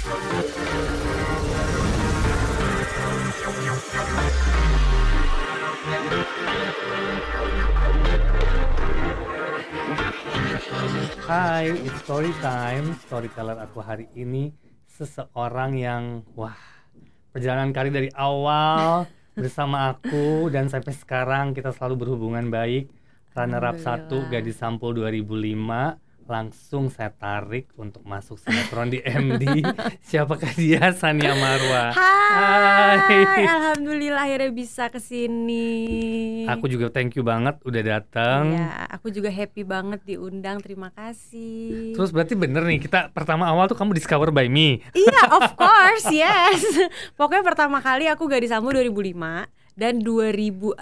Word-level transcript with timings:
Hai, 0.00 0.08
it's 11.84 12.00
story 12.00 12.32
time. 12.40 12.96
Storyteller 13.04 13.60
aku 13.60 13.84
hari 13.84 14.08
ini 14.16 14.56
seseorang 14.88 15.76
yang 15.76 16.24
wah 16.32 16.56
perjalanan 17.36 17.76
karir 17.76 17.92
dari 17.92 18.08
awal 18.16 19.04
bersama 19.36 19.92
aku 19.92 20.48
dan 20.48 20.72
sampai 20.72 20.96
sekarang 20.96 21.52
kita 21.52 21.76
selalu 21.76 22.08
berhubungan 22.08 22.48
baik. 22.48 22.88
Runner 23.36 23.60
up 23.68 23.76
1 23.76 23.84
Alhamdulillah. 23.84 24.32
Gadis 24.32 24.56
Sampul 24.56 24.96
2005 24.96 26.09
langsung 26.30 26.86
saya 26.94 27.10
tarik 27.10 27.74
untuk 27.74 28.06
masuk 28.06 28.38
sinetron 28.38 28.86
di 28.86 29.02
MD. 29.02 29.66
Siapakah 30.08 30.54
dia? 30.54 30.94
Sania 30.94 31.34
Marwa. 31.34 31.90
Hai, 31.90 33.02
Hai. 33.02 33.44
alhamdulillah 33.50 34.30
akhirnya 34.30 34.54
bisa 34.54 34.86
ke 34.94 35.02
sini. 35.02 35.66
Aku 36.46 36.70
juga 36.70 36.86
thank 36.94 37.18
you 37.18 37.26
banget 37.26 37.58
udah 37.66 37.82
datang. 37.82 38.54
Ya, 38.54 38.86
aku 38.86 39.10
juga 39.10 39.26
happy 39.26 39.66
banget 39.66 40.06
diundang. 40.06 40.62
Terima 40.62 40.94
kasih. 40.94 41.98
Terus 41.98 42.14
berarti 42.14 42.38
bener 42.38 42.62
nih 42.62 42.78
kita 42.78 43.10
pertama 43.10 43.50
awal 43.50 43.66
tuh 43.66 43.74
kamu 43.74 43.98
discover 43.98 44.30
by 44.30 44.46
me. 44.46 44.78
Iya, 44.94 45.20
of 45.42 45.58
course, 45.58 46.06
yes. 46.14 46.62
Pokoknya 47.18 47.42
pertama 47.42 47.82
kali 47.82 48.06
aku 48.06 48.30
gak 48.30 48.46
disambut 48.46 48.78
2005 48.78 49.18
dan 49.74 49.98
2006 49.98 50.78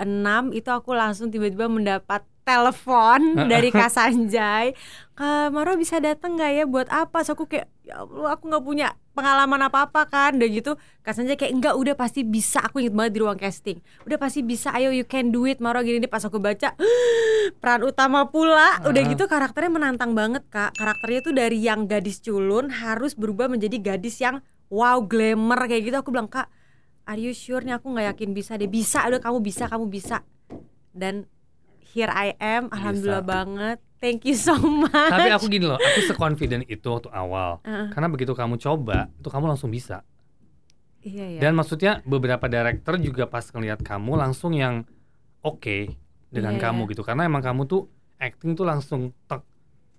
itu 0.52 0.68
aku 0.68 0.92
langsung 0.92 1.32
tiba-tiba 1.32 1.72
mendapat 1.72 2.20
telepon 2.48 3.20
dari 3.52 3.68
Kak 3.68 3.92
Sanjay. 3.92 4.72
Kak 5.18 5.50
Maro 5.50 5.74
bisa 5.74 5.98
datang 5.98 6.38
nggak 6.38 6.52
ya 6.54 6.64
buat 6.70 6.86
apa? 6.94 7.26
So 7.26 7.34
aku 7.34 7.50
kayak 7.50 7.66
ya 7.82 8.06
Allah 8.06 8.38
aku 8.38 8.46
nggak 8.46 8.62
punya 8.62 8.94
pengalaman 9.18 9.66
apa-apa 9.66 10.06
kan. 10.06 10.38
Udah 10.38 10.46
gitu 10.46 10.78
Kak 11.02 11.18
kayak 11.18 11.50
enggak 11.50 11.74
udah 11.74 11.98
pasti 11.98 12.22
bisa. 12.22 12.62
Aku 12.62 12.78
inget 12.78 12.94
banget 12.94 13.18
di 13.18 13.20
ruang 13.26 13.34
casting. 13.34 13.82
Udah 14.06 14.14
pasti 14.14 14.46
bisa. 14.46 14.70
Ayo 14.70 14.94
you 14.94 15.02
can 15.02 15.34
do 15.34 15.42
it 15.50 15.58
Maro 15.58 15.82
gini 15.82 15.98
nih 15.98 16.06
pas 16.06 16.22
aku 16.22 16.38
baca 16.38 16.78
peran 17.60 17.82
utama 17.82 18.30
pula. 18.30 18.78
Udah 18.86 19.02
Ah. 19.02 19.10
gitu 19.10 19.26
karakternya 19.26 19.74
menantang 19.74 20.14
banget 20.14 20.46
Kak. 20.54 20.78
Karakternya 20.78 21.20
tuh 21.26 21.34
dari 21.34 21.66
yang 21.66 21.90
gadis 21.90 22.22
culun 22.22 22.70
harus 22.70 23.18
berubah 23.18 23.50
menjadi 23.50 23.74
gadis 23.74 24.22
yang 24.22 24.38
wow 24.70 25.02
glamour 25.02 25.66
kayak 25.66 25.82
gitu. 25.82 25.98
Aku 25.98 26.14
bilang 26.14 26.30
Kak, 26.30 26.46
are 27.10 27.18
you 27.18 27.34
sure 27.34 27.66
nih 27.66 27.74
aku 27.74 27.90
nggak 27.90 28.14
yakin 28.14 28.30
bisa 28.38 28.54
deh. 28.54 28.70
Bisa, 28.70 29.02
udah 29.02 29.18
kamu 29.18 29.42
bisa, 29.42 29.66
kamu 29.66 29.90
bisa. 29.90 30.22
Dan 30.94 31.26
here 31.90 32.14
I 32.14 32.38
am, 32.38 32.70
alhamdulillah 32.70 33.26
Bisa. 33.26 33.34
banget. 33.34 33.78
Thank 33.98 34.30
you 34.30 34.38
so 34.38 34.54
much. 34.54 34.94
Tapi 34.94 35.30
aku 35.34 35.50
gini 35.50 35.66
loh, 35.66 35.78
aku 35.78 36.00
seconfident 36.06 36.66
itu 36.70 36.86
waktu 36.86 37.10
awal. 37.10 37.58
Heeh. 37.66 37.90
Karena 37.90 38.06
begitu 38.06 38.30
kamu 38.30 38.54
coba, 38.62 39.10
itu 39.18 39.26
kamu 39.26 39.50
langsung 39.50 39.74
bisa. 39.74 40.06
Iya 41.02 41.38
ya. 41.38 41.40
Dan 41.42 41.58
maksudnya 41.58 42.02
beberapa 42.06 42.46
director 42.46 42.98
juga 42.98 43.26
pas 43.26 43.42
ngeliat 43.50 43.82
kamu 43.82 44.18
langsung 44.18 44.54
yang 44.54 44.86
oke 45.42 45.94
dengan 46.30 46.58
Iya, 46.58 46.62
kamu 46.70 46.82
iya. 46.86 46.90
gitu. 46.94 47.02
Karena 47.02 47.26
emang 47.26 47.42
kamu 47.42 47.66
tuh 47.66 47.90
acting 48.18 48.54
tuh 48.54 48.66
langsung 48.66 49.14
tek. 49.26 49.42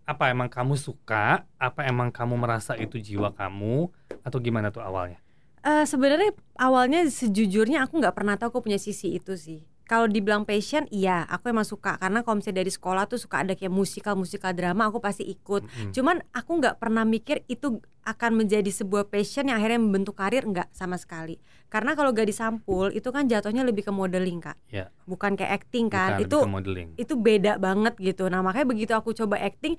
Apa 0.09 0.33
emang 0.33 0.49
kamu 0.49 0.73
suka? 0.73 1.45
Apa 1.61 1.85
emang 1.85 2.09
kamu 2.09 2.33
merasa 2.33 2.73
itu 2.73 2.97
jiwa 2.97 3.29
kamu? 3.29 3.93
Atau 4.25 4.41
gimana 4.41 4.73
tuh 4.73 4.81
awalnya? 4.81 5.21
Eh, 5.61 5.85
sebenarnya 5.85 6.33
awalnya 6.57 7.05
sejujurnya 7.05 7.85
aku 7.85 8.01
nggak 8.01 8.15
pernah 8.17 8.33
tahu 8.39 8.57
aku 8.57 8.59
punya 8.65 8.81
sisi 8.81 9.13
itu 9.21 9.37
sih. 9.37 9.68
Kalau 9.89 10.05
dibilang 10.05 10.45
passion, 10.45 10.85
iya, 10.93 11.25
aku 11.25 11.49
emang 11.49 11.65
suka 11.65 11.97
karena 11.97 12.21
kalau 12.21 12.37
misalnya 12.37 12.61
dari 12.61 12.69
sekolah 12.69 13.09
tuh 13.09 13.17
suka 13.17 13.41
ada 13.41 13.57
kayak 13.57 13.73
musikal 13.73 14.13
musikal 14.13 14.53
drama, 14.53 14.85
aku 14.85 15.01
pasti 15.01 15.25
ikut. 15.25 15.65
Mm-mm. 15.65 15.89
Cuman 15.89 16.21
aku 16.29 16.61
nggak 16.61 16.77
pernah 16.77 17.01
mikir 17.01 17.41
itu 17.49 17.81
akan 18.05 18.37
menjadi 18.37 18.69
sebuah 18.69 19.09
passion 19.09 19.49
yang 19.49 19.57
akhirnya 19.57 19.81
membentuk 19.81 20.13
karir 20.13 20.45
nggak 20.45 20.69
sama 20.69 20.93
sekali. 20.93 21.41
Karena 21.69 21.97
kalau 21.97 22.09
gak 22.09 22.25
disampul 22.25 22.89
itu 22.89 23.09
kan 23.09 23.25
jatuhnya 23.25 23.61
lebih 23.61 23.81
ke 23.81 23.89
modeling 23.89 24.37
kak, 24.37 24.57
Ya, 24.69 24.93
bukan 25.05 25.33
kayak 25.33 25.61
acting 25.61 25.89
kan. 25.89 26.17
bukan 26.17 26.25
itu 26.25 26.37
modeling. 26.45 26.89
itu 26.93 27.13
beda 27.13 27.57
banget 27.57 27.97
gitu. 27.97 28.29
Nah 28.29 28.41
makanya 28.41 28.69
begitu 28.69 28.93
aku 28.93 29.13
coba 29.13 29.37
acting, 29.37 29.73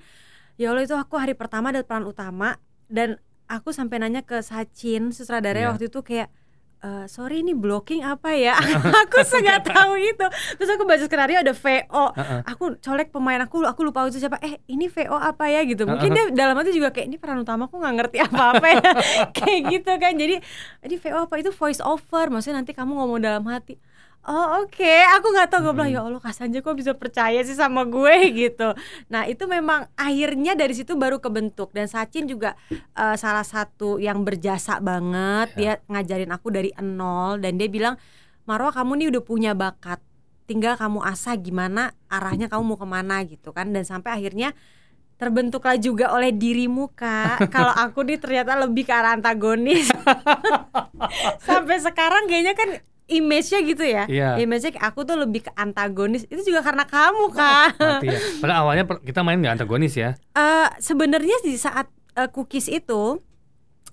ya 0.55 0.71
Allah 0.71 0.83
itu 0.83 0.95
aku 0.95 1.15
hari 1.15 1.35
pertama 1.35 1.71
ada 1.71 1.83
peran 1.83 2.03
utama 2.03 2.59
dan 2.87 3.15
aku 3.47 3.71
sampai 3.71 3.99
nanya 3.99 4.23
ke 4.23 4.39
Sachin 4.39 5.11
Iya. 5.11 5.15
sutradara 5.15 5.71
waktu 5.71 5.87
itu 5.87 5.99
kayak 5.99 6.31
"Eh, 6.81 7.05
sorry 7.05 7.45
ini 7.45 7.53
blocking 7.53 8.01
apa 8.01 8.33
ya? 8.33 8.57
aku 9.05 9.21
nggak 9.21 9.69
tahu 9.69 10.01
itu. 10.01 10.25
Terus 10.57 10.69
aku 10.73 10.83
baca 10.89 11.05
skenario 11.05 11.37
ada 11.37 11.53
VO. 11.53 12.05
Heeh. 12.17 12.41
Aku 12.49 12.73
colek 12.81 13.13
pemain 13.13 13.37
aku, 13.37 13.61
aku 13.61 13.85
lupa 13.85 14.09
itu 14.09 14.17
siapa. 14.17 14.41
Eh 14.41 14.57
ini 14.65 14.89
VO 14.89 15.13
apa 15.13 15.45
ya 15.45 15.61
gitu. 15.61 15.85
Mungkin 15.85 16.09
dia 16.09 16.25
dalam 16.33 16.57
hati 16.57 16.73
juga 16.73 16.89
kayak 16.89 17.05
ini 17.05 17.21
peran 17.21 17.45
utama 17.45 17.69
aku 17.69 17.77
nggak 17.77 17.95
ngerti 18.01 18.17
apa-apa 18.25 18.67
ya. 18.67 18.81
kayak 19.37 19.59
gitu 19.69 19.91
kan. 20.01 20.13
Jadi 20.17 20.41
ini 20.89 20.95
VO 20.97 21.29
apa 21.29 21.35
itu 21.37 21.53
voice 21.53 21.85
over. 21.85 22.33
Maksudnya 22.33 22.65
nanti 22.65 22.73
kamu 22.73 22.97
ngomong 22.97 23.21
dalam 23.21 23.45
hati. 23.45 23.77
Oh 24.21 24.61
oke, 24.61 24.93
aku 25.17 25.33
nggak 25.33 25.49
tahu 25.49 25.59
gue 25.65 25.73
bilang 25.73 25.89
ya 25.89 26.05
Allah 26.05 26.21
Kak 26.21 26.37
Sanja 26.37 26.61
kok 26.61 26.77
bisa 26.77 26.93
percaya 26.93 27.41
sih 27.41 27.57
sama 27.57 27.89
gue 27.89 28.29
gitu. 28.45 28.69
Nah 29.09 29.25
itu 29.25 29.49
memang 29.49 29.89
akhirnya 29.97 30.53
dari 30.53 30.77
situ 30.77 30.93
baru 30.93 31.17
kebentuk 31.17 31.73
dan 31.73 31.89
Sachin 31.89 32.29
juga 32.29 32.53
eh, 32.69 33.17
salah 33.17 33.41
satu 33.41 33.97
yang 33.97 34.21
berjasa 34.21 34.77
banget. 34.77 35.57
Ya. 35.57 35.57
Dia 35.57 35.73
ngajarin 35.89 36.29
aku 36.29 36.53
dari 36.53 36.69
nol 36.85 37.41
dan 37.41 37.57
dia 37.57 37.65
bilang 37.65 37.97
Marwa 38.45 38.69
kamu 38.69 39.01
nih 39.01 39.07
udah 39.09 39.23
punya 39.25 39.51
bakat, 39.57 40.01
tinggal 40.45 40.77
kamu 40.77 41.01
asah 41.01 41.37
gimana 41.37 41.93
arahnya 42.09 42.45
kamu 42.45 42.61
mau 42.61 42.77
ke 42.77 42.87
mana 42.89 43.25
gitu 43.25 43.53
kan 43.53 43.73
dan 43.73 43.85
sampai 43.85 44.21
akhirnya 44.21 44.53
terbentuklah 45.21 45.77
juga 45.77 46.13
oleh 46.13 46.29
dirimu 46.33 46.93
kak. 46.93 47.45
Kalau 47.53 47.73
aku 47.73 48.05
nih 48.05 48.17
ternyata 48.17 48.57
lebih 48.57 48.85
ke 48.85 48.93
arah 48.93 49.17
antagonis. 49.17 49.89
sampai 51.47 51.77
sekarang 51.81 52.25
kayaknya 52.29 52.53
kan 52.57 52.69
image-nya 53.11 53.59
gitu 53.67 53.83
ya. 53.83 54.03
Iya. 54.07 54.29
Image-nya 54.39 54.79
aku 54.79 55.03
tuh 55.03 55.19
lebih 55.19 55.45
ke 55.45 55.51
antagonis. 55.53 56.23
Itu 56.31 56.41
juga 56.47 56.63
karena 56.63 56.87
kamu 56.87 57.25
kak. 57.35 57.67
Mati 57.77 58.07
ya. 58.07 58.19
Padahal 58.39 58.59
awalnya 58.65 58.83
kita 59.03 59.19
main 59.21 59.43
nggak 59.43 59.59
antagonis 59.59 59.93
ya. 59.99 60.15
Eh, 60.33 60.67
sebenarnya 60.79 61.43
di 61.43 61.59
saat 61.59 61.91
eh, 62.15 62.29
cookies 62.31 62.71
itu 62.71 63.19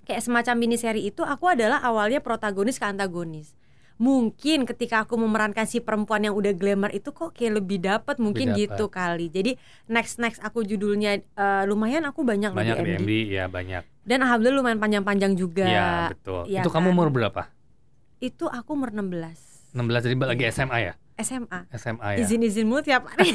kayak 0.07 0.25
semacam 0.25 0.55
mini 0.57 0.81
seri 0.81 1.05
itu 1.05 1.21
aku 1.21 1.53
adalah 1.53 1.83
awalnya 1.83 2.23
protagonis 2.23 2.79
ke 2.79 2.87
antagonis. 2.87 3.59
Mungkin 3.99 4.63
ketika 4.63 5.03
aku 5.03 5.19
memerankan 5.19 5.67
si 5.67 5.83
perempuan 5.83 6.23
yang 6.23 6.39
udah 6.39 6.55
glamour 6.55 6.95
itu 6.95 7.11
kok 7.11 7.35
kayak 7.35 7.59
lebih 7.59 7.83
dapat 7.83 8.23
mungkin 8.23 8.55
Lebih 8.55 8.71
gitu 8.71 8.87
kali. 8.87 9.27
Jadi 9.27 9.59
next 9.91 10.23
next 10.23 10.39
aku 10.39 10.63
judulnya 10.63 11.19
eh, 11.19 11.63
lumayan 11.67 12.07
aku 12.07 12.23
banyak, 12.23 12.55
Banyak 12.55 12.79
di 12.79 12.83
di 12.87 12.91
MD. 12.95 13.03
MD, 13.03 13.13
ya 13.35 13.45
banyak. 13.51 13.83
Dan 14.07 14.23
alhamdulillah 14.25 14.63
lumayan 14.63 14.81
panjang-panjang 14.81 15.35
juga. 15.35 15.67
Iya, 15.67 15.91
betul. 16.15 16.43
Iya 16.47 16.63
itu 16.63 16.71
kamu 16.71 16.89
kan? 16.89 16.95
umur 16.95 17.09
berapa? 17.11 17.43
Itu 18.19 18.51
aku 18.51 18.75
umur 18.75 18.91
16 18.91 19.75
16 19.75 20.07
jadi 20.07 20.15
lagi 20.17 20.45
SMA 20.51 20.79
ya? 20.81 20.95
SMA. 21.19 21.61
SMA 21.75 22.09
ya. 22.15 22.19
izin-izin 22.23 22.63
mulu 22.63 22.79
tiap 22.79 23.11
hari 23.11 23.35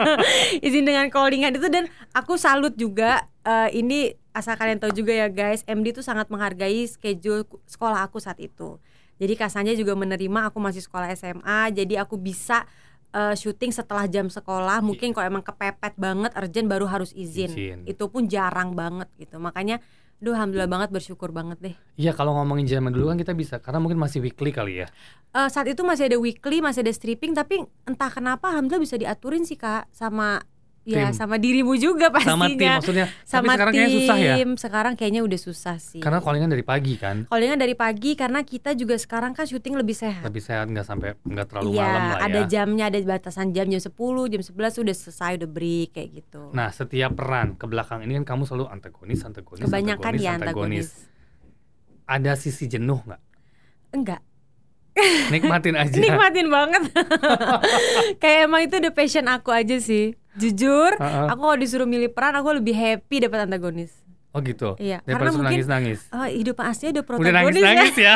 izin 0.66 0.86
dengan 0.86 1.10
callingan 1.10 1.58
itu 1.58 1.66
dan 1.66 1.90
aku 2.14 2.38
salut 2.38 2.78
juga 2.78 3.26
eh, 3.42 3.74
ini 3.74 4.14
asal 4.30 4.54
kalian 4.54 4.78
tahu 4.78 4.94
juga 4.94 5.10
ya 5.10 5.26
guys 5.26 5.66
MD 5.66 5.90
itu 5.90 6.06
sangat 6.06 6.30
menghargai 6.30 6.86
schedule 6.86 7.42
sekolah 7.66 8.06
aku 8.06 8.22
saat 8.22 8.38
itu 8.38 8.78
jadi 9.18 9.34
kasanya 9.34 9.74
juga 9.74 9.98
menerima 9.98 10.54
aku 10.54 10.62
masih 10.62 10.86
sekolah 10.86 11.10
SMA 11.18 11.74
jadi 11.74 12.06
aku 12.06 12.14
bisa 12.14 12.62
eh, 13.10 13.34
syuting 13.34 13.74
setelah 13.74 14.06
jam 14.06 14.30
sekolah 14.30 14.78
mungkin 14.78 15.10
kalau 15.10 15.26
emang 15.26 15.42
kepepet 15.42 15.98
banget 15.98 16.30
urgent 16.38 16.70
baru 16.70 16.86
harus 16.86 17.10
izin, 17.10 17.50
Izin. 17.50 17.78
itu 17.90 18.04
pun 18.06 18.30
jarang 18.30 18.78
banget 18.78 19.10
gitu 19.18 19.42
makanya 19.42 19.82
Duh, 20.16 20.32
alhamdulillah 20.32 20.70
banget 20.70 20.88
bersyukur 20.96 21.28
banget 21.28 21.58
deh. 21.60 21.74
Iya 22.00 22.16
kalau 22.16 22.32
ngomongin 22.40 22.64
zaman 22.64 22.88
dulu 22.88 23.12
kan 23.12 23.20
kita 23.20 23.36
bisa 23.36 23.60
karena 23.60 23.84
mungkin 23.84 24.00
masih 24.00 24.24
weekly 24.24 24.48
kali 24.48 24.80
ya. 24.80 24.88
Eh, 25.36 25.48
saat 25.52 25.68
itu 25.68 25.84
masih 25.84 26.08
ada 26.08 26.16
weekly, 26.16 26.64
masih 26.64 26.80
ada 26.80 26.92
stripping, 26.92 27.36
tapi 27.36 27.60
entah 27.84 28.08
kenapa 28.08 28.48
alhamdulillah 28.48 28.80
bisa 28.80 28.96
diaturin 28.96 29.44
sih 29.44 29.60
kak 29.60 29.92
sama 29.92 30.40
ya 30.86 31.10
Tim. 31.10 31.18
sama 31.18 31.34
dirimu 31.34 31.74
juga 31.74 32.08
pastinya. 32.08 32.32
Sama 32.32 32.46
tim 32.48 32.70
maksudnya. 32.70 33.06
Tapi 33.06 33.26
Sama 33.26 33.52
sekarang 33.52 33.72
kayaknya 33.74 33.90
susah 33.92 34.16
ya. 34.16 34.32
tim. 34.32 34.48
Sekarang 34.54 34.92
kayaknya 34.94 35.20
udah 35.20 35.40
susah 35.40 35.76
sih. 35.76 35.98
Karena 35.98 36.18
callingan 36.18 36.46
dari 36.48 36.62
pagi 36.62 36.94
kan. 36.94 37.26
callingan 37.26 37.58
dari 37.58 37.74
pagi 37.74 38.14
karena 38.14 38.40
kita 38.40 38.70
juga 38.72 38.94
sekarang 38.94 39.32
kan 39.32 39.44
syuting 39.44 39.74
lebih 39.74 39.92
sehat. 39.92 40.22
Lebih 40.22 40.40
sehat 40.40 40.66
nggak 40.66 40.86
sampai 40.86 41.18
nggak 41.20 41.46
terlalu 41.46 41.68
Iya, 41.72 41.82
malam 41.82 42.02
lah 42.06 42.18
ada 42.22 42.40
ya. 42.40 42.46
jamnya, 42.48 42.84
ada 42.86 42.98
batasan 43.02 43.50
jam 43.50 43.66
jam 43.66 43.82
10, 43.82 43.90
jam 44.28 44.40
11 44.40 44.54
udah 44.78 44.94
selesai 44.94 45.30
udah 45.36 45.48
break 45.48 45.88
kayak 45.92 46.08
gitu. 46.16 46.42
Nah 46.52 46.70
setiap 46.70 47.10
peran 47.12 47.52
ke 47.52 47.66
belakang 47.66 48.00
ini 48.00 48.22
kan 48.22 48.38
kamu 48.38 48.46
selalu 48.46 48.70
antagonis, 48.70 49.20
antagonis, 49.20 49.60
Kebanyakan 49.60 49.98
antagonis, 50.06 50.22
ya 50.22 50.30
antagonis. 50.32 50.86
antagonis. 50.86 50.88
Ada 52.06 52.32
sisi 52.34 52.64
jenuh 52.66 53.02
nggak? 53.02 53.20
Enggak, 53.90 54.22
Nikmatin 55.28 55.74
aja. 55.74 55.92
nikmatin 56.00 56.46
banget. 56.46 56.82
kayak 58.22 58.38
emang 58.46 58.62
itu 58.62 58.74
udah 58.76 58.92
passion 58.92 59.26
aku 59.26 59.50
aja 59.50 59.76
sih. 59.76 60.14
Jujur, 60.36 60.92
Heeh. 61.00 61.26
aku 61.32 61.40
kalau 61.40 61.56
disuruh 61.56 61.88
milih 61.88 62.12
peran 62.12 62.36
aku 62.36 62.60
lebih 62.60 62.76
happy 62.76 63.24
dapat 63.24 63.48
antagonis. 63.48 64.04
Oh 64.36 64.44
gitu. 64.44 64.76
Iya, 64.76 65.00
Daripada 65.00 65.16
karena 65.16 65.30
mungkin 65.32 65.48
nangis-nangis. 65.48 66.00
Oh, 66.12 66.28
hidup 66.28 66.60
aslinya 66.60 67.00
udah 67.00 67.04
Udah 67.08 67.08
protagonis 67.08 67.32
nangis-nangis 67.56 67.96
ya. 67.96 68.04
ya. 68.04 68.14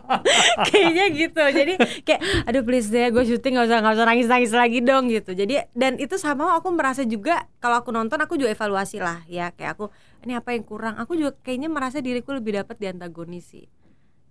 Kayaknya 0.72 1.04
gitu. 1.12 1.42
Jadi 1.44 1.74
kayak 2.08 2.20
aduh 2.48 2.62
please 2.64 2.88
deh 2.88 3.12
gue 3.12 3.24
syuting 3.28 3.60
gak 3.60 3.68
usah 3.68 3.78
gak 3.84 3.94
usah 4.00 4.06
nangis-nangis 4.08 4.52
lagi 4.56 4.80
dong 4.80 5.12
gitu. 5.12 5.36
Jadi 5.36 5.60
dan 5.76 6.00
itu 6.00 6.16
sama 6.16 6.56
aku 6.56 6.72
merasa 6.72 7.04
juga 7.04 7.44
kalau 7.60 7.84
aku 7.84 7.92
nonton 7.92 8.16
aku 8.16 8.40
juga 8.40 8.48
evaluasi 8.48 9.04
lah 9.04 9.20
ya 9.28 9.52
kayak 9.52 9.76
aku 9.76 9.92
ini 10.24 10.40
apa 10.40 10.56
yang 10.56 10.64
kurang 10.64 10.96
aku 10.96 11.20
juga 11.20 11.36
kayaknya 11.44 11.68
merasa 11.68 12.00
diriku 12.00 12.32
lebih 12.32 12.56
dapat 12.56 12.80
di 12.80 12.88
antagonis 12.88 13.52
sih 13.52 13.68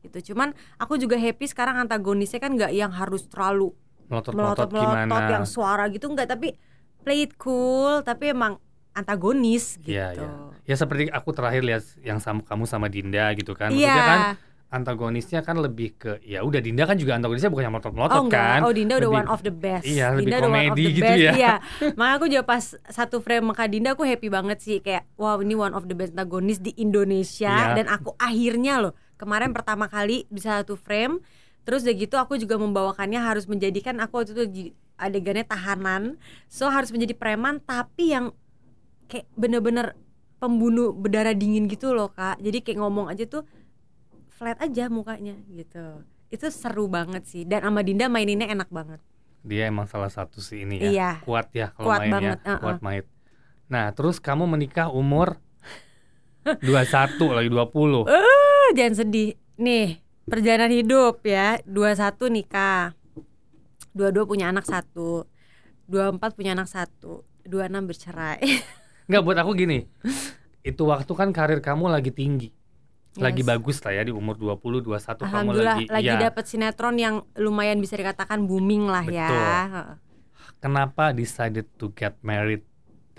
gitu 0.02 0.34
cuman 0.34 0.58
aku 0.82 0.98
juga 0.98 1.16
happy 1.22 1.46
sekarang 1.46 1.78
antagonisnya 1.78 2.42
kan 2.42 2.58
nggak 2.58 2.74
yang 2.74 2.90
harus 2.90 3.30
terlalu 3.30 3.70
melotot-melotot 4.10 4.74
melotot-melotot 4.74 5.06
gimana 5.06 5.30
yang 5.30 5.46
suara 5.46 5.86
gitu 5.94 6.10
nggak 6.10 6.28
tapi 6.28 6.58
play 7.02 7.26
it 7.26 7.34
cool 7.36 8.02
tapi 8.02 8.30
emang 8.30 8.58
antagonis 8.92 9.76
gitu 9.78 9.92
Iya, 9.92 10.08
iya. 10.14 10.30
ya 10.64 10.76
seperti 10.76 11.08
aku 11.08 11.32
terakhir 11.32 11.62
lihat 11.62 11.84
yang 12.00 12.18
sama 12.18 12.42
kamu 12.42 12.64
sama 12.66 12.88
Dinda 12.88 13.32
gitu 13.34 13.54
kan 13.54 13.70
Iya. 13.70 13.88
maksudnya 13.88 14.06
kan 14.06 14.22
antagonisnya 14.70 15.40
kan 15.42 15.58
lebih 15.58 15.90
ke 15.94 16.12
ya 16.22 16.40
udah 16.42 16.60
Dinda 16.60 16.84
kan 16.84 16.96
juga 16.96 17.16
antagonisnya 17.16 17.48
bukan 17.48 17.64
yang 17.66 17.74
melotot-melotot 17.74 18.18
Oh 18.18 18.28
kan 18.28 18.60
oh 18.62 18.72
Dinda 18.72 18.96
udah 18.96 19.04
Lebih- 19.06 19.20
one 19.20 19.30
of 19.30 19.40
the 19.42 19.52
best 19.54 19.84
Iya, 19.84 20.06
lebih 20.12 20.24
Dinda 20.26 20.38
udah 20.38 20.48
one 20.48 20.56
of 20.56 20.64
komedi 20.66 20.82
the 20.82 20.92
gitu 20.94 21.04
best, 21.06 21.20
ya. 21.22 21.32
Iya, 21.34 21.54
makanya 21.98 22.16
aku 22.16 22.28
juga 22.28 22.44
pas 22.46 22.64
satu 22.88 23.18
frame 23.20 23.44
sama 23.44 23.54
Kak 23.54 23.68
Dinda 23.68 23.90
aku 23.92 24.04
happy 24.04 24.28
banget 24.28 24.58
sih 24.60 24.78
Kayak 24.80 25.04
wow 25.16 25.40
ini 25.40 25.54
one 25.54 25.72
of 25.72 25.84
the 25.86 25.94
best 25.94 26.12
antagonis 26.12 26.58
di 26.58 26.72
Indonesia 26.74 27.52
Iya. 27.52 27.76
Dan 27.76 27.86
aku 27.88 28.16
akhirnya 28.16 28.80
loh 28.80 28.94
Kemarin 29.16 29.52
pertama 29.52 29.86
kali 29.86 30.24
bisa 30.28 30.60
satu 30.60 30.76
frame 30.76 31.20
Terus 31.62 31.84
udah 31.84 31.94
gitu 31.94 32.16
aku 32.18 32.36
juga 32.36 32.56
membawakannya 32.56 33.20
harus 33.20 33.46
menjadikan 33.46 34.00
aku 34.00 34.20
waktu 34.20 34.32
itu 34.34 34.44
adegannya 35.02 35.44
tahanan. 35.44 36.22
So 36.46 36.70
harus 36.70 36.94
menjadi 36.94 37.18
preman 37.18 37.58
tapi 37.60 38.14
yang 38.14 38.32
kayak 39.10 39.26
bener-bener 39.34 39.98
pembunuh 40.38 40.94
berdarah 40.94 41.34
dingin 41.34 41.66
gitu 41.66 41.92
loh 41.92 42.14
kak. 42.14 42.38
Jadi 42.40 42.62
kayak 42.62 42.80
ngomong 42.80 43.10
aja 43.10 43.26
tuh 43.26 43.44
flat 44.30 44.62
aja 44.62 44.88
mukanya 44.88 45.38
gitu. 45.50 46.06
Itu 46.30 46.48
seru 46.54 46.86
banget 46.88 47.26
sih. 47.28 47.44
Dan 47.44 47.66
sama 47.66 47.82
Dinda 47.82 48.08
maininnya 48.08 48.48
enak 48.50 48.70
banget. 48.70 49.02
Dia 49.42 49.68
emang 49.70 49.90
salah 49.90 50.10
satu 50.10 50.38
sih 50.38 50.64
ini 50.64 50.78
ya. 50.78 50.90
Iya. 50.90 51.12
kuat 51.26 51.50
ya 51.52 51.74
kalau 51.74 51.90
Kuat 51.90 52.00
mainnya 52.06 52.14
banget, 52.14 52.40
uh-uh. 52.46 52.60
kuat 52.62 52.80
main. 52.86 53.04
Nah 53.70 53.86
terus 53.94 54.22
kamu 54.22 54.46
menikah 54.46 54.94
umur 54.94 55.42
21 56.66 57.38
lagi 57.38 57.50
20 57.50 58.10
Ah, 58.10 58.68
jangan 58.74 58.96
sedih. 58.98 59.38
Nih 59.62 60.02
perjalanan 60.26 60.74
hidup 60.74 61.22
ya. 61.26 61.58
21 61.70 62.34
nikah 62.34 62.94
22 63.94 64.24
punya 64.26 64.50
anak 64.50 64.64
satu. 64.64 65.28
24 65.88 66.38
punya 66.38 66.52
anak 66.56 66.68
satu. 66.68 67.24
26 67.44 67.90
bercerai. 67.90 68.40
Enggak 69.10 69.22
buat 69.26 69.38
aku 69.40 69.52
gini. 69.56 69.90
Itu 70.62 70.88
waktu 70.88 71.12
kan 71.12 71.34
karir 71.34 71.60
kamu 71.60 71.90
lagi 71.90 72.10
tinggi. 72.10 72.54
Lagi 73.20 73.44
Yes. 73.44 73.50
bagus 73.50 73.78
lah 73.84 73.92
ya 73.92 74.08
di 74.08 74.14
umur 74.16 74.40
20 74.40 74.80
21 74.80 75.28
kamu 75.28 75.50
lagi 75.52 75.84
lagi, 75.92 76.08
ya 76.08 76.16
dapet 76.16 76.48
sinetron 76.48 76.96
yang 76.96 77.28
lumayan 77.36 77.84
bisa 77.84 78.00
dikatakan 78.00 78.48
booming 78.48 78.88
lah 78.88 79.04
ya. 79.04 79.28
Betul. 79.28 79.44
Heeh. 79.44 79.90
kenapa 80.62 81.12
decided 81.12 81.68
to 81.76 81.92
get 81.92 82.16
married 82.22 82.64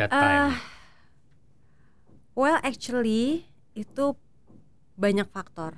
that 0.01 0.09
Ah, 0.09 0.17
time? 0.17 0.57
Well 2.33 2.57
actually 2.65 3.45
itu 3.77 4.17
banyak 4.97 5.29
faktor. 5.29 5.77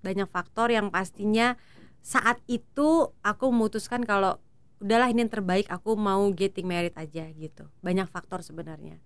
Banyak 0.00 0.30
faktor 0.30 0.72
yang 0.72 0.88
pastinya 0.88 1.60
saat 2.08 2.40
itu 2.48 3.12
aku 3.20 3.52
memutuskan 3.52 4.00
kalau 4.08 4.40
udahlah 4.80 5.12
ini 5.12 5.28
yang 5.28 5.32
terbaik 5.32 5.68
aku 5.68 5.92
mau 5.92 6.24
getting 6.32 6.64
married 6.64 6.96
aja 6.96 7.28
gitu. 7.36 7.68
Banyak 7.84 8.08
faktor 8.08 8.40
sebenarnya. 8.40 8.96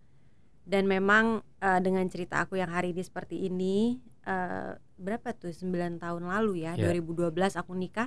Dan 0.62 0.86
memang 0.86 1.42
eh, 1.58 1.82
dengan 1.82 2.06
cerita 2.06 2.38
aku 2.38 2.54
yang 2.54 2.70
hari 2.70 2.94
ini 2.94 3.02
seperti 3.02 3.50
ini 3.50 3.98
eh, 4.22 4.78
Berapa 5.02 5.34
tuh 5.34 5.50
9 5.50 5.98
tahun 5.98 6.22
lalu 6.22 6.62
ya 6.62 6.78
Ya. 6.78 6.94
2012 6.94 7.34
aku 7.58 7.74
nikah 7.74 8.06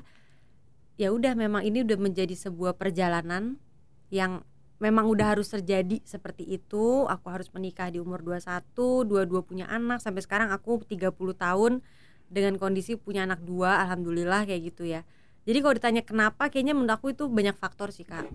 Ya 0.96 1.12
udah 1.12 1.36
memang 1.36 1.68
ini 1.68 1.84
udah 1.84 2.00
menjadi 2.00 2.32
sebuah 2.32 2.80
perjalanan 2.80 3.60
yang 4.08 4.48
memang 4.80 5.12
udah 5.12 5.36
harus 5.36 5.52
terjadi 5.52 6.00
seperti 6.08 6.48
itu. 6.48 7.04
Aku 7.12 7.28
harus 7.28 7.52
menikah 7.52 7.92
di 7.92 8.00
umur 8.00 8.24
21 8.24 8.72
dua-dua 9.04 9.44
punya 9.44 9.68
anak 9.68 10.00
sampai 10.00 10.24
sekarang 10.24 10.56
aku 10.56 10.88
30 10.88 11.12
tahun 11.36 11.84
dengan 12.28 12.58
kondisi 12.58 12.96
punya 12.96 13.24
anak 13.24 13.42
dua 13.42 13.82
alhamdulillah 13.84 14.44
kayak 14.44 14.74
gitu 14.74 14.84
ya 14.86 15.02
jadi 15.46 15.62
kalau 15.62 15.74
ditanya 15.74 16.02
kenapa 16.02 16.50
kayaknya 16.50 16.74
menurut 16.74 16.98
aku 16.98 17.14
itu 17.14 17.26
banyak 17.26 17.54
faktor 17.54 17.90
sih 17.90 18.04
kak 18.04 18.26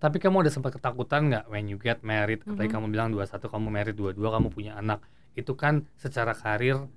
Tapi 0.00 0.16
kamu 0.16 0.40
ada 0.40 0.48
sempat 0.48 0.72
ketakutan 0.72 1.28
nggak 1.28 1.44
when 1.52 1.68
you 1.68 1.76
get 1.76 2.00
married? 2.00 2.40
Apalagi 2.40 2.72
Mhm. 2.72 2.76
kamu 2.80 2.86
bilang 2.88 3.08
21 3.12 3.52
kamu 3.52 3.68
married, 3.68 3.92
22 3.92 4.32
kamu 4.32 4.48
punya 4.48 4.72
anak. 4.74 5.04
Itu 5.36 5.52
kan 5.52 5.84
secara 5.94 6.32
karir 6.32 6.88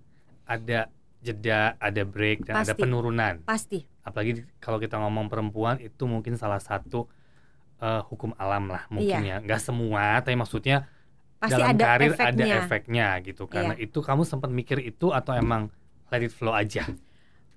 ada 0.48 0.88
jeda, 1.20 1.76
ada 1.80 2.04
break 2.04 2.48
dan 2.48 2.64
ada 2.64 2.72
Pasti. 2.72 2.80
penurunan. 2.80 3.44
pasti 3.44 3.84
Apalagi 4.04 4.48
kalau 4.60 4.80
kita 4.80 4.96
ngomong 4.96 5.28
perempuan 5.28 5.80
itu 5.80 6.08
mungkin 6.08 6.36
salah 6.36 6.64
satu 6.64 7.12
eh, 7.80 8.00
hukum 8.08 8.32
alam 8.40 8.72
lah 8.72 8.88
mungkin 8.88 9.20
ya. 9.20 9.44
Nggak 9.44 9.60
semua, 9.60 10.24
tapi 10.24 10.40
maksudnya 10.40 10.88
pasti 11.36 11.60
dalam 11.60 11.76
ada 11.76 11.84
karir 11.84 12.12
efeknya 12.16 12.32
ada 12.32 12.46
efeknya 12.64 13.08
gitu. 13.20 13.44
Karena 13.48 13.76
Iya. 13.76 13.84
itu 13.84 14.00
kamu 14.00 14.24
sempat 14.24 14.48
mikir 14.48 14.80
itu 14.80 15.12
atau 15.12 15.36
emang 15.36 15.68
let 16.14 16.22
it 16.22 16.30
flow 16.30 16.54
aja? 16.54 16.86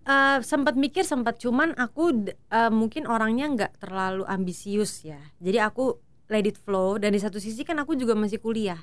Eh, 0.07 0.39
sempat 0.47 0.79
mikir 0.79 1.03
sempat 1.03 1.43
cuman 1.43 1.75
aku 1.75 2.31
eh, 2.31 2.71
mungkin 2.71 3.11
orangnya 3.11 3.51
nggak 3.51 3.83
terlalu 3.83 4.23
ambisius 4.23 5.03
ya 5.03 5.19
jadi 5.43 5.67
aku 5.67 5.99
let 6.31 6.47
it 6.47 6.55
flow 6.55 6.95
dan 6.95 7.11
di 7.11 7.19
satu 7.19 7.43
sisi 7.43 7.67
kan 7.67 7.75
aku 7.83 7.99
juga 7.99 8.15
masih 8.15 8.39
kuliah 8.39 8.79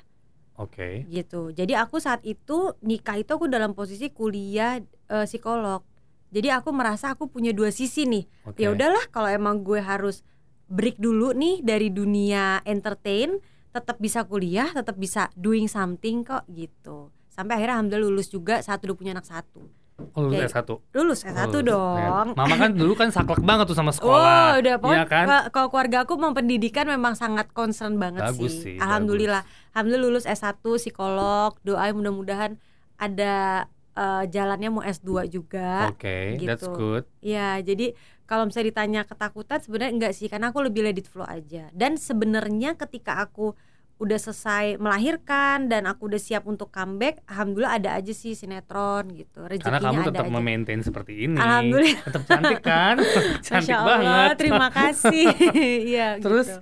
Oke. 0.60 1.08
gitu. 1.10 1.50
Jadi 1.50 1.74
aku 1.74 1.98
saat 1.98 2.22
itu 2.22 2.76
nikah 2.84 3.18
itu 3.18 3.32
aku 3.32 3.48
dalam 3.50 3.72
posisi 3.72 4.12
kuliah 4.12 4.84
eh, 4.84 5.26
psikolog. 5.26 5.80
Jadi 6.28 6.52
aku 6.52 6.76
merasa 6.76 7.16
aku 7.16 7.26
punya 7.32 7.56
dua 7.56 7.72
sisi 7.72 8.04
nih. 8.04 8.28
Oke. 8.44 8.60
Ya 8.60 8.70
udahlah 8.70 9.08
kalau 9.08 9.32
emang 9.32 9.64
gue 9.64 9.80
harus 9.80 10.22
break 10.68 11.00
dulu 11.00 11.32
nih 11.32 11.64
dari 11.64 11.88
dunia 11.88 12.60
entertain, 12.68 13.40
tetap 13.72 13.96
bisa 13.96 14.28
kuliah, 14.28 14.70
tetap 14.70 15.00
bisa 15.00 15.32
doing 15.34 15.66
something 15.72 16.20
kok 16.20 16.44
gitu. 16.52 17.10
Sampai 17.34 17.58
akhirnya 17.58 17.74
alhamdulillah 17.76 18.06
lulus 18.08 18.28
juga 18.28 18.62
saat 18.62 18.78
udah 18.78 18.94
punya 18.94 19.10
anak 19.10 19.26
satu. 19.26 19.66
Oh, 20.10 20.26
lulus 20.26 20.42
Kayak- 20.44 20.54
S1. 20.56 20.70
Lulus 20.92 21.20
S1 21.22 21.38
Oh, 21.40 21.50
lulus. 21.52 21.62
dong. 21.64 21.98
Ya. 21.98 22.34
Mama 22.36 22.54
kan 22.56 22.70
dulu 22.72 22.92
kan 22.94 23.08
saklek 23.08 23.38
banget 23.40 23.66
tuh 23.66 23.74
sama 23.74 23.90
Oh, 23.90 23.96
sekolah. 23.96 24.58
udah 24.58 24.74
pokoknya 24.76 24.98
Iya 25.00 25.06
kan? 25.08 25.24
ka- 25.24 25.46
kalau 25.50 25.68
keluarga 25.68 25.98
aku 26.02 26.14
mau 26.14 26.30
pendidikan 26.30 26.82
memang 26.84 27.14
sangat 27.14 27.50
concern 27.52 27.94
banget 27.96 28.22
Bagus 28.24 28.54
sih. 28.56 28.74
sih, 28.74 28.76
Alhamdulillah. 28.76 29.42
Alhamdulillah 29.70 30.06
lulus 30.08 30.24
S1 30.24 30.58
psikolog, 30.76 31.54
doain 31.60 31.92
mudah-mudahan 31.92 32.58
ada 32.96 33.66
eh, 33.94 34.24
jalannya 34.26 34.68
mau 34.68 34.82
S2 34.82 35.06
juga. 35.28 35.86
Oke, 35.88 36.34
gitu. 36.36 36.48
that's 36.48 36.66
good. 36.68 37.06
Ya, 37.20 37.58
jadi 37.60 37.94
kalau 38.24 38.42
misalnya 38.44 38.70
ditanya 38.72 39.00
ketakutan 39.04 39.58
sebenarnya 39.60 39.92
enggak 39.92 40.12
sih 40.12 40.26
karena 40.26 40.50
aku 40.50 40.58
lebih 40.60 40.82
let 40.82 40.96
it 40.96 41.06
flow 41.06 41.22
aja. 41.22 41.70
Dan 41.70 41.94
sebenarnya 41.94 42.74
ketika 42.74 43.22
aku 43.22 43.54
udah 43.94 44.18
selesai 44.18 44.74
melahirkan 44.82 45.70
dan 45.70 45.86
aku 45.86 46.10
udah 46.10 46.18
siap 46.18 46.44
untuk 46.50 46.74
comeback, 46.74 47.22
alhamdulillah 47.30 47.78
ada 47.78 47.90
aja 47.94 48.10
sih 48.10 48.34
sinetron 48.34 49.14
gitu. 49.14 49.46
Karena 49.46 49.78
Rezekinya 49.78 49.80
kamu 49.80 50.00
ada 50.02 50.08
tetap 50.10 50.26
aja. 50.26 50.34
memaintain 50.34 50.82
seperti 50.82 51.12
ini. 51.30 51.38
Alhamdulillah. 51.38 52.02
Tetap 52.02 52.22
cantik 52.26 52.60
kan? 52.60 52.96
cantik 53.46 53.70
Masya 53.70 53.76
Allah, 53.78 53.98
banget. 54.02 54.36
terima 54.38 54.68
kasih. 54.74 55.26
Iya, 55.94 56.18
Terus 56.18 56.48
gitu. 56.50 56.60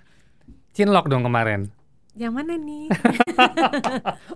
Cinlok 0.72 1.08
dong 1.08 1.24
kemarin. 1.24 1.72
Yang 2.12 2.32
mana 2.36 2.52
nih? 2.60 2.92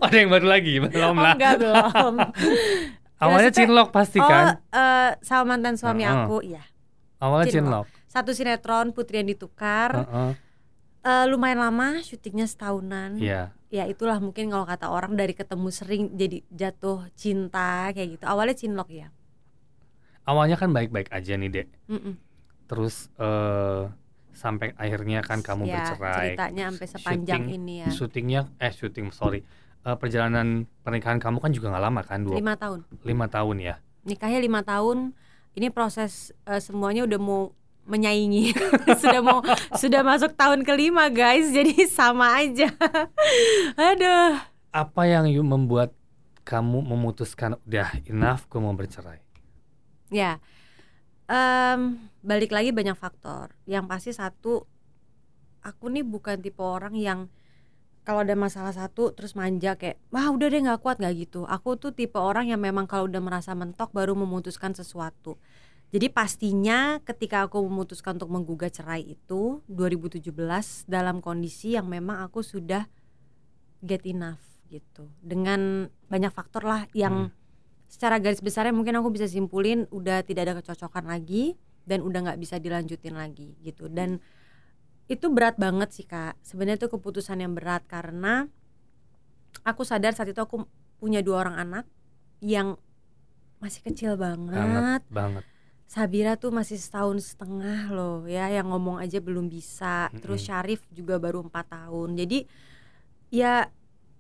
Oh, 0.00 0.04
ada 0.09 0.16
yang 0.16 0.32
baru 0.32 0.47
lagi, 0.49 0.80
belum 0.80 1.16
oh 1.16 1.20
lah. 1.20 1.35
enggak 1.37 1.54
belum. 1.61 2.14
Awalnya 3.20 3.52
Cinlok 3.52 3.88
pasti 3.92 4.20
oh, 4.20 4.28
kan? 4.28 4.61
eh, 4.73 5.11
sama 5.20 5.56
mantan 5.56 5.76
suami 5.76 6.04
Heeh. 6.04 6.16
aku, 6.25 6.37
iya. 6.40 6.64
Awalnya 7.20 7.52
Cinlok. 7.52 7.85
Cinlok. 7.85 8.09
Satu 8.09 8.32
sinetron 8.32 8.97
Putri 8.97 9.20
yang 9.20 9.28
ditukar. 9.28 9.92
Heeh. 9.92 10.45
Eh, 11.06 11.25
lumayan 11.30 11.62
lama, 11.62 12.02
syutingnya 12.02 12.50
setahunan. 12.50 13.14
Iya. 13.22 13.54
Ya 13.70 13.86
itulah 13.86 14.18
mungkin 14.18 14.50
kalau 14.50 14.66
kata 14.66 14.90
orang 14.90 15.14
dari 15.14 15.38
ketemu 15.38 15.68
sering 15.70 16.02
jadi 16.18 16.42
jatuh 16.50 17.06
cinta 17.14 17.94
kayak 17.94 18.18
gitu. 18.18 18.25
Awalnya 18.26 18.58
cinlok 18.58 18.90
ya. 18.90 19.14
Awalnya 20.26 20.58
kan 20.58 20.75
baik-baik 20.75 21.14
aja 21.14 21.38
nih, 21.38 21.46
Dek. 21.46 21.68
Mm-mm. 21.86 22.18
Terus 22.66 23.06
eh 23.22 23.86
sampai 24.34 24.75
akhirnya 24.75 25.22
kan 25.22 25.46
kamu 25.46 25.70
ya, 25.70 25.94
bercerai. 25.94 26.34
Ceritanya 26.34 26.64
sampai 26.75 26.88
sepanjang 26.90 27.42
Syuting- 27.46 27.54
ini 27.54 27.75
ya. 27.78 27.88
Syutingnya 27.94 28.40
eh 28.58 28.72
syuting 28.75 29.06
sorry. 29.14 29.46
Eh, 29.86 29.96
perjalanan 30.02 30.66
pernikahan 30.82 31.22
kamu 31.22 31.38
kan 31.38 31.54
juga 31.54 31.70
nggak 31.70 31.84
lama 31.86 32.02
kan? 32.02 32.26
Dua, 32.26 32.34
Lima 32.34 32.58
tahun. 32.58 32.82
lima 33.06 33.26
tahun 33.30 33.56
ya. 33.62 33.75
Nikahnya 34.02 34.42
lima 34.42 34.66
tahun. 34.66 35.14
Ini 35.54 35.70
proses 35.70 36.34
eh, 36.50 36.58
semuanya 36.58 37.06
udah 37.06 37.18
mau 37.22 37.54
menyaingi 37.87 38.52
sudah 39.00 39.21
mau 39.23 39.40
sudah 39.78 40.02
masuk 40.02 40.35
tahun 40.35 40.66
kelima 40.66 41.09
guys 41.09 41.50
jadi 41.55 41.87
sama 41.87 42.43
aja 42.43 42.71
aduh 43.88 44.37
Apa 44.75 45.09
yang 45.09 45.25
membuat 45.40 45.97
kamu 46.45 46.85
memutuskan 46.85 47.57
udah 47.64 47.97
enough 48.05 48.45
gue 48.47 48.61
mau 48.61 48.76
bercerai? 48.76 49.25
Ya, 50.12 50.38
Em, 51.26 51.99
balik 52.23 52.55
lagi 52.55 52.71
banyak 52.71 52.95
faktor. 52.95 53.50
Yang 53.66 53.85
pasti 53.90 54.11
satu, 54.14 54.62
aku 55.66 55.85
nih 55.90 56.07
bukan 56.07 56.38
tipe 56.38 56.62
orang 56.62 56.95
yang 56.95 57.21
kalau 58.07 58.23
ada 58.23 58.38
masalah 58.38 58.71
satu 58.71 59.11
terus 59.11 59.35
manja 59.35 59.75
kayak, 59.75 59.99
wah 60.14 60.31
udah 60.31 60.47
deh 60.47 60.62
nggak 60.62 60.78
kuat 60.78 61.02
nggak 61.02 61.14
gitu. 61.26 61.43
Aku 61.50 61.75
tuh 61.75 61.90
tipe 61.90 62.14
orang 62.14 62.47
yang 62.47 62.62
memang 62.62 62.87
kalau 62.87 63.11
udah 63.11 63.19
merasa 63.19 63.59
mentok 63.59 63.90
baru 63.90 64.14
memutuskan 64.14 64.71
sesuatu. 64.78 65.35
Jadi 65.87 66.11
pastinya 66.11 66.99
ketika 67.00 67.47
aku 67.47 67.62
memutuskan 67.62 68.19
untuk 68.19 68.28
menggugat 68.28 68.75
cerai 68.75 69.07
itu 69.07 69.62
2017 69.71 70.35
dalam 70.85 71.23
kondisi 71.23 71.78
yang 71.78 71.87
memang 71.87 72.26
aku 72.26 72.43
sudah 72.43 72.87
get 73.81 74.02
enough. 74.05 74.43
gitu 74.66 75.07
dengan 75.23 75.87
banyak 76.11 76.35
faktor 76.35 76.66
lah 76.66 76.90
yang 76.90 77.31
Hmm. 77.31 77.35
secara 77.87 78.19
garis 78.19 78.43
besarnya 78.43 78.75
mungkin 78.75 78.99
aku 78.99 79.14
bisa 79.14 79.31
simpulin 79.31 79.87
udah 79.95 80.26
tidak 80.26 80.43
ada 80.43 80.59
kecocokan 80.59 81.07
lagi 81.07 81.55
dan 81.87 82.02
udah 82.02 82.26
nggak 82.26 82.40
bisa 82.43 82.59
dilanjutin 82.59 83.14
lagi 83.14 83.55
gitu 83.62 83.87
dan 83.87 84.19
itu 85.07 85.31
berat 85.31 85.55
banget 85.55 85.95
sih 85.95 86.02
kak 86.02 86.35
sebenarnya 86.43 86.83
itu 86.83 86.90
keputusan 86.90 87.47
yang 87.47 87.55
berat 87.55 87.87
karena 87.87 88.50
aku 89.62 89.87
sadar 89.87 90.19
saat 90.19 90.35
itu 90.35 90.43
aku 90.43 90.66
punya 90.99 91.23
dua 91.23 91.47
orang 91.47 91.62
anak 91.62 91.85
yang 92.43 92.75
masih 93.62 93.87
kecil 93.87 94.19
banget 94.19 94.50
banget 94.50 95.02
banget 95.14 95.45
Sabira 95.87 96.35
tuh 96.35 96.50
masih 96.50 96.75
setahun 96.83 97.23
setengah 97.23 97.95
loh 97.95 98.26
ya 98.26 98.50
yang 98.50 98.75
ngomong 98.75 98.99
aja 98.99 99.23
belum 99.23 99.47
bisa. 99.47 100.11
Terus. 100.19 100.43
Syarif 100.43 100.83
juga 100.90 101.23
baru 101.23 101.47
empat 101.47 101.71
tahun. 101.71 102.19
Jadi 102.19 102.43
ya 103.31 103.71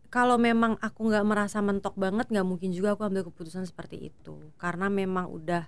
kalau 0.06 0.38
memang 0.38 0.78
aku 0.78 1.10
nggak 1.10 1.26
merasa 1.26 1.58
mentok 1.58 1.98
banget 1.98 2.30
nggak 2.30 2.46
mungkin 2.46 2.70
juga 2.70 2.94
aku 2.94 3.10
ambil 3.10 3.26
keputusan 3.26 3.66
seperti 3.66 4.14
itu. 4.14 4.38
Karena 4.62 4.86
memang 4.86 5.26
udah 5.26 5.66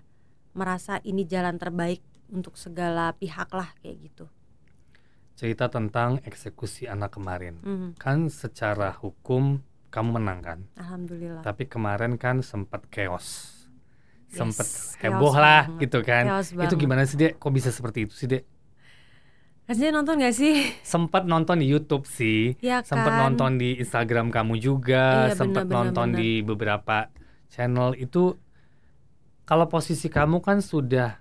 merasa 0.55 1.03
ini 1.03 1.27
jalan 1.27 1.59
terbaik 1.59 2.01
untuk 2.31 2.55
segala 2.55 3.11
pihak 3.19 3.51
lah 3.51 3.75
kayak 3.83 3.99
gitu. 3.99 4.27
Cerita 5.35 5.67
tentang 5.67 6.23
eksekusi 6.23 6.87
anak 6.87 7.19
kemarin. 7.19 7.59
Mhm, 7.63 7.99
kan 7.99 8.31
secara 8.31 8.95
hukum 8.95 9.63
kamu 9.91 10.11
menang 10.23 10.41
kan? 10.47 10.61
Alhamdulillah. 10.79 11.43
Tapi 11.43 11.67
kemarin 11.67 12.15
kan 12.19 12.43
sempat 12.43 12.87
chaos 12.91 13.58
Yes, 14.29 14.37
sempet 14.37 14.67
heboh 15.01 15.33
lah 15.33 15.73
banget, 15.73 15.89
gitu 15.89 15.99
kan. 16.05 16.25
Itu 16.45 16.77
gimana 16.77 17.09
sih 17.09 17.17
dek? 17.17 17.41
Kok 17.41 17.49
bisa 17.49 17.73
seperti 17.73 18.05
itu 18.05 18.13
sih 18.13 18.29
dek? 18.29 18.45
Rasanya 19.69 20.01
nonton 20.01 20.21
gak 20.21 20.37
sih? 20.37 20.69
Sempat 20.85 21.25
nonton 21.25 21.61
di 21.61 21.67
YouTube 21.69 22.05
sih. 22.09 22.57
Ya 22.65 22.81
sempat 22.81 23.13
kan? 23.13 23.21
nonton 23.29 23.61
di 23.61 23.77
Instagram 23.77 24.33
kamu 24.33 24.57
juga. 24.61 25.33
Iya, 25.33 25.37
sempat 25.37 25.69
nonton 25.69 26.13
benar. 26.13 26.21
di 26.21 26.31
beberapa 26.41 26.97
channel. 27.53 27.93
Itu 27.97 28.41
kalau 29.45 29.69
posisi 29.69 30.09
kamu 30.09 30.41
kan 30.41 30.61
sudah 30.65 31.21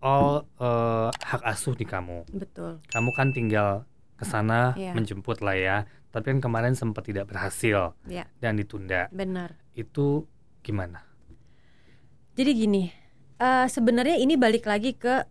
all 0.00 0.44
eh, 0.60 1.08
hak 1.12 1.40
asuh 1.44 1.76
di 1.76 1.84
kamu. 1.88 2.28
Betul. 2.32 2.80
Kamu 2.88 3.12
kan 3.12 3.32
tinggal 3.32 3.84
ke 4.16 4.24
sana 4.24 4.72
Iya. 4.76 4.92
menjemput 4.96 5.44
lah 5.44 5.56
ya. 5.56 5.76
Tapi 6.12 6.36
kan 6.36 6.40
kemarin 6.40 6.72
sempat 6.72 7.04
tidak 7.04 7.28
berhasil 7.28 7.92
ya 8.08 8.24
dan 8.40 8.56
ditunda. 8.56 9.12
Benar. 9.12 9.56
Itu 9.76 10.24
gimana 10.64 11.05
Jadi 12.36 12.52
gini, 12.52 12.84
eh, 13.40 13.64
sebenarnya 13.64 14.20
ini 14.20 14.36
balik 14.36 14.68
lagi 14.68 14.92
ke 14.92 15.24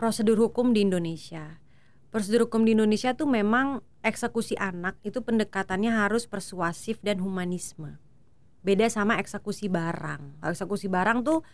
prosedur 0.00 0.40
hukum 0.40 0.72
di 0.72 0.88
Indonesia. 0.88 1.60
Prosedur 2.08 2.48
hukum 2.48 2.64
di 2.64 2.72
Indonesia 2.72 3.12
tuh 3.12 3.28
memang 3.28 3.84
eksekusi 4.00 4.56
anak 4.56 4.96
itu 5.04 5.20
pendekatannya 5.20 5.92
harus 5.92 6.24
persuasif 6.24 6.96
dan 7.04 7.20
humanisme. 7.20 8.00
Beda 8.64 8.88
sama 8.88 9.20
eksekusi 9.20 9.68
barang. 9.68 10.40
Kalau 10.40 10.52
eksekusi 10.56 10.88
barang 10.88 11.28
tuh 11.28 11.44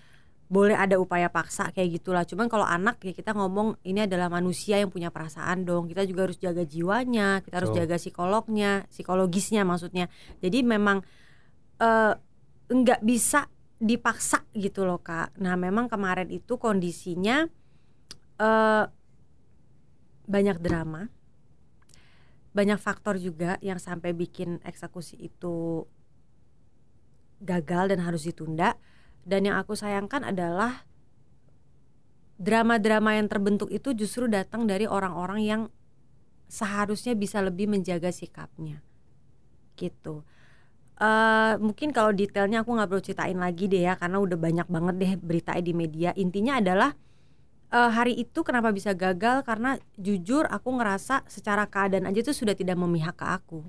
boleh 0.47 0.79
ada 0.79 1.03
upaya 1.03 1.27
paksa 1.35 1.75
kayak 1.75 1.99
gitulah. 1.99 2.23
Cuman 2.23 2.47
kalau 2.47 2.63
anak 2.63 3.03
ya 3.03 3.11
kita 3.11 3.35
ngomong 3.35 3.83
ini 3.83 4.07
adalah 4.07 4.31
manusia 4.31 4.79
yang 4.79 4.95
punya 4.95 5.11
perasaan 5.11 5.67
dong. 5.67 5.91
Kita 5.91 6.07
juga 6.07 6.31
harus 6.31 6.39
jaga 6.39 6.63
jiwanya, 6.63 7.43
kita 7.43 7.59
harus 7.59 7.75
Betul. 7.75 7.91
jaga 7.91 7.97
psikolognya, 7.99 8.87
psikologisnya 8.87 9.67
maksudnya. 9.67 10.07
Jadi 10.39 10.63
memang 10.63 11.03
eh 11.83 12.15
nggak 12.71 13.03
bisa 13.03 13.51
dipaksa 13.83 14.47
gitu 14.55 14.87
loh 14.87 15.03
kak. 15.03 15.35
Nah 15.43 15.59
memang 15.59 15.91
kemarin 15.91 16.31
itu 16.31 16.55
kondisinya 16.55 17.51
eh 18.39 18.85
banyak 20.23 20.63
drama, 20.63 21.11
banyak 22.55 22.79
faktor 22.79 23.19
juga 23.19 23.59
yang 23.59 23.83
sampai 23.83 24.15
bikin 24.15 24.63
eksekusi 24.63 25.19
itu 25.19 25.83
gagal 27.43 27.91
dan 27.91 28.07
harus 28.07 28.23
ditunda. 28.23 28.79
Dan 29.27 29.51
yang 29.51 29.59
aku 29.59 29.75
sayangkan 29.75 30.23
adalah 30.27 30.87
drama-drama 32.39 33.19
yang 33.19 33.31
terbentuk 33.31 33.71
itu 33.71 33.95
justru 33.95 34.27
datang 34.27 34.67
dari 34.67 34.87
orang-orang 34.87 35.41
yang 35.43 35.63
seharusnya 36.51 37.15
bisa 37.15 37.39
lebih 37.39 37.71
menjaga 37.71 38.11
sikapnya, 38.11 38.83
gitu. 39.79 40.27
Eh 41.03 41.55
mungkin 41.59 41.91
kalau 41.91 42.15
detailnya 42.15 42.63
aku 42.63 42.79
nggak 42.79 42.87
perlu 42.87 43.03
ceritain 43.03 43.35
lagi 43.35 43.67
deh 43.67 43.91
ya 43.91 43.99
karena 43.99 44.23
udah 44.23 44.39
banyak 44.39 44.67
banget 44.71 44.95
deh 45.03 45.13
berita 45.19 45.59
di 45.59 45.75
media. 45.75 46.15
Intinya 46.15 46.63
adalah 46.63 46.95
eh, 47.75 47.91
hari 47.91 48.15
itu 48.23 48.47
kenapa 48.47 48.71
bisa 48.71 48.95
gagal 48.95 49.43
karena 49.43 49.83
jujur 49.99 50.47
aku 50.47 50.71
ngerasa 50.79 51.27
secara 51.27 51.67
keadaan 51.67 52.07
aja 52.07 52.23
tuh 52.23 52.37
sudah 52.39 52.55
tidak 52.55 52.79
memihak 52.79 53.19
ke 53.19 53.27
aku, 53.27 53.67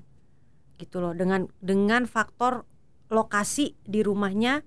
gitu 0.78 1.02
loh. 1.02 1.10
Dengan 1.10 1.50
dengan 1.58 2.06
faktor 2.06 2.62
lokasi 3.10 3.74
di 3.82 4.06
rumahnya 4.06 4.62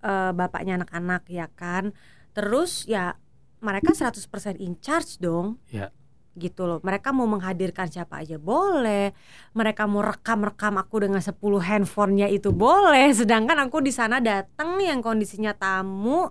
eh, 0.00 0.32
bapaknya 0.32 0.80
anak-anak 0.80 1.28
ya 1.28 1.52
kan. 1.52 1.92
Terus 2.32 2.88
ya 2.88 3.20
mereka 3.60 3.92
100% 3.92 4.56
in 4.56 4.80
charge 4.80 5.20
dong 5.20 5.60
ya 5.68 5.92
gitu 6.38 6.70
loh. 6.70 6.78
Mereka 6.80 7.10
mau 7.10 7.26
menghadirkan 7.26 7.90
siapa 7.90 8.22
aja 8.22 8.38
boleh. 8.38 9.12
Mereka 9.52 9.90
mau 9.90 10.06
rekam-rekam 10.06 10.78
aku 10.78 11.04
dengan 11.04 11.20
10 11.20 11.34
handphonenya 11.58 12.30
itu 12.30 12.54
boleh. 12.54 13.10
Sedangkan 13.10 13.58
aku 13.66 13.82
di 13.82 13.90
sana 13.90 14.22
datang 14.22 14.78
yang 14.78 15.02
kondisinya 15.02 15.52
tamu 15.52 16.30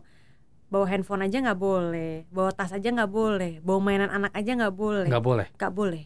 bawa 0.67 0.85
handphone 0.91 1.23
aja 1.23 1.39
nggak 1.39 1.59
boleh, 1.59 2.27
bawa 2.27 2.51
tas 2.51 2.75
aja 2.75 2.91
nggak 2.91 3.11
boleh, 3.11 3.63
bawa 3.63 3.79
mainan 3.79 4.11
anak 4.11 4.35
aja 4.35 4.51
nggak 4.51 4.75
boleh, 4.75 5.07
nggak 5.07 5.23
boleh 5.23 5.47
nggak 5.55 5.73
boleh. 5.73 6.03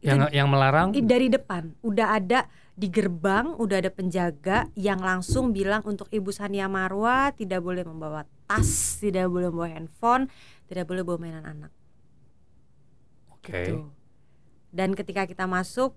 Itu 0.00 0.08
yang 0.08 0.20
yang 0.32 0.48
melarang 0.48 0.92
dari 0.92 1.28
depan 1.28 1.76
udah 1.84 2.16
ada 2.20 2.48
di 2.74 2.90
gerbang 2.90 3.54
udah 3.54 3.80
ada 3.80 3.90
penjaga 3.92 4.68
yang 4.74 5.00
langsung 5.00 5.54
bilang 5.54 5.84
untuk 5.86 6.10
Ibu 6.10 6.32
Sania 6.34 6.66
Marwa 6.66 7.30
tidak 7.36 7.62
boleh 7.62 7.84
membawa 7.84 8.24
tas, 8.48 9.00
tidak 9.00 9.28
boleh 9.28 9.52
membawa 9.52 9.70
handphone, 9.76 10.24
tidak 10.68 10.88
boleh 10.88 11.04
bawa 11.04 11.18
mainan 11.20 11.44
anak. 11.44 11.72
Oke 13.44 13.52
gitu. 13.54 13.76
Dan 14.70 14.92
ketika 14.92 15.22
kita 15.22 15.44
masuk, 15.44 15.94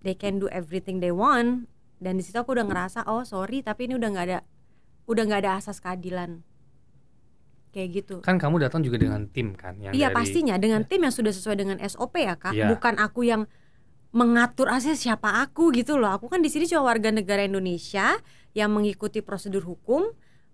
they 0.00 0.14
can 0.14 0.38
do 0.38 0.46
everything 0.48 0.98
they 0.98 1.10
want. 1.10 1.66
Dan 1.98 2.16
di 2.16 2.24
situ 2.24 2.34
aku 2.34 2.54
udah 2.54 2.64
ngerasa, 2.64 3.04
oh 3.04 3.22
sorry, 3.22 3.60
tapi 3.60 3.86
ini 3.86 3.94
udah 3.94 4.08
nggak 4.08 4.26
ada, 4.26 4.38
udah 5.04 5.22
nggak 5.22 5.40
ada 5.42 5.52
asas 5.54 5.78
keadilan, 5.78 6.42
kayak 7.70 7.88
gitu. 7.94 8.16
kan 8.20 8.36
kamu 8.36 8.58
datang 8.60 8.82
juga 8.82 8.98
dengan 8.98 9.24
tim 9.28 9.54
kan 9.54 9.78
yang 9.78 9.92
Iya 9.92 10.10
dari- 10.10 10.16
pastinya 10.16 10.54
dengan 10.56 10.82
tim 10.82 11.00
yang 11.00 11.14
sudah 11.14 11.30
sesuai 11.30 11.56
dengan 11.56 11.78
SOP 11.78 12.18
ya 12.18 12.34
kak, 12.34 12.52
Iya. 12.52 12.68
bukan 12.68 12.98
aku 12.98 13.22
yang 13.22 13.46
mengatur 14.12 14.68
asal 14.68 14.92
siapa 14.92 15.40
aku 15.40 15.72
gitu 15.72 15.96
loh. 15.96 16.12
Aku 16.12 16.28
kan 16.28 16.44
di 16.44 16.52
sini 16.52 16.68
cuma 16.68 16.84
warga 16.84 17.08
negara 17.08 17.46
Indonesia 17.46 18.18
yang 18.52 18.68
mengikuti 18.68 19.24
prosedur 19.24 19.64
hukum. 19.64 20.04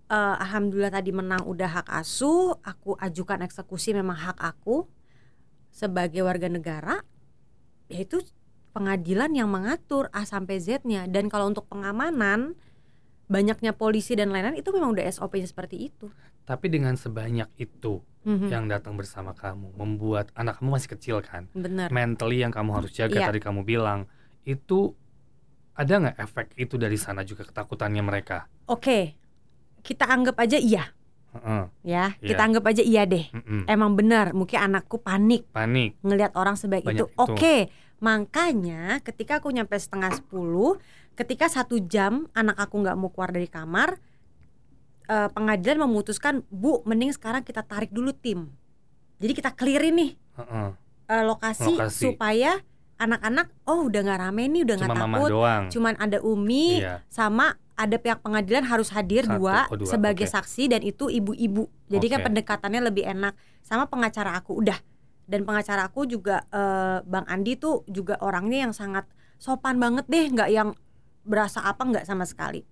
Eh, 0.09 0.15
Alhamdulillah 0.39 0.95
tadi 0.95 1.11
menang 1.11 1.43
udah 1.43 1.83
hak 1.83 1.89
asuh, 1.91 2.55
aku 2.63 2.95
ajukan 2.97 3.43
eksekusi 3.43 3.93
memang 3.93 4.15
hak 4.17 4.39
aku 4.39 4.87
sebagai 5.69 6.23
warga 6.23 6.47
negara. 6.47 7.03
Yaitu 7.89 8.21
pengadilan 8.71 9.33
yang 9.33 9.49
mengatur 9.49 10.13
A 10.13 10.23
sampai 10.23 10.61
Z-nya 10.61 11.09
dan 11.09 11.27
kalau 11.27 11.49
untuk 11.49 11.65
pengamanan 11.67 12.53
banyaknya 13.27 13.73
polisi 13.73 14.17
dan 14.17 14.29
lain-lain 14.29 14.57
itu 14.57 14.71
memang 14.71 14.93
udah 14.93 15.05
SOP-nya 15.05 15.45
seperti 15.45 15.89
itu. 15.91 16.09
tapi 16.45 16.73
dengan 16.73 16.97
sebanyak 16.97 17.45
itu 17.61 18.01
Mhm, 18.25 18.49
yang 18.49 18.65
datang 18.67 18.97
bersama 18.97 19.37
kamu 19.37 19.69
membuat 19.77 20.33
anak 20.33 20.57
kamu 20.57 20.69
masih 20.73 20.91
kecil 20.97 21.17
kan 21.21 21.45
Bener. 21.53 21.93
mentally 21.93 22.41
yang 22.41 22.49
kamu 22.49 22.73
harus 22.73 22.89
jaga 22.91 23.21
Iya. 23.21 23.27
tadi 23.29 23.37
kamu 23.37 23.65
bilang 23.65 24.09
itu 24.43 24.97
ada 25.73 25.93
nggak 25.93 26.17
efek 26.19 26.47
itu 26.57 26.75
dari 26.75 26.97
sana 26.97 27.21
juga 27.21 27.45
ketakutannya 27.45 28.01
mereka 28.01 28.49
Oke, 28.65 29.13
kita 29.85 30.09
anggap 30.09 30.41
aja 30.41 30.57
iya, 30.57 30.89
Heeh, 31.29 31.63
ya. 31.85 32.17
Iya. 32.19 32.29
Kita 32.33 32.41
anggap 32.41 32.65
aja 32.65 32.81
iya 32.81 33.05
deh. 33.05 33.29
mm-mm. 33.29 33.69
Emang 33.69 33.93
benar, 33.93 34.33
mungkin 34.33 34.59
anakku 34.59 34.97
panik 34.99 35.45
panik 35.53 35.93
ngelihat 36.01 36.33
orang 36.35 36.57
sebaik 36.57 36.89
Banyak 36.89 36.97
itu. 36.97 37.05
itu. 37.05 37.21
Oke, 37.21 37.57
makanya 38.01 38.99
ketika 39.05 39.43
aku 39.43 39.53
nyampe 39.53 39.77
setengah 39.77 40.09
sepuluh, 40.17 40.81
ketika 41.13 41.47
satu 41.47 41.77
jam 41.85 42.27
anak 42.33 42.57
aku 42.57 42.81
nggak 42.81 42.97
mau 42.97 43.13
keluar 43.13 43.29
dari 43.29 43.45
kamar, 43.45 44.01
eh, 45.07 45.29
pengadilan 45.29 45.85
memutuskan, 45.85 46.45
bu, 46.49 46.81
mending 46.89 47.13
sekarang 47.13 47.45
kita 47.45 47.61
tarik 47.61 47.93
dulu 47.93 48.13
tim. 48.17 48.49
Jadi 49.19 49.33
kita 49.35 49.51
clearin 49.53 49.95
nih 49.99 50.11
Heeh. 50.39 50.69
eh, 51.09 51.23
lokasi, 51.27 51.75
Lokasi. 51.77 52.03
supaya 52.09 52.57
anak-anak, 52.99 53.47
oh 53.71 53.87
udah 53.87 54.01
nggak 54.03 54.21
rame 54.21 54.43
nih, 54.51 54.63
udah 54.67 54.77
nggak 54.79 54.91
takut. 54.99 55.31
doang 55.31 55.65
Cuman 55.71 55.95
ada 55.97 56.19
Umi, 56.21 56.83
iya 56.83 57.01
sama 57.07 57.55
ada 57.79 57.95
pihak 57.95 58.19
pengadilan 58.27 58.67
harus 58.67 58.91
hadir 58.91 59.23
Satu, 59.23 59.39
dua, 59.39 59.71
oh, 59.71 59.79
dua, 59.79 59.87
sebagai 59.87 60.27
oke. 60.27 60.35
saksi 60.35 60.75
dan 60.75 60.83
itu 60.83 61.07
ibu-ibu. 61.07 61.71
Jadi 61.87 62.07
kan 62.11 62.21
Oke. 62.21 62.27
pendekatannya 62.27 62.83
lebih 62.91 63.07
enak 63.07 63.39
sama 63.63 63.87
pengacara 63.87 64.35
aku 64.35 64.59
udah. 64.59 64.75
Dan 65.31 65.47
pengacara 65.47 65.87
aku 65.87 66.03
juga 66.11 66.43
eh, 66.51 66.99
Bang 67.07 67.23
Andi 67.31 67.55
tuh 67.55 67.87
juga 67.87 68.19
orangnya 68.19 68.67
yang 68.67 68.75
sangat 68.75 69.07
sopan 69.39 69.79
banget 69.79 70.11
deh, 70.11 70.27
nggak 70.27 70.51
yang 70.51 70.75
berasa 71.23 71.63
apa 71.63 71.87
nggak 71.87 72.03
sama 72.03 72.27
sekali. 72.27 72.67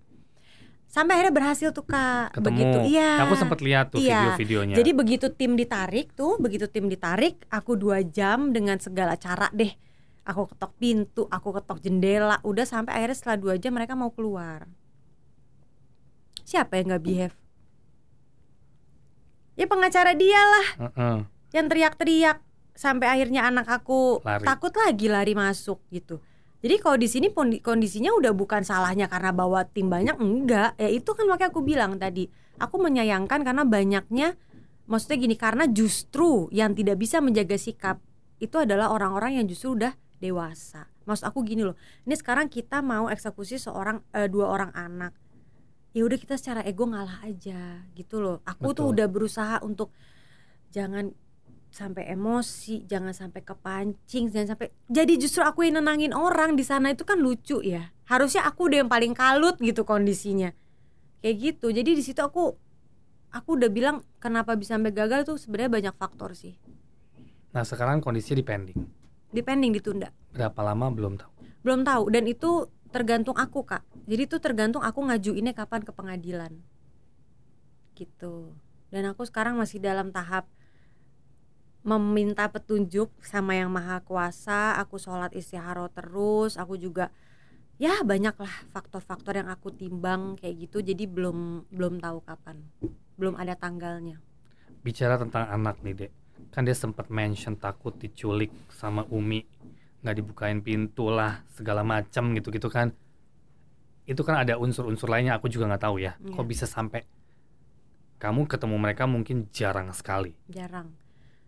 Sampai 0.87 1.19
akhirnya 1.19 1.35
berhasil 1.35 1.69
tuh 1.71 1.87
Kak. 1.87 2.35
ketemu 2.35 2.51
Begitu. 2.59 2.77
Iya. 2.95 3.11
aku 3.27 3.33
sempat 3.39 3.59
lihat 3.63 3.85
tuh 3.91 3.99
Iya. 4.03 4.35
video-videonya 4.35 4.75
Jadi 4.75 4.91
begitu 4.91 5.27
tim 5.31 5.55
ditarik 5.55 6.15
tuh, 6.15 6.35
begitu 6.39 6.67
tim 6.67 6.91
ditarik, 6.91 7.43
aku 7.47 7.79
dua 7.79 8.03
jam 8.03 8.51
dengan 8.51 8.79
segala 8.79 9.15
cara 9.15 9.47
deh. 9.55 9.71
Aku 10.27 10.51
ketok 10.51 10.71
pintu 10.75 11.23
aku 11.31 11.55
ketok 11.55 11.79
jendela 11.79 12.43
udah 12.43 12.67
sampai 12.67 12.99
akhirnya 12.99 13.17
setelah 13.17 13.37
dua 13.39 13.53
jam 13.55 13.71
mereka 13.71 13.95
mau 13.95 14.11
keluar 14.11 14.67
siapa 16.43 16.75
yang 16.77 16.91
nggak 16.91 17.03
behave 17.03 17.35
ya 19.57 19.65
pengacara 19.65 20.11
dia 20.13 20.41
lah 20.43 20.67
Heeh. 20.85 21.17
yang 21.55 21.65
teriak-teriak 21.71 22.37
sampai 22.77 23.09
akhirnya 23.09 23.49
anak 23.49 23.65
aku 23.65 24.21
Lari. 24.21 24.45
takut 24.45 24.69
lagi 24.77 25.09
lari 25.09 25.33
masuk 25.33 25.81
gitu. 25.89 26.21
Jadi 26.61 26.75
kalau 26.81 26.97
di 26.97 27.09
sini 27.09 27.27
kondisinya 27.61 28.13
udah 28.13 28.33
bukan 28.33 28.61
salahnya 28.61 29.09
karena 29.09 29.33
bawa 29.33 29.65
tim 29.65 29.89
banyak 29.89 30.17
enggak. 30.17 30.77
Ya 30.77 30.89
itu 30.89 31.09
kan 31.13 31.25
makanya 31.25 31.53
aku 31.53 31.61
bilang 31.65 31.97
tadi, 32.01 32.29
aku 32.57 32.81
menyayangkan 32.81 33.45
karena 33.45 33.65
banyaknya 33.65 34.37
maksudnya 34.89 35.17
gini 35.21 35.35
karena 35.37 35.65
justru 35.69 36.49
yang 36.49 36.73
tidak 36.73 36.97
bisa 36.97 37.21
menjaga 37.21 37.57
sikap 37.57 38.01
itu 38.37 38.57
adalah 38.57 38.93
orang-orang 38.93 39.41
yang 39.41 39.45
justru 39.49 39.73
udah 39.77 39.93
dewasa. 40.17 40.89
Maksud 41.05 41.25
aku 41.25 41.45
gini 41.45 41.63
loh. 41.63 41.77
Ini 42.03 42.15
sekarang 42.17 42.49
kita 42.49 42.81
mau 42.81 43.07
eksekusi 43.07 43.61
seorang 43.61 44.01
eh, 44.13 44.27
dua 44.27 44.49
orang 44.49 44.71
anak. 44.73 45.13
Ya 45.95 46.05
udah 46.05 46.17
kita 46.19 46.37
secara 46.37 46.61
ego 46.65 46.85
ngalah 46.85 47.25
aja 47.25 47.85
gitu 47.97 48.21
loh. 48.21 48.37
Aku 48.45 48.73
tuh 48.75 48.91
Betul. 48.91 48.93
udah 48.97 49.07
berusaha 49.09 49.55
untuk 49.65 49.89
jangan 50.69 51.09
sampai 51.67 52.09
emosi, 52.09 52.87
jangan 52.87 53.13
sampai 53.13 53.41
kepancing, 53.43 54.33
jangan 54.33 54.55
sampai 54.55 54.73
jadi 54.87 55.13
justru 55.19 55.43
aku 55.43 55.67
yang 55.67 55.83
nenangin 55.83 56.15
orang 56.15 56.57
di 56.57 56.63
sana 56.65 56.93
itu 56.93 57.05
kan 57.05 57.21
lucu 57.21 57.61
ya. 57.61 57.93
Harusnya 58.07 58.47
aku 58.47 58.71
udah 58.71 58.85
yang 58.85 58.91
paling 58.91 59.13
kalut 59.13 59.59
gitu 59.61 59.83
kondisinya. 59.83 60.53
Kayak 61.21 61.35
gitu. 61.37 61.67
Jadi 61.73 61.97
di 61.97 62.03
situ 62.05 62.19
aku 62.21 62.55
aku 63.33 63.49
udah 63.59 63.69
bilang 63.69 64.05
kenapa 64.17 64.55
bisa 64.55 64.79
sampai 64.79 64.93
gagal 64.95 65.27
tuh 65.27 65.37
sebenarnya 65.37 65.71
banyak 65.71 65.95
faktor 65.97 66.33
sih. 66.33 66.55
Nah 67.51 67.63
sekarang 67.65 67.99
kondisinya 67.99 68.37
di 68.37 68.45
pending. 68.45 68.96
Depending 69.31 69.75
ditunda. 69.75 70.09
Berapa 70.31 70.61
lama 70.63 70.91
belum 70.91 71.19
tahu. 71.19 71.31
Belum 71.63 71.81
tahu 71.83 72.03
dan 72.11 72.23
itu 72.27 72.71
tergantung 72.91 73.35
aku, 73.35 73.67
Kak. 73.67 73.83
Jadi 74.07 74.21
itu 74.23 74.37
tergantung 74.39 74.83
aku 74.83 75.03
ngajuinnya 75.03 75.51
kapan 75.51 75.83
ke 75.83 75.91
pengadilan. 75.91 76.53
Gitu. 77.97 78.55
Dan 78.87 79.03
aku 79.11 79.27
sekarang 79.27 79.59
masih 79.59 79.83
dalam 79.83 80.15
tahap 80.15 80.47
meminta 81.87 82.47
petunjuk 82.51 83.11
sama 83.23 83.55
yang 83.55 83.71
maha 83.71 84.03
kuasa 84.03 84.75
aku 84.75 84.99
sholat 84.99 85.31
istiharo 85.31 85.87
terus 85.87 86.59
aku 86.59 86.75
juga 86.75 87.15
ya 87.79 88.03
banyak 88.03 88.35
lah 88.35 88.55
faktor-faktor 88.75 89.39
yang 89.39 89.47
aku 89.47 89.71
timbang 89.71 90.35
kayak 90.35 90.67
gitu 90.67 90.83
jadi 90.83 91.07
belum 91.07 91.71
belum 91.71 92.03
tahu 92.03 92.19
kapan 92.27 92.59
belum 93.15 93.39
ada 93.39 93.55
tanggalnya 93.55 94.19
Bicara 94.87 95.19
tentang 95.19 95.51
anak 95.51 95.83
nih 95.83 95.93
dek. 95.99 96.11
Kan 96.51 96.65
dia 96.65 96.73
sempat 96.73 97.07
mention 97.07 97.55
takut 97.55 97.93
diculik 97.93 98.49
sama 98.69 99.03
Umi. 99.09 99.43
nggak 99.97 100.13
dibukain 100.13 100.61
pintu 100.61 101.09
lah 101.09 101.41
segala 101.51 101.81
macam 101.81 102.31
gitu-gitu 102.31 102.69
kan. 102.69 102.93
Itu 104.05 104.21
kan 104.21 104.39
ada 104.39 104.55
unsur-unsur 104.55 105.09
lainnya 105.09 105.35
aku 105.35 105.49
juga 105.49 105.67
nggak 105.67 105.83
tahu 105.83 105.97
ya. 105.99 106.15
Kok 106.21 106.45
Iya. 106.45 106.47
bisa 106.47 106.65
sampai 106.69 107.03
kamu 108.17 108.45
ketemu 108.45 108.75
mereka 108.77 109.03
mungkin 109.05 109.49
jarang 109.51 109.89
sekali. 109.91 110.33
jarang 110.47 110.89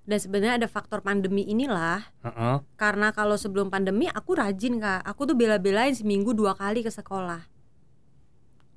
dan 0.09 0.17
sebenarnya 0.17 0.65
ada 0.65 0.67
faktor 0.67 1.05
pandemi 1.05 1.45
inilah 1.45 2.01
Heeh. 2.25 2.65
karena 2.73 3.13
kalau 3.13 3.37
sebelum 3.37 3.69
pandemi 3.69 4.09
aku 4.09 4.33
rajin 4.33 4.81
kak 4.81 5.05
aku 5.05 5.29
tuh 5.29 5.37
bela-belain 5.37 5.93
seminggu 5.93 6.33
dua 6.33 6.57
kali 6.57 6.81
ke 6.81 6.89
sekolah 6.89 7.45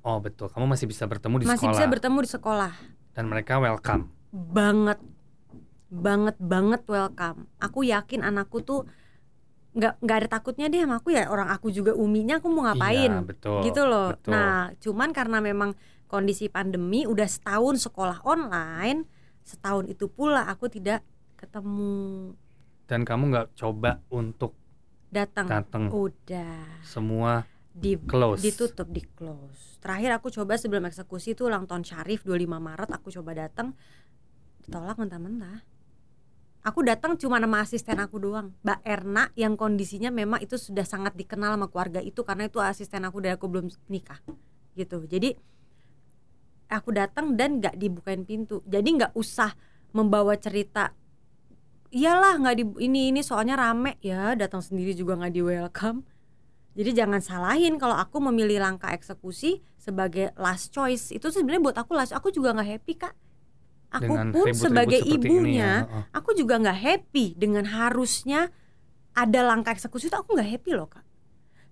Oh 0.03 0.19
betul, 0.19 0.51
kamu 0.51 0.67
masih 0.67 0.85
bisa 0.85 1.09
bertemu 1.09 1.41
di 1.41 1.45
masih 1.49 1.65
sekolah 1.65 1.73
bisa 1.73 1.85
bertemu 1.89 2.17
di 2.21 2.29
sekolah 2.29 2.71
dan 3.17 3.25
mereka 3.25 3.57
welcome. 3.57 4.13
banget 4.29 5.01
banget 5.93 6.35
banget 6.41 6.81
welcome. 6.89 7.45
Aku 7.61 7.85
yakin 7.85 8.25
anakku 8.25 8.65
tuh 8.65 8.89
nggak 9.73 10.01
nggak 10.05 10.17
ada 10.25 10.27
takutnya 10.29 10.65
deh 10.69 10.81
sama 10.81 10.97
aku 10.97 11.13
ya. 11.13 11.29
Orang 11.29 11.53
aku 11.53 11.69
juga 11.69 11.93
uminya 11.93 12.41
aku 12.41 12.49
mau 12.49 12.65
ngapain? 12.65 13.13
Iya, 13.13 13.25
betul. 13.25 13.59
gitu 13.61 13.81
loh. 13.85 14.17
betul. 14.17 14.33
nah 14.33 14.73
cuman 14.81 15.09
karena 15.13 15.37
memang 15.37 15.77
kondisi 16.09 16.49
pandemi 16.49 17.05
udah 17.05 17.25
setahun 17.25 17.89
sekolah 17.89 18.21
online 18.25 19.05
setahun 19.43 19.91
itu 19.91 20.09
pula 20.09 20.49
aku 20.49 20.71
tidak 20.71 21.05
ketemu. 21.37 22.33
Dan 22.87 23.03
kamu 23.03 23.23
nggak 23.33 23.47
coba 23.59 23.99
untuk 24.09 24.55
datang. 25.11 25.45
datang. 25.49 25.83
udah. 25.91 26.81
Semua 26.81 27.43
di 27.73 27.97
close. 27.97 28.45
ditutup 28.45 28.87
di 28.93 29.01
close. 29.01 29.81
Terakhir 29.81 30.21
aku 30.21 30.29
coba 30.29 30.55
sebelum 30.55 30.85
eksekusi 30.85 31.33
itu 31.33 31.49
ulang 31.49 31.65
tahun 31.65 31.81
Syarif 31.81 32.21
25 32.23 32.45
Maret 32.61 32.89
aku 32.93 33.09
coba 33.09 33.33
datang. 33.33 33.73
Ditolak 34.63 34.95
mentah-mentah 34.95 35.72
aku 36.63 36.79
datang 36.81 37.19
cuma 37.19 37.37
nama 37.37 37.61
asisten 37.61 37.99
aku 37.99 38.17
doang. 38.19 38.55
Mbak 38.63 38.79
Erna 38.87 39.23
yang 39.35 39.59
kondisinya 39.59 40.09
memang 40.09 40.39
itu 40.41 40.55
sudah 40.55 40.87
sangat 40.87 41.13
dikenal 41.13 41.59
sama 41.59 41.67
keluarga 41.69 41.99
itu 41.99 42.23
karena 42.23 42.47
itu 42.47 42.57
asisten 42.63 43.03
aku 43.03 43.19
dari 43.21 43.35
aku 43.35 43.47
belum 43.51 43.67
nikah 43.91 44.19
gitu. 44.73 45.03
Jadi 45.05 45.35
aku 46.71 46.89
datang 46.95 47.35
dan 47.35 47.59
nggak 47.61 47.75
dibukain 47.75 48.23
pintu. 48.23 48.63
Jadi 48.65 48.89
nggak 48.97 49.13
usah 49.13 49.53
membawa 49.93 50.33
cerita 50.39 50.95
iyalah 51.93 52.41
nggak 52.41 52.55
di 52.57 52.63
ini 52.81 53.13
ini 53.13 53.21
soalnya 53.21 53.59
rame. 53.59 54.01
Ya 54.01 54.33
datang 54.33 54.63
sendiri 54.63 54.95
juga 54.97 55.19
nggak 55.19 55.33
di 55.35 55.41
welcome 55.43 56.01
jadi 56.73 57.05
jangan 57.05 57.21
salahin 57.21 57.77
kalau 57.77 57.93
aku 57.93 58.17
memilih 58.17 58.57
langkah 58.57 58.89
eksekusi 58.89 59.61
sebagai 59.77 60.33
last 60.33 60.73
choice. 60.73 61.13
Itu 61.13 61.29
sebenarnya 61.29 61.61
buat 61.61 61.77
aku 61.77 61.93
last 61.93 62.17
aku 62.17 62.33
juga 62.33 62.53
nggak 62.57 62.69
happy 62.77 62.93
kak 62.97 63.13
aku 63.93 64.09
Dengan 64.09 64.27
pun 64.33 64.45
sebagai 64.57 64.99
ini 65.05 65.13
ibunya 65.21 65.85
ya, 65.85 66.09
aku 66.09 66.33
juga 66.33 66.57
nggak 66.57 66.79
happy 66.81 67.37
dengan 67.37 67.69
harusnya 67.69 68.49
ada 69.13 69.39
langkah 69.45 69.77
eksekusi 69.77 70.09
itu 70.09 70.17
aku 70.17 70.33
nggak 70.33 70.49
happy 70.57 70.71
loh 70.73 70.89
kak. 70.89 71.05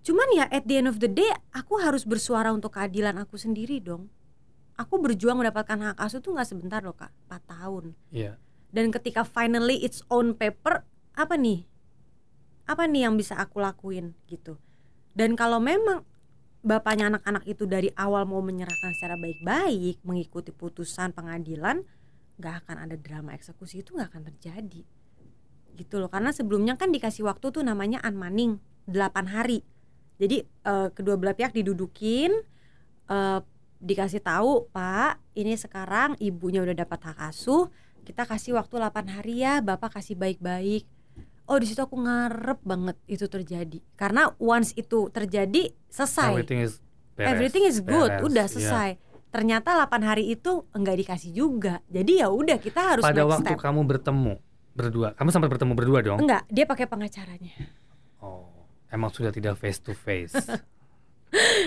Cuman 0.06 0.30
ya 0.38 0.46
at 0.54 0.70
the 0.70 0.78
end 0.78 0.90
of 0.90 1.02
the 1.02 1.10
day 1.10 1.34
aku 1.50 1.82
harus 1.82 2.06
bersuara 2.06 2.54
untuk 2.54 2.78
keadilan 2.78 3.18
aku 3.18 3.42
sendiri 3.42 3.82
dong. 3.82 4.14
Aku 4.78 5.02
berjuang 5.02 5.42
mendapatkan 5.42 5.78
hak 5.78 5.98
asuh 5.98 6.22
tuh 6.22 6.38
nggak 6.38 6.48
sebentar 6.48 6.82
loh 6.86 6.94
kak. 6.94 7.10
4 7.30 7.42
tahun. 7.50 7.86
Iya. 8.14 8.38
dan 8.72 8.88
ketika 8.88 9.28
finally 9.28 9.84
it's 9.84 10.00
on 10.08 10.32
paper 10.32 10.88
apa 11.12 11.36
nih? 11.36 11.68
Apa 12.66 12.88
nih 12.88 13.04
yang 13.04 13.20
bisa 13.20 13.36
aku 13.36 13.60
lakuin 13.60 14.16
gitu. 14.32 14.56
Dan 15.12 15.36
kalau 15.36 15.60
memang 15.60 16.08
bapaknya 16.64 17.12
anak-anak 17.12 17.44
itu 17.50 17.68
dari 17.68 17.92
awal 18.00 18.24
mau 18.24 18.40
menyerahkan 18.40 18.96
secara 18.96 19.20
baik-baik 19.20 20.00
mengikuti 20.08 20.56
putusan 20.56 21.12
pengadilan 21.12 21.84
nggak 22.42 22.66
akan 22.66 22.90
ada 22.90 22.98
drama 22.98 23.38
eksekusi 23.38 23.86
itu 23.86 23.94
nggak 23.94 24.10
akan 24.10 24.24
terjadi. 24.34 24.82
Gitu 25.78 25.96
loh 26.02 26.10
karena 26.10 26.34
sebelumnya 26.34 26.74
kan 26.76 26.90
dikasih 26.90 27.30
waktu 27.30 27.54
tuh 27.54 27.62
namanya 27.62 28.02
unmanning 28.02 28.58
8 28.90 29.30
hari. 29.30 29.62
Jadi 30.18 30.42
eh, 30.44 30.90
kedua 30.92 31.22
belah 31.22 31.38
pihak 31.38 31.54
didudukin 31.54 32.34
eh, 33.08 33.40
dikasih 33.82 34.26
tahu 34.26 34.70
pak 34.74 35.22
ini 35.38 35.54
sekarang 35.54 36.18
ibunya 36.22 36.62
udah 36.62 36.78
dapat 36.78 37.02
hak 37.02 37.34
asuh 37.34 37.70
kita 38.06 38.26
kasih 38.26 38.58
waktu 38.58 38.82
8 38.82 39.06
hari 39.14 39.46
ya 39.46 39.62
bapak 39.62 40.02
kasih 40.02 40.18
baik-baik. 40.18 40.90
Oh 41.46 41.62
di 41.62 41.70
situ 41.70 41.82
aku 41.84 41.98
ngarep 42.02 42.66
banget 42.66 42.98
itu 43.06 43.30
terjadi. 43.30 43.78
Karena 43.94 44.34
once 44.42 44.74
itu 44.74 45.14
terjadi 45.14 45.74
selesai. 45.90 46.34
Everything 46.34 46.62
is 46.66 46.82
beres. 47.22 47.30
everything 47.30 47.64
is 47.68 47.78
good 47.84 48.10
Beres, 48.10 48.26
udah 48.26 48.46
iya. 48.46 48.52
selesai 48.52 48.90
ternyata 49.32 49.74
8 49.74 50.04
hari 50.04 50.30
itu 50.30 50.68
enggak 50.72 51.00
dikasih 51.00 51.32
juga 51.32 51.80
jadi 51.88 52.24
ya 52.24 52.28
udah 52.28 52.60
kita 52.60 52.82
harus 52.84 53.04
Pada 53.04 53.24
waktu 53.24 53.48
step 53.48 53.60
kamu 53.60 53.82
bertemu 53.88 54.34
berdua, 54.72 55.12
kamu 55.16 55.30
sempat 55.30 55.50
bertemu 55.50 55.74
berdua 55.74 56.00
dong? 56.02 56.20
enggak 56.20 56.44
dia 56.48 56.64
pakai 56.64 56.86
pengacaranya 56.86 57.56
Oh, 58.20 58.48
emang 58.88 59.10
sudah 59.10 59.32
tidak 59.32 59.56
face 59.56 59.80
to 59.80 59.96
face. 60.06 60.36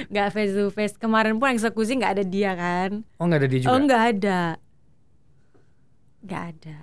enggak 0.06 0.28
face 0.30 0.52
to 0.52 0.68
face 0.68 0.94
kemarin 0.94 1.36
pun 1.36 1.48
eksekusi 1.50 1.96
enggak 1.96 2.20
ada 2.20 2.24
dia 2.24 2.52
kan 2.52 3.00
Oh 3.16 3.24
nggak 3.24 3.40
ada 3.40 3.48
dia 3.48 3.60
juga? 3.60 3.70
oh 3.70 3.78
enggak 3.78 4.02
ada 4.12 4.40
enggak 6.20 6.42
ada 6.52 6.78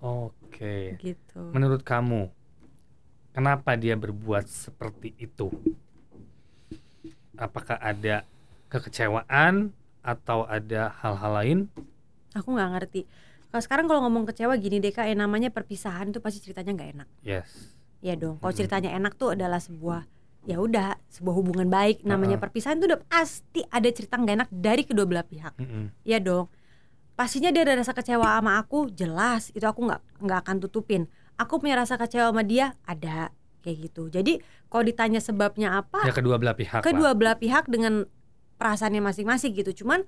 Oke. 0.00 0.96
gitu 0.98 1.40
Menurut 1.50 1.82
kamu, 1.82 2.32
kenapa 3.30 3.76
dia 3.76 3.94
berbuat 3.94 4.46
seperti 4.46 5.12
itu? 5.16 5.52
Apakah 7.34 7.76
ada 7.76 8.24
kekecewaan 8.68 9.72
atau 10.00 10.44
ada 10.44 10.92
hal-hal 11.00 11.32
lain? 11.34 11.58
aku 12.30 12.54
nggak 12.54 12.70
ngerti. 12.78 13.00
Kalau 13.50 13.62
sekarang 13.62 13.86
kalau 13.90 14.06
ngomong 14.06 14.22
kecewa 14.22 14.54
gini 14.54 14.78
deh 14.78 14.94
kak 14.94 15.10
yang 15.10 15.18
namanya 15.18 15.50
perpisahan 15.50 16.14
tuh 16.14 16.22
pasti 16.22 16.38
ceritanya 16.38 16.70
nggak 16.78 16.90
enak. 16.94 17.08
Yes. 17.20 17.74
ya 18.00 18.16
dong 18.16 18.40
kalau 18.40 18.54
ceritanya 18.54 18.96
enak 18.96 19.12
tuh 19.20 19.36
adalah 19.36 19.60
sebuah 19.60 20.08
ya 20.48 20.56
udah 20.56 20.96
sebuah 21.10 21.34
hubungan 21.36 21.66
baik. 21.66 22.00
Namanya 22.00 22.38
perpisahan 22.38 22.78
tuh 22.78 22.88
udah 22.94 23.00
pasti 23.02 23.60
ada 23.66 23.90
cerita 23.90 24.16
nggak 24.16 24.34
enak 24.40 24.48
dari 24.54 24.82
kedua 24.86 25.04
belah 25.04 25.26
pihak. 25.26 25.52
Mm-mm. 25.58 25.90
ya 26.00 26.16
dong. 26.16 26.48
Pastinya 27.12 27.52
dia 27.52 27.66
ada 27.66 27.76
rasa 27.76 27.92
kecewa 27.92 28.24
sama 28.38 28.56
aku 28.56 28.88
jelas. 28.88 29.50
Itu 29.52 29.66
aku 29.66 29.84
nggak 29.84 30.00
nggak 30.22 30.38
akan 30.46 30.56
tutupin. 30.62 31.10
Aku 31.36 31.58
punya 31.58 31.76
rasa 31.76 31.98
kecewa 31.98 32.30
sama 32.32 32.40
dia 32.40 32.78
ada 32.86 33.34
kayak 33.60 33.90
gitu. 33.90 34.08
Jadi 34.08 34.40
kalau 34.72 34.86
ditanya 34.86 35.20
sebabnya 35.20 35.82
apa 35.82 36.06
Ya 36.08 36.14
kedua 36.16 36.40
belah 36.40 36.56
pihak 36.56 36.80
kedua 36.80 37.12
lah. 37.12 37.18
belah 37.18 37.36
pihak 37.36 37.68
dengan 37.68 38.08
perasaannya 38.60 39.00
masing-masing 39.00 39.56
gitu 39.56 39.82
cuman 39.84 40.04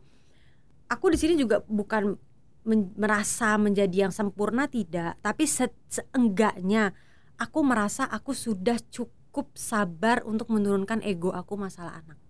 aku 0.92 1.08
di 1.08 1.18
sini 1.18 1.40
juga 1.40 1.64
bukan 1.64 2.20
men- 2.68 2.92
merasa 2.94 3.56
menjadi 3.56 4.06
yang 4.08 4.12
sempurna 4.12 4.68
tidak 4.68 5.16
tapi 5.24 5.48
se- 5.48 5.72
seenggaknya 5.88 6.92
aku 7.40 7.64
merasa 7.64 8.04
aku 8.06 8.36
sudah 8.36 8.76
cukup 8.92 9.48
sabar 9.56 10.20
untuk 10.28 10.52
menurunkan 10.52 11.00
ego 11.02 11.32
aku 11.32 11.56
masalah 11.56 12.04
anak 12.04 12.20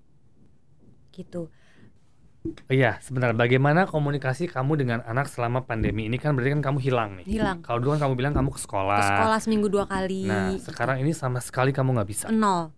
gitu 1.12 1.50
Oh 2.42 2.74
Iya, 2.74 2.98
sebentar. 2.98 3.30
Bagaimana 3.38 3.86
komunikasi 3.86 4.50
kamu 4.50 4.74
dengan 4.74 4.98
anak 5.06 5.30
selama 5.30 5.62
pandemi 5.62 6.10
ini 6.10 6.18
kan 6.18 6.34
berarti 6.34 6.58
kan 6.58 6.62
kamu 6.74 6.78
hilang 6.82 7.10
nih. 7.22 7.38
hilang 7.38 7.62
Kalau 7.62 7.78
dulu 7.78 7.94
kan 7.94 8.10
kamu 8.10 8.14
bilang 8.18 8.34
kamu 8.34 8.50
ke 8.50 8.58
sekolah. 8.58 8.98
ke 8.98 9.06
sekolah 9.14 9.38
seminggu 9.38 9.70
dua 9.70 9.86
kali 9.86 10.26
Nah, 10.26 10.58
sekarang 10.58 10.98
ini 10.98 11.14
sama 11.14 11.38
sekali 11.38 11.70
kamu 11.70 11.94
nggak 11.94 12.08
bisa. 12.10 12.26
nol 12.34 12.74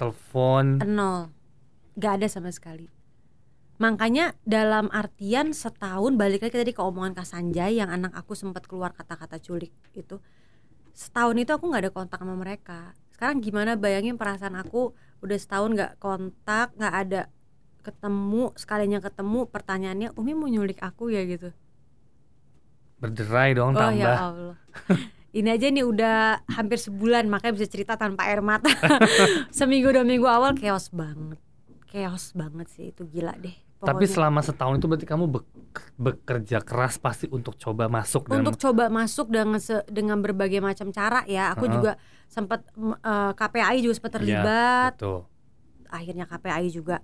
Telepon. 0.00 0.80
nol 0.80 1.28
nggak 1.96 2.12
ada 2.20 2.26
sama 2.28 2.48
sekali. 2.52 2.88
Makanya 3.80 4.36
dalam 4.46 4.86
artian 4.94 5.50
setahun 5.50 6.14
balik 6.14 6.46
lagi 6.46 6.54
tadi 6.54 6.70
ke 6.70 6.78
omongan 6.78 7.18
Kak 7.18 7.26
Sanjay 7.26 7.82
yang 7.82 7.90
anak 7.90 8.14
aku 8.14 8.38
sempat 8.38 8.68
keluar 8.70 8.94
kata-kata 8.94 9.42
culik 9.42 9.74
itu 9.96 10.22
setahun 10.94 11.34
itu 11.40 11.50
aku 11.50 11.66
nggak 11.72 11.88
ada 11.88 11.92
kontak 11.92 12.20
sama 12.22 12.38
mereka. 12.38 12.94
Sekarang 13.10 13.42
gimana? 13.42 13.74
Bayangin 13.74 14.20
perasaan 14.20 14.54
aku 14.54 14.92
udah 15.24 15.38
setahun 15.38 15.74
nggak 15.74 15.92
kontak 15.98 16.70
nggak 16.78 16.94
ada 16.94 17.22
ketemu 17.82 18.54
sekalinya 18.54 19.02
ketemu 19.02 19.50
pertanyaannya 19.50 20.08
Umi 20.14 20.32
mau 20.38 20.46
nyulik 20.46 20.78
aku 20.78 21.10
ya? 21.10 21.26
gitu. 21.26 21.50
Berderai 23.02 23.58
dong 23.58 23.74
oh 23.74 23.82
tambah. 23.82 23.98
ya 23.98 24.14
Allah. 24.14 24.56
Ini 25.32 25.48
aja 25.48 25.72
nih 25.72 25.82
udah 25.82 26.44
hampir 26.54 26.78
sebulan 26.78 27.26
makanya 27.26 27.56
bisa 27.58 27.66
cerita 27.66 27.98
tanpa 27.98 28.30
air 28.30 28.44
mata. 28.44 28.68
Seminggu 29.58 29.90
dua 29.90 30.06
minggu 30.06 30.28
awal 30.28 30.54
chaos 30.54 30.92
banget 30.92 31.40
chaos 31.92 32.32
banget 32.32 32.66
sih 32.66 32.84
itu 32.88 33.04
gila 33.04 33.36
deh 33.36 33.52
Tapi 33.78 33.84
pokoknya. 33.98 34.08
selama 34.08 34.40
setahun 34.40 34.74
itu 34.78 34.86
berarti 34.86 35.04
kamu 35.04 35.24
bek- 35.28 35.52
bekerja 35.96 36.58
keras 36.62 36.96
pasti 36.96 37.28
untuk 37.28 37.54
coba 37.54 37.86
masuk 37.86 38.26
dan 38.26 38.40
untuk 38.40 38.56
coba 38.56 38.88
masuk 38.88 39.28
dengan 39.28 39.58
se- 39.58 39.84
dengan 39.86 40.18
berbagai 40.18 40.58
macam 40.58 40.88
cara 40.88 41.20
ya 41.26 41.52
aku 41.52 41.66
Heeh. 41.66 41.74
juga 41.74 41.92
sempat 42.26 42.64
mm, 42.72 42.96
eh, 42.96 43.32
KPAI 43.36 43.78
juga 43.78 43.94
sempat 43.94 44.10
Iya, 44.10 44.16
terlibat 44.16 44.92
betul. 44.96 45.18
akhirnya 45.86 46.24
KPAI 46.24 46.66
juga 46.68 46.96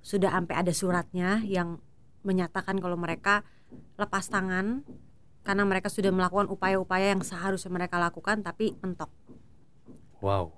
sudah 0.00 0.32
sampai 0.32 0.54
ada 0.56 0.72
suratnya 0.72 1.44
yang 1.44 1.78
menyatakan 2.22 2.80
kalau 2.80 2.96
mereka 2.96 3.44
lepas 3.94 4.26
tangan 4.26 4.80
karena 5.44 5.62
mereka 5.62 5.92
sudah 5.92 6.08
melakukan 6.08 6.48
upaya-upaya 6.48 7.12
yang 7.12 7.20
seharusnya 7.20 7.68
mereka 7.68 8.00
lakukan 8.00 8.40
tapi 8.40 8.72
mentok 8.80 9.12
Wow. 10.18 10.56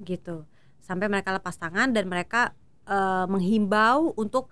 gitu 0.00 0.42
sampai 0.80 1.06
mereka 1.06 1.30
lepas 1.30 1.54
tangan 1.54 1.94
dan 1.94 2.10
mereka 2.10 2.50
eh, 2.88 3.26
menghimbau 3.28 4.12
untuk 4.16 4.50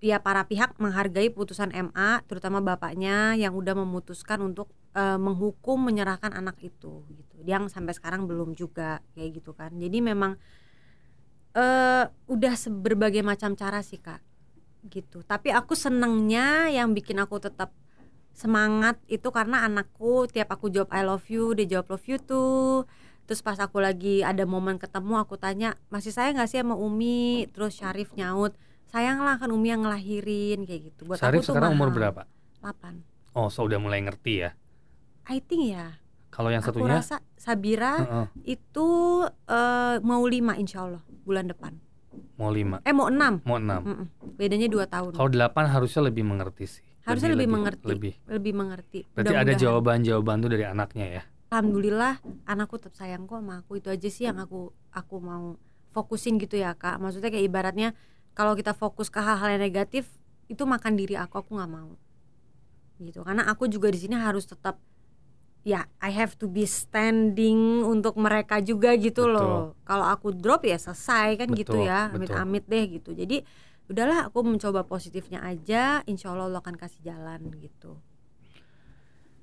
ya 0.00 0.16
para 0.16 0.48
pihak 0.48 0.80
menghargai 0.80 1.28
putusan 1.28 1.68
MA 1.76 2.24
terutama 2.24 2.64
bapaknya 2.64 3.36
yang 3.36 3.52
udah 3.52 3.76
memutuskan 3.76 4.40
untuk 4.40 4.72
eh, 4.96 5.20
menghukum 5.20 5.76
menyerahkan 5.80 6.32
anak 6.32 6.58
itu 6.64 7.04
gitu. 7.12 7.36
Yang 7.44 7.74
sampai 7.76 7.92
sekarang 7.96 8.24
belum 8.24 8.56
juga 8.56 9.04
kayak 9.14 9.42
gitu 9.42 9.52
kan. 9.52 9.74
Jadi 9.76 9.98
memang 10.00 10.40
eh 11.50 12.06
udah 12.30 12.54
berbagai 12.78 13.26
macam 13.26 13.58
cara 13.58 13.82
sih 13.82 13.98
kak 13.98 14.22
gitu. 14.86 15.26
Tapi 15.26 15.50
aku 15.50 15.74
senengnya 15.74 16.70
yang 16.70 16.94
bikin 16.94 17.18
aku 17.18 17.42
tetap 17.42 17.74
semangat 18.32 18.96
itu 19.10 19.28
karena 19.28 19.66
anakku 19.66 20.24
tiap 20.30 20.48
aku 20.54 20.72
jawab 20.72 20.90
I 20.94 21.02
love 21.04 21.26
you 21.28 21.52
dia 21.52 21.66
jawab 21.66 21.92
love 21.92 22.06
you 22.08 22.16
too 22.16 22.86
terus 23.30 23.46
pas 23.46 23.54
aku 23.56 23.78
lagi 23.78 24.26
ada 24.26 24.42
momen 24.42 24.74
ketemu 24.74 25.14
aku 25.16 25.38
tanya 25.38 25.78
masih 25.86 26.10
sayang 26.10 26.34
gak 26.34 26.50
sih 26.50 26.58
sama 26.58 26.74
Umi 26.74 27.46
terus 27.48 27.78
Syarif 27.78 28.10
nyaut 28.12 28.58
sayang 28.84 29.22
lah 29.22 29.38
kan 29.38 29.54
Umi 29.54 29.70
yang 29.70 29.86
ngelahirin 29.86 30.66
kayak 30.66 30.90
gitu 30.90 31.06
buat 31.06 31.22
Syarif 31.22 31.40
aku 31.40 31.46
tuh 31.46 31.54
sekarang 31.54 31.72
umur 31.72 31.94
mahal. 31.94 32.10
berapa? 32.10 32.22
8 32.58 33.06
Oh, 33.30 33.46
so 33.46 33.62
udah 33.62 33.78
mulai 33.78 34.02
ngerti 34.02 34.42
ya. 34.42 34.50
I 35.24 35.38
think 35.38 35.70
ya 35.70 35.94
Kalau 36.28 36.50
yang 36.50 36.58
aku 36.58 36.74
satunya 36.74 36.98
rasa 36.98 37.22
Sabira 37.32 37.94
Heeh, 37.96 38.26
itu 38.50 38.86
eh, 39.46 39.96
mau 40.02 40.26
lima 40.26 40.58
insya 40.58 40.82
Allah 40.82 41.02
bulan 41.22 41.46
depan 41.46 41.78
mau 42.34 42.50
lima, 42.50 42.82
eh 42.82 42.90
mau 42.90 43.06
enam 43.06 43.38
mau 43.44 43.54
enam. 43.54 43.80
Mm-mm. 43.84 44.06
bedanya 44.34 44.66
dua 44.66 44.88
tahun 44.88 45.14
Kalau 45.14 45.30
delapan 45.30 45.70
harusnya 45.70 46.02
lebih 46.02 46.26
mengerti 46.26 46.64
sih. 46.66 46.82
harusnya 47.00 47.30
lebih, 47.30 47.46
mengerti 47.46 47.86
Lebih. 47.86 48.12
lebih 48.26 48.52
mengerti 48.52 49.00
Berarti 49.08 49.30
ada 49.30 49.38
Mudah-mudahan. 49.46 49.62
jawaban-jawaban 49.62 50.36
tuh 50.36 50.50
dari 50.50 50.64
anaknya 50.64 51.06
ya. 51.06 51.22
Alhamdulillah 51.50 52.22
anakku 52.46 52.78
tetap 52.78 52.94
sayang 52.94 53.26
kok 53.26 53.42
sama 53.42 53.60
aku. 53.60 53.82
Itu 53.82 53.90
aja 53.90 54.08
sih 54.08 54.24
yang 54.30 54.38
aku 54.38 54.70
aku 54.94 55.18
mau 55.18 55.58
fokusin 55.90 56.38
gitu 56.38 56.56
ya 56.56 56.78
kak. 56.78 57.02
Maksudnya 57.02 57.28
kayak 57.28 57.44
ibaratnya 57.50 57.88
kalau 58.38 58.54
kita 58.54 58.72
fokus 58.72 59.10
ke 59.10 59.18
hal-hal 59.18 59.58
yang 59.58 59.62
negatif 59.66 60.06
itu 60.46 60.62
makan 60.62 60.94
diri 60.94 61.18
aku 61.18 61.42
aku 61.42 61.58
nggak 61.58 61.70
mau. 61.70 61.98
Gitu. 63.02 63.20
Karena 63.26 63.50
aku 63.50 63.66
juga 63.66 63.90
di 63.90 63.98
sini 63.98 64.14
harus 64.14 64.46
tetap 64.46 64.78
ya 65.66 65.84
I 66.00 66.14
have 66.14 66.38
to 66.40 66.48
be 66.48 66.64
standing 66.64 67.84
untuk 67.84 68.16
mereka 68.16 68.64
juga 68.64 68.96
gitu 68.96 69.28
Betul. 69.28 69.36
loh 69.36 69.76
kalau 69.84 70.08
aku 70.08 70.32
drop 70.32 70.64
ya 70.64 70.80
selesai 70.80 71.36
kan 71.36 71.52
gitu 71.52 71.76
Betul, 71.76 71.90
ya. 71.90 72.08
Betul. 72.14 72.30
amit-amit 72.30 72.64
deh 72.70 72.84
gitu. 72.94 73.10
Jadi 73.10 73.42
udahlah 73.90 74.30
aku 74.30 74.46
mencoba 74.46 74.86
positifnya 74.86 75.42
aja. 75.42 76.06
Insya 76.06 76.30
Allah 76.30 76.46
Allah 76.46 76.62
akan 76.62 76.78
kasih 76.78 77.02
jalan 77.02 77.50
gitu 77.58 77.98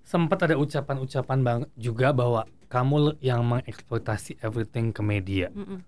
Sempat 0.08 0.39
ada 0.48 0.56
ucapan-ucapan 0.56 1.39
bang 1.43 1.62
juga 1.76 2.15
bahwa 2.15 2.48
kamu 2.72 3.20
yang 3.20 3.43
mengeksploitasi 3.43 4.39
everything 4.39 4.96
ke 4.96 5.04
media. 5.04 5.52
Mm-mm. 5.52 5.84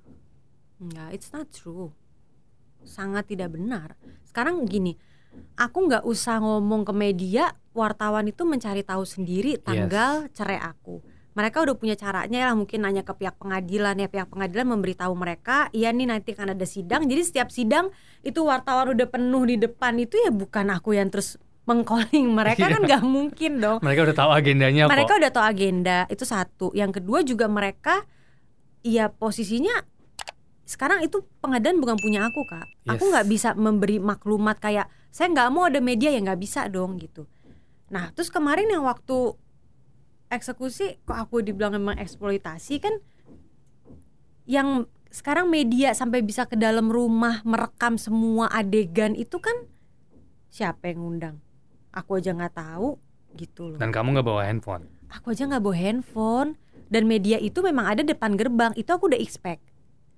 Enggak, 0.83 1.09
it's 1.15 1.31
not 1.31 1.47
true. 1.47 1.95
Sangat 2.83 3.31
tidak 3.31 3.55
benar. 3.55 3.95
Sekarang 4.27 4.67
gini, 4.67 4.99
aku 5.55 5.87
nggak 5.87 6.03
usah 6.03 6.43
ngomong 6.43 6.83
ke 6.83 6.91
media, 6.91 7.55
wartawan 7.71 8.27
itu 8.27 8.43
mencari 8.43 8.83
tahu 8.83 9.07
sendiri 9.07 9.55
tanggal 9.55 10.27
cerai 10.35 10.59
aku. 10.67 10.99
Mereka 11.39 11.63
udah 11.63 11.75
punya 11.79 11.95
caranya 11.95 12.51
lah, 12.51 12.59
mungkin 12.59 12.83
nanya 12.83 13.07
ke 13.07 13.15
pihak 13.15 13.39
pengadilan 13.39 14.03
ya, 14.03 14.11
pihak 14.11 14.27
pengadilan 14.27 14.67
memberitahu 14.75 15.15
mereka, 15.15 15.71
iya 15.71 15.95
nih 15.95 16.11
nanti 16.11 16.35
akan 16.35 16.59
ada 16.59 16.67
sidang. 16.67 17.07
Jadi 17.07 17.21
setiap 17.23 17.47
sidang 17.55 17.87
itu 18.27 18.43
wartawan 18.43 18.91
udah 18.91 19.07
penuh 19.07 19.47
di 19.47 19.55
depan 19.55 19.95
itu 19.95 20.19
ya 20.19 20.31
bukan 20.35 20.75
aku 20.75 20.99
yang 20.99 21.07
terus 21.07 21.39
mengcalling 21.69 22.27
mereka 22.33 22.65
Iya. 22.65 22.73
kan 22.73 22.81
nggak 22.83 23.03
mungkin 23.05 23.51
dong 23.57 23.77
Mereka 23.79 23.99
udah 24.03 24.17
tahu 24.17 24.31
agendanya 24.33 24.83
mereka 24.85 25.13
kok. 25.13 25.19
udah 25.21 25.31
tahu 25.31 25.45
agenda 25.45 25.97
itu 26.07 26.25
satu 26.25 26.67
yang 26.73 26.89
kedua 26.89 27.21
juga 27.21 27.45
mereka 27.45 28.01
ya 28.81 29.07
posisinya 29.07 29.85
sekarang 30.65 31.01
itu 31.01 31.21
pengadilan 31.39 31.77
bukan 31.77 31.97
punya 31.97 32.25
aku 32.25 32.41
kak 32.43 32.65
aku 32.85 33.03
Yes. 33.03 33.11
nggak 33.11 33.27
bisa 33.27 33.49
memberi 33.53 33.97
maklumat 33.97 34.57
kayak 34.57 34.85
saya 35.09 35.29
nggak 35.29 35.49
mau 35.49 35.65
ada 35.65 35.77
media 35.79 36.09
yang 36.09 36.25
nggak 36.25 36.39
bisa 36.39 36.65
dong 36.65 36.97
gitu 36.97 37.29
nah 37.87 38.09
terus 38.11 38.29
kemarin 38.29 38.65
yang 38.65 38.81
waktu 38.81 39.33
eksekusi 40.27 41.01
kok 41.03 41.17
aku 41.17 41.41
dibilang 41.41 41.73
memang 41.73 41.97
eksploitasi 41.97 42.75
kan 42.77 42.93
yang 44.45 44.85
sekarang 45.09 45.49
media 45.49 45.89
sampai 45.91 46.21
bisa 46.21 46.45
ke 46.45 46.53
dalam 46.53 46.85
rumah 46.87 47.41
merekam 47.41 47.97
semua 47.97 48.45
adegan 48.47 49.13
itu 49.13 49.37
kan 49.37 49.53
siapa 50.47 50.89
yang 50.89 51.01
ngundang 51.01 51.35
aku 51.91 52.17
aja 52.17 52.31
nggak 52.31 52.53
tahu 52.53 52.95
gitu 53.33 53.69
loh 53.69 53.77
Dan 53.77 53.89
kamu 53.89 54.13
nggak 54.13 54.27
bawa 54.27 54.41
handphone. 54.43 54.85
aku 55.07 55.31
aja 55.31 55.45
nggak 55.45 55.61
bawa 55.61 55.75
handphone 55.75 56.49
dan 56.87 57.05
media 57.05 57.37
itu 57.37 57.59
memang 57.59 57.85
ada 57.87 58.01
depan 58.01 58.33
gerbang 58.33 58.73
itu 58.73 58.89
aku 58.89 59.07
udah 59.07 59.17
expect 59.17 59.61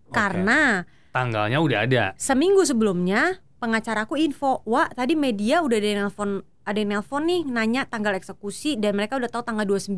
Oke. 0.08 0.14
karena 0.14 0.88
Tanggalnya 1.12 1.60
udah 1.60 1.80
ada. 1.82 2.04
seminggu 2.16 2.64
sebelumnya 2.64 3.36
pengacaraku 3.58 4.16
info 4.18 4.64
wah 4.64 4.88
tadi 4.88 5.14
media 5.14 5.60
udah 5.60 5.76
ada 5.76 5.88
yang 5.88 6.00
nelfon 6.02 6.32
ada 6.62 6.78
yang 6.78 6.90
nelfon 6.94 7.24
nih 7.24 7.42
nanya 7.44 7.84
tanggal 7.84 8.12
eksekusi 8.12 8.76
dan 8.76 8.96
mereka 8.96 9.16
udah 9.16 9.28
tahu 9.28 9.44
tanggal 9.44 9.68
29 9.68 9.92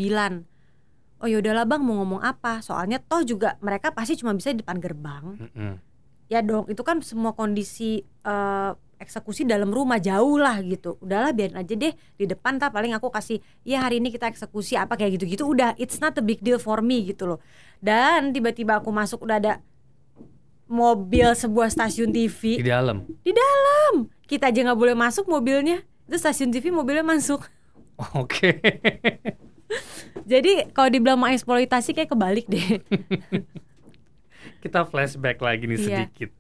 oh 1.19 1.27
ya 1.27 1.37
udahlah 1.37 1.63
bang 1.63 1.79
mau 1.79 2.01
ngomong 2.01 2.19
apa 2.19 2.59
soalnya 2.59 2.99
toh 2.99 3.21
juga 3.21 3.55
mereka 3.59 3.89
pasti 3.89 4.15
cuma 4.15 4.33
bisa 4.33 4.51
di 4.51 4.59
depan 4.59 4.77
gerbang 4.77 5.23
Mm-mm. 5.39 5.73
ya 6.27 6.41
dong 6.41 6.67
itu 6.67 6.81
kan 6.81 6.99
semua 6.99 7.31
kondisi 7.31 7.97
eh, 8.03 8.71
eksekusi 9.03 9.43
dalam 9.43 9.67
rumah 9.67 9.99
jauh 9.99 10.35
lah 10.35 10.57
gitu 10.59 10.95
udahlah 10.97 11.29
biarin 11.29 11.55
aja 11.55 11.73
deh 11.73 11.91
di 11.91 12.25
depan 12.25 12.55
tak 12.55 12.71
paling 12.71 12.91
aku 12.91 13.07
kasih 13.07 13.37
ya 13.61 13.79
hari 13.79 13.99
ini 13.99 14.09
kita 14.09 14.25
eksekusi 14.25 14.73
apa 14.73 14.95
kayak 14.95 15.19
gitu-gitu 15.19 15.43
udah 15.43 15.75
it's 15.75 15.99
not 15.99 16.15
a 16.15 16.23
big 16.23 16.39
deal 16.39 16.57
for 16.57 16.79
me 16.79 17.03
gitu 17.03 17.27
loh 17.27 17.39
dan 17.77 18.31
tiba-tiba 18.31 18.79
aku 18.79 18.89
masuk 18.89 19.21
udah 19.21 19.37
ada 19.37 19.53
mobil 20.65 21.27
sebuah 21.29 21.67
stasiun 21.67 22.09
Di 22.09 22.25
TV 22.25 22.63
dalam. 22.63 23.03
di 23.19 23.29
dalam 23.29 24.07
kita 24.25 24.47
aja 24.47 24.59
nggak 24.63 24.79
boleh 24.79 24.95
masuk 24.95 25.27
mobilnya 25.27 25.83
itu 26.03 26.15
stasiun 26.15 26.49
TV 26.49 26.71
mobilnya 26.71 27.03
masuk 27.03 27.43
Oke. 28.17 28.57
jadi 30.23 30.71
kalau 30.71 30.89
dibilang 30.89 31.15
mau 31.15 31.27
eksploitasi 31.27 31.93
kayak 31.93 32.09
kebalik 32.09 32.47
deh 32.47 32.79
Kita 34.59 34.87
flashback 34.87 35.43
lagi 35.43 35.67
nih 35.67 35.75
Iya. 35.75 35.83
sedikit. 36.07 36.31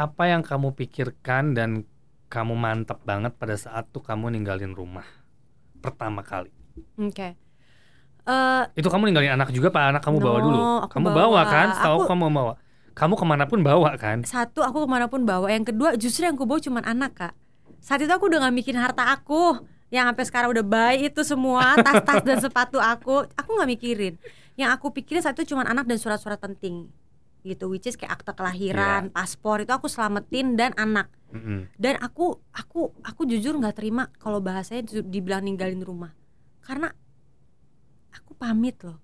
Apa 0.00 0.22
yang 0.26 0.40
kamu 0.40 0.72
pikirkan 0.72 1.52
dan 1.52 1.84
kamu 2.26 2.56
mantap 2.56 3.04
banget 3.04 3.36
pada 3.36 3.52
saat 3.54 3.84
tuh 3.86 4.00
kamu 4.00 4.32
ninggalin 4.32 4.72
rumah 4.72 5.04
pertama 5.76 6.24
kali? 6.24 6.48
oke 6.96 7.36
Eh, 8.22 8.62
Itu 8.76 8.88
kamu 8.88 9.08
ninggalin 9.08 9.32
anak 9.34 9.50
juga 9.50 9.68
pak 9.68 9.90
anak 9.90 10.00
kamu 10.00 10.18
bawa 10.18 10.38
No, 10.38 10.44
dulu? 10.46 10.60
aku 10.80 10.92
Kamu 10.94 11.06
bawa, 11.08 11.18
bawa. 11.18 11.42
kan? 11.46 11.66
Tahu 11.74 11.96
Aku- 11.98 12.08
kamu 12.08 12.24
bawa. 12.30 12.54
Kamu 12.92 13.14
ke 13.14 13.24
mana 13.24 13.44
pun 13.44 13.60
bawa 13.60 13.90
kan? 13.96 14.18
satu 14.24 14.60
aku 14.60 14.84
ke 14.84 14.88
mana 14.88 15.04
pun 15.04 15.24
bawa 15.24 15.48
yang 15.48 15.64
kedua 15.64 15.96
justru 15.96 16.24
yang 16.24 16.36
aku 16.36 16.44
bawa 16.44 16.60
cuma 16.60 16.80
anak 16.82 17.12
kak 17.14 17.32
saat 17.78 17.98
itu 17.98 18.08
aku 18.08 18.28
udah 18.28 18.40
nggak 18.40 18.54
mikirin 18.54 18.76
harta 18.78 19.08
aku 19.10 19.56
yang 19.88 20.04
sampai 20.06 20.24
sekarang 20.24 20.48
udah 20.50 20.62
baik 20.62 21.10
itu 21.10 21.20
semua 21.22 21.74
tas-tas 21.84 22.20
dan 22.20 22.38
sepatu 22.38 22.76
aku 22.76 23.24
aku 23.30 23.50
nggak 23.50 23.70
mikirin 23.70 24.14
yang 24.54 24.68
aku 24.70 24.92
pikirin 24.92 25.20
saat 25.20 25.32
itu 25.34 25.48
cuma 25.48 25.64
anak 25.64 25.84
dan 25.84 25.96
surat-surat 25.96 26.36
penting 26.36 26.92
gitu 27.42 27.68
which 27.68 27.84
is 27.84 27.94
kayak 27.94 28.16
akte 28.16 28.32
kelahiran 28.32 29.08
paspor 29.08 29.58
itu 29.58 29.70
aku 29.70 29.86
selamatin 29.86 30.54
dan 30.54 30.72
anak 30.74 31.08
Mm-mm. 31.30 31.70
dan 31.74 31.96
aku 31.98 32.38
aku 32.50 32.92
aku 33.00 33.22
jujur 33.24 33.54
nggak 33.54 33.74
terima 33.74 34.10
kalau 34.16 34.38
bahasanya 34.38 34.84
di- 34.84 35.06
dibilang 35.10 35.42
ninggalin 35.42 35.80
rumah 35.80 36.12
karena 36.60 36.90
aku 38.10 38.32
pamit 38.34 38.76
loh 38.80 38.98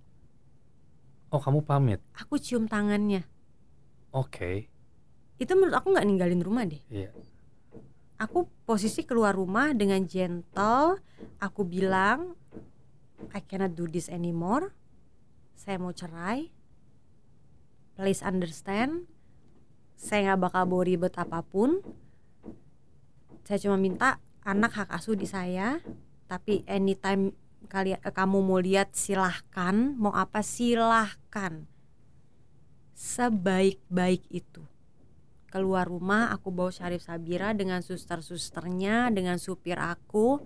Oh 1.27 1.39
kamu 1.39 1.61
pamit? 1.61 2.01
aku 2.15 2.39
cium 2.39 2.65
tangannya 2.65 3.27
Oke. 4.11 4.71
itu 5.37 5.53
menurut 5.53 5.75
aku 5.75 5.93
nggak 5.93 6.07
ninggalin 6.07 6.41
rumah 6.41 6.65
deh 6.65 6.81
Iya. 6.89 7.11
aku 8.17 8.49
posisi 8.63 9.03
keluar 9.03 9.33
rumah 9.33 9.71
dengan 9.71 10.03
gentle 10.03 10.99
aku 11.37 11.63
bilang 11.63 12.33
I 13.33 13.41
cannot 13.41 13.73
do 13.73 13.85
this 13.85 14.07
anymore 14.07 14.73
saya 15.55 15.77
mau 15.77 15.91
cerai 15.91 16.53
please 17.97 18.21
understand. 18.21 19.09
Saya 19.97 20.31
nggak 20.37 20.41
bakal 20.53 20.63
bawa 20.69 20.85
ribet 20.85 21.17
apa 21.17 21.41
pun. 21.41 21.81
Saya 23.49 23.59
cuma 23.65 23.81
minta 23.81 24.21
anak 24.45 24.77
hak 24.77 24.89
asuh 24.93 25.17
di 25.17 25.25
saya. 25.25 25.81
Tapi 26.29 26.63
anytime 26.69 27.33
kalian 27.73 27.99
kamu 28.05 28.39
mau 28.45 28.61
lihat 28.61 28.93
silahkan. 28.93 29.97
Mau 29.97 30.13
apa 30.13 30.45
silahkan. 30.45 31.65
Sebaik-baik 32.93 34.29
itu. 34.29 34.63
Keluar 35.49 35.89
rumah 35.89 36.29
aku 36.37 36.53
bawa 36.53 36.69
Syarif 36.69 37.09
Sabira 37.09 37.57
dengan 37.57 37.81
suster-susternya 37.81 39.09
dengan 39.09 39.41
supir 39.41 39.81
aku. 39.81 40.45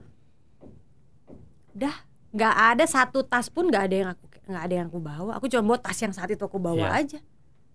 Dah 1.75 2.07
nggak 2.31 2.55
ada 2.79 2.85
satu 2.87 3.27
tas 3.27 3.51
pun 3.51 3.67
nggak 3.67 3.85
ada 3.91 3.97
yang 3.99 4.11
aku 4.15 4.25
nggak 4.47 4.65
ada 4.71 4.75
yang 4.79 4.87
aku 4.87 5.01
bawa. 5.03 5.31
Aku 5.43 5.51
cuma 5.51 5.75
bawa 5.75 5.79
tas 5.83 5.99
yang 5.99 6.15
saat 6.15 6.31
itu 6.31 6.43
aku 6.47 6.63
bawa 6.63 6.95
Iya. 6.95 7.19
aja 7.19 7.21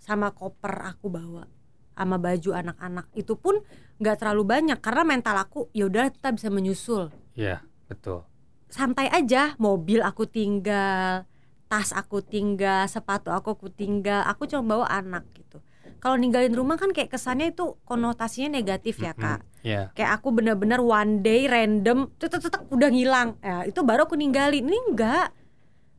sama 0.05 0.29
koper 0.37 0.85
aku 0.85 1.09
bawa 1.09 1.49
sama 1.97 2.21
baju 2.21 2.51
anak-anak. 2.53 3.09
Itu 3.17 3.39
pun 3.39 3.65
nggak 3.97 4.21
terlalu 4.21 4.43
banyak 4.45 4.79
karena 4.83 5.03
mental 5.07 5.35
aku 5.41 5.71
ya 5.73 5.89
udah 5.89 6.13
kita 6.13 6.29
bisa 6.35 6.53
menyusul. 6.53 7.09
Iya, 7.33 7.65
betul. 7.89 8.21
santai 8.65 9.07
aja 9.07 9.55
mobil 9.55 10.03
aku 10.03 10.27
tinggal 10.27 11.23
tas 11.71 11.95
aku 11.95 12.19
tinggal 12.19 12.89
sepatu 12.91 13.31
aku 13.31 13.55
aku 13.55 13.67
tinggal 13.71 14.25
aku 14.27 14.51
cuma 14.51 14.75
bawa 14.75 14.85
anak 14.91 15.23
gitu. 15.31 15.63
Kalau 16.03 16.19
ninggalin 16.19 16.51
rumah 16.51 16.75
kan 16.75 16.91
kayak 16.91 17.13
kesannya 17.13 17.55
itu 17.55 17.79
konotasinya 17.87 18.59
negatif 18.59 18.99
ya 18.99 19.15
kak. 19.15 19.41
Iya. 19.65 19.89
kayak 19.97 20.21
aku 20.21 20.29
bener-bener 20.29 20.77
one 20.77 21.25
day 21.25 21.49
random 21.49 22.11
tetek 22.21 22.67
udah 22.69 22.89
ngilang. 22.91 23.39
Ya 23.39 23.65
itu 23.65 23.81
baru 23.81 24.05
aku 24.05 24.13
ninggalin. 24.19 24.69
Ini 24.69 24.77
enggak 24.91 25.33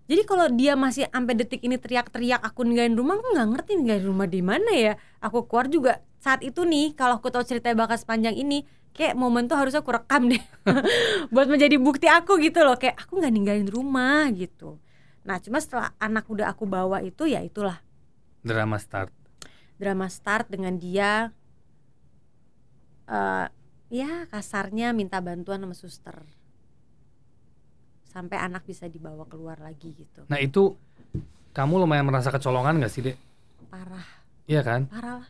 jadi 0.07 0.23
kalau 0.23 0.47
dia 0.55 0.79
masih 0.79 1.11
sampai 1.11 1.35
detik 1.35 1.67
ini 1.67 1.83
teriak-teriak 1.83 2.39
aku 2.39 2.63
ninggalin 2.63 2.95
rumah 2.95 3.19
aku 3.19 3.27
nggak 3.35 3.49
ngerti 3.59 3.71
ninggalin 3.75 4.07
rumah 4.07 4.27
di 4.31 4.39
mana 4.39 4.71
ya. 4.71 4.95
Aku 5.19 5.51
keluar 5.51 5.67
juga 5.67 5.99
saat 6.23 6.47
itu 6.47 6.63
nih 6.63 6.95
kalau 6.95 7.19
aku 7.19 7.27
tahu 7.35 7.43
cerita 7.43 7.75
bakal 7.75 7.99
sepanjang 7.99 8.39
ini 8.39 8.63
kayak 8.95 9.19
momen 9.19 9.51
tuh 9.51 9.59
harus 9.59 9.75
aku 9.75 9.91
rekam 9.91 10.31
deh. 10.31 10.39
Buat 11.35 11.51
menjadi 11.51 11.75
bukti 11.83 12.07
aku 12.07 12.39
gitu 12.39 12.63
loh 12.63 12.79
kayak 12.79 13.03
aku 13.03 13.19
nggak 13.19 13.35
ninggalin 13.35 13.67
rumah 13.67 14.31
gitu. 14.31 14.79
Nah 15.27 15.43
cuma 15.43 15.59
setelah 15.59 15.91
anak 15.99 16.31
udah 16.31 16.55
aku 16.55 16.71
bawa 16.71 17.03
itu 17.03 17.27
ya 17.27 17.43
itulah. 17.43 17.83
Drama 18.47 18.79
start. 18.79 19.11
drama 19.77 20.09
start 20.09 20.49
dengan 20.49 20.81
dia 20.81 21.37
eh 23.07 23.47
ya 23.93 24.25
kasarnya 24.33 24.97
minta 24.97 25.21
bantuan 25.21 25.61
sama 25.61 25.77
suster 25.77 26.25
sampai 28.17 28.41
anak 28.41 28.65
bisa 28.65 28.89
dibawa 28.89 29.29
keluar 29.29 29.61
lagi 29.61 29.93
gitu 29.93 30.25
Nah 30.25 30.41
itu 30.41 30.73
kamu 31.53 31.85
lumayan 31.85 32.03
merasa 32.03 32.29
kecolongan 32.31 32.81
gak 32.81 32.89
sih 32.89 33.05
dek? 33.05 33.17
parah 33.69 34.07
Iya 34.47 34.63
kan? 34.63 34.89
parah 34.89 35.21
lah 35.21 35.29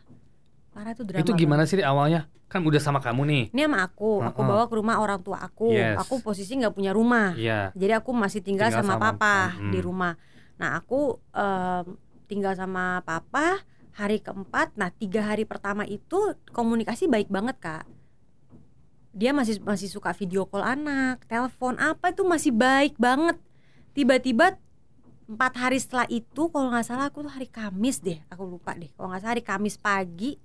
parah 0.71 0.91
itu 0.93 1.03
drama 1.03 1.19
itu 1.19 1.31
gimana 1.35 1.63
sih 1.63 1.75
dek 1.75 1.83
awalnya? 1.85 2.31
Kan 2.47 2.63
udah 2.63 2.79
sama 2.79 3.03
kamu 3.03 3.21
nih. 3.25 3.43
banget. 3.45 3.51
ini 3.51 3.61
sama 3.61 3.79
aku 3.81 4.11
aku 4.23 4.39
Uh-uh. 4.39 4.47
bawa 4.47 4.63
ke 4.63 4.75
rumah 4.77 4.95
orang 4.97 5.19
tua 5.19 5.37
aku 5.41 5.67
Yes. 5.67 5.99
aku 5.99 6.23
posisi 6.23 6.55
nggak 6.55 6.71
punya 6.71 6.95
rumah 6.95 7.35
Iya. 7.35 7.75
jadi 7.75 7.99
aku 7.99 8.15
masih 8.15 8.39
tinggal, 8.39 8.71
Tinggal 8.71 8.87
sama, 8.87 8.95
sama- 8.95 9.03
papa 9.11 9.35
Mm-mm. 9.53 9.71
di 9.75 9.79
rumah 9.81 10.13
nah 10.55 10.69
aku 10.73 10.99
em, 11.35 11.85
tinggal 12.25 12.55
sama 12.55 13.03
papa 13.03 13.59
hari 13.91 14.17
keempat 14.17 14.73
nah 14.73 14.87
tiga 14.89 15.25
hari 15.25 15.43
pertama 15.43 15.83
itu 15.83 16.15
komunikasi 16.49 17.05
baik 17.05 17.27
banget 17.27 17.59
kak 17.59 17.83
dia 19.17 19.33
masih 19.33 19.57
masih 19.65 19.89
suka 19.89 20.13
video 20.13 20.45
call 20.45 20.61
anak 20.61 21.25
telepon 21.25 21.73
apa 21.81 22.13
itu 22.13 22.21
masih 22.21 22.53
baik 22.53 22.93
banget. 23.01 23.41
Tiba-tiba 23.97 24.61
empat 25.25 25.53
hari 25.57 25.81
setelah 25.81 26.05
itu 26.13 26.53
kalau 26.53 26.69
nggak 26.69 26.85
salah 26.85 27.09
aku 27.09 27.25
tuh 27.25 27.33
hari 27.33 27.49
Kamis 27.49 27.97
deh 28.05 28.21
aku 28.29 28.45
lupa 28.45 28.77
deh. 28.77 28.93
Kalau 28.93 29.09
nggak 29.09 29.25
salah 29.25 29.33
hari 29.33 29.41
Kamis 29.41 29.81
pagi 29.81 30.37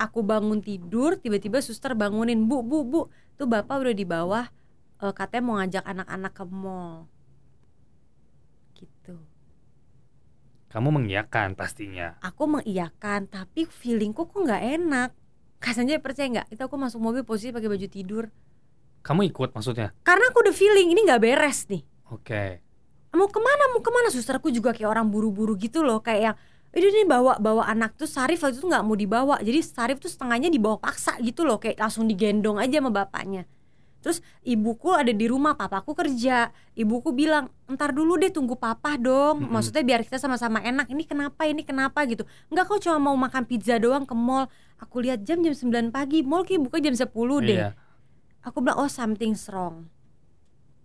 aku 0.00 0.24
bangun 0.24 0.64
tidur 0.64 1.20
tiba-tiba 1.20 1.60
suster 1.60 1.92
bangunin 1.92 2.48
bu 2.48 2.64
bu 2.64 2.80
bu. 2.88 3.00
Tuh 3.36 3.44
bapak 3.44 3.84
udah 3.84 3.92
di 3.92 4.08
bawah 4.08 4.48
eh, 5.04 5.12
katanya 5.12 5.42
mau 5.44 5.60
ngajak 5.60 5.84
anak-anak 5.84 6.32
ke 6.32 6.44
mall. 6.48 6.96
Gitu. 8.72 9.20
Kamu 10.72 10.88
mengiyakan 10.96 11.54
pastinya. 11.54 12.16
aku 12.24 12.48
mengiyakan 12.48 13.28
tapi 13.28 13.68
feelingku 13.68 14.26
kok 14.26 14.40
nggak 14.40 14.64
enak 14.80 15.12
Kasannya 15.64 15.96
percaya 15.96 16.28
nggak? 16.28 16.46
Itu 16.52 16.68
aku 16.68 16.76
masuk 16.76 17.00
mobil 17.00 17.24
posisi 17.24 17.48
pakai 17.48 17.72
baju 17.72 17.86
tidur. 17.88 18.28
Kamu 19.00 19.20
ikut 19.32 19.56
maksudnya? 19.56 19.96
karena 20.04 20.24
aku 20.32 20.44
udah 20.44 20.54
feeling 20.56 20.92
ini 20.92 21.08
nggak 21.08 21.20
beres 21.24 21.68
nih. 21.72 21.80
Oke. 22.12 22.60
mau 23.14 23.30
ke 23.30 23.40
mana 23.40 23.72
mau 23.72 23.80
ke 23.80 23.88
mana? 23.88 24.12
Susterku 24.12 24.52
juga 24.52 24.76
kayak 24.76 24.90
orang 24.90 25.08
buru-buru 25.08 25.56
gitu 25.56 25.80
loh 25.80 26.04
kayak 26.04 26.20
yang 26.20 26.36
ini 26.74 26.88
nih 27.00 27.06
bawa 27.08 27.40
bawa 27.40 27.64
anak. 27.70 27.96
Tuh 27.96 28.08
Sarif 28.10 28.44
waktu 28.44 28.60
itu 28.60 28.66
nggak 28.68 28.84
mau 28.84 28.96
dibawa. 28.98 29.40
Jadi 29.40 29.60
Sarif 29.64 29.96
tuh 30.02 30.12
setengahnya 30.12 30.52
dibawa 30.52 30.76
paksa 30.76 31.16
gitu 31.24 31.48
loh 31.48 31.56
kayak 31.56 31.80
langsung 31.80 32.04
digendong 32.04 32.60
aja 32.60 32.84
sama 32.84 32.92
bapaknya 32.92 33.48
terus 34.04 34.20
ibuku 34.44 34.92
ada 34.92 35.08
di 35.08 35.24
rumah 35.24 35.56
papaku 35.56 35.96
kerja. 35.96 36.52
Ibuku 36.76 37.16
bilang 37.16 37.48
entar 37.64 37.96
dulu 37.96 38.20
deh 38.20 38.28
tunggu 38.28 38.52
papa 38.52 39.00
dong. 39.00 39.48
Maksudnya 39.48 39.80
biar 39.80 40.04
kita 40.04 40.20
sama-sama 40.20 40.60
enak 40.60 40.92
ini 40.92 41.08
kenapa 41.08 41.48
ini 41.48 41.64
kenapa? 41.64 42.04
gitu. 42.04 42.28
Enggak 42.52 42.68
kok 42.68 42.84
cuma 42.84 43.00
mau 43.00 43.16
makan 43.16 43.48
pizza 43.48 43.80
doang 43.80 44.04
ke 44.04 44.12
mall. 44.12 44.52
Aku 44.76 45.00
lihat 45.00 45.24
jam 45.24 45.40
jam 45.40 45.56
9 45.56 45.88
pagi. 45.88 46.20
Mall 46.20 46.44
kayak 46.44 46.68
buka 46.68 46.84
jam 46.84 46.92
10 46.92 47.08
deh. 47.48 47.56
Iya. 47.64 47.72
aku 48.44 48.60
bilang 48.60 48.84
oh 48.84 48.90
something's 48.92 49.48
wrong. 49.48 49.88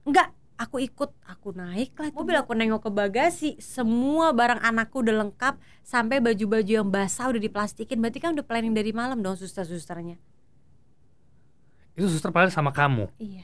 Enggak 0.07 0.31
aku 0.55 0.79
ikut. 0.79 1.11
Aku 1.27 1.51
naik 1.51 1.99
lah 1.99 2.15
mobil 2.15 2.39
aku 2.39 2.55
nengok 2.55 2.87
ke 2.87 2.91
bagasi. 2.95 3.49
Semua 3.59 4.31
barang 4.31 4.63
anakku 4.63 5.03
udah 5.03 5.27
lengkap. 5.27 5.59
Sampai 5.83 6.23
baju-baju 6.23 6.71
yang 6.71 6.87
basah 6.87 7.27
udah 7.27 7.43
diplastikin. 7.43 7.99
Berarti 7.99 8.23
kan 8.23 8.31
udah 8.31 8.47
planning 8.47 8.71
dari 8.71 8.95
malam 8.95 9.19
dong 9.19 9.35
suster-susternya 9.35 10.38
Itu 11.99 12.07
suster 12.07 12.31
paling 12.31 12.47
sama 12.47 12.71
kamu. 12.71 13.11
iya. 13.19 13.43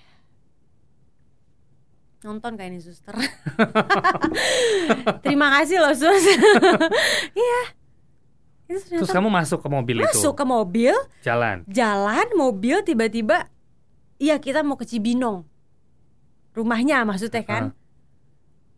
Nonton 2.24 2.56
kayak 2.58 2.72
ini 2.74 2.80
suster. 2.82 3.14
Terima 5.24 5.60
kasih 5.60 5.78
loh 5.78 5.94
sus. 5.94 6.26
Iya. 7.38 7.62
Itu 8.66 8.98
Terus 8.98 9.14
kamu 9.14 9.30
masuk 9.30 9.62
ke 9.62 9.70
mobil 9.70 10.02
masuk 10.02 10.34
itu. 10.34 10.40
ke 10.42 10.46
mobil. 10.48 10.96
Jalan. 11.22 11.62
jalan 11.70 12.26
mobil 12.34 12.82
tiba-tiba 12.82 13.46
iya 14.18 14.42
kita 14.42 14.66
mau 14.66 14.74
ke 14.74 14.90
Cibinong. 14.90 15.46
Rumahnya 16.58 17.06
maksudnya 17.06 17.46
kan? 17.46 17.64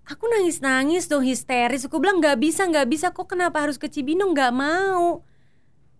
Aku 0.03 0.27
nangis 0.27 0.59
nangis 0.59 1.07
dong 1.07 1.23
histeris. 1.23 1.87
Aku 1.87 2.03
bilang 2.03 2.19
nggak 2.19 2.35
bisa 2.35 2.67
nggak 2.67 2.87
bisa. 2.89 3.15
Kok 3.15 3.31
kenapa 3.31 3.63
harus 3.63 3.79
ke 3.79 3.87
Cibinong? 3.87 4.35
Nggak 4.35 4.51
mau. 4.51 5.23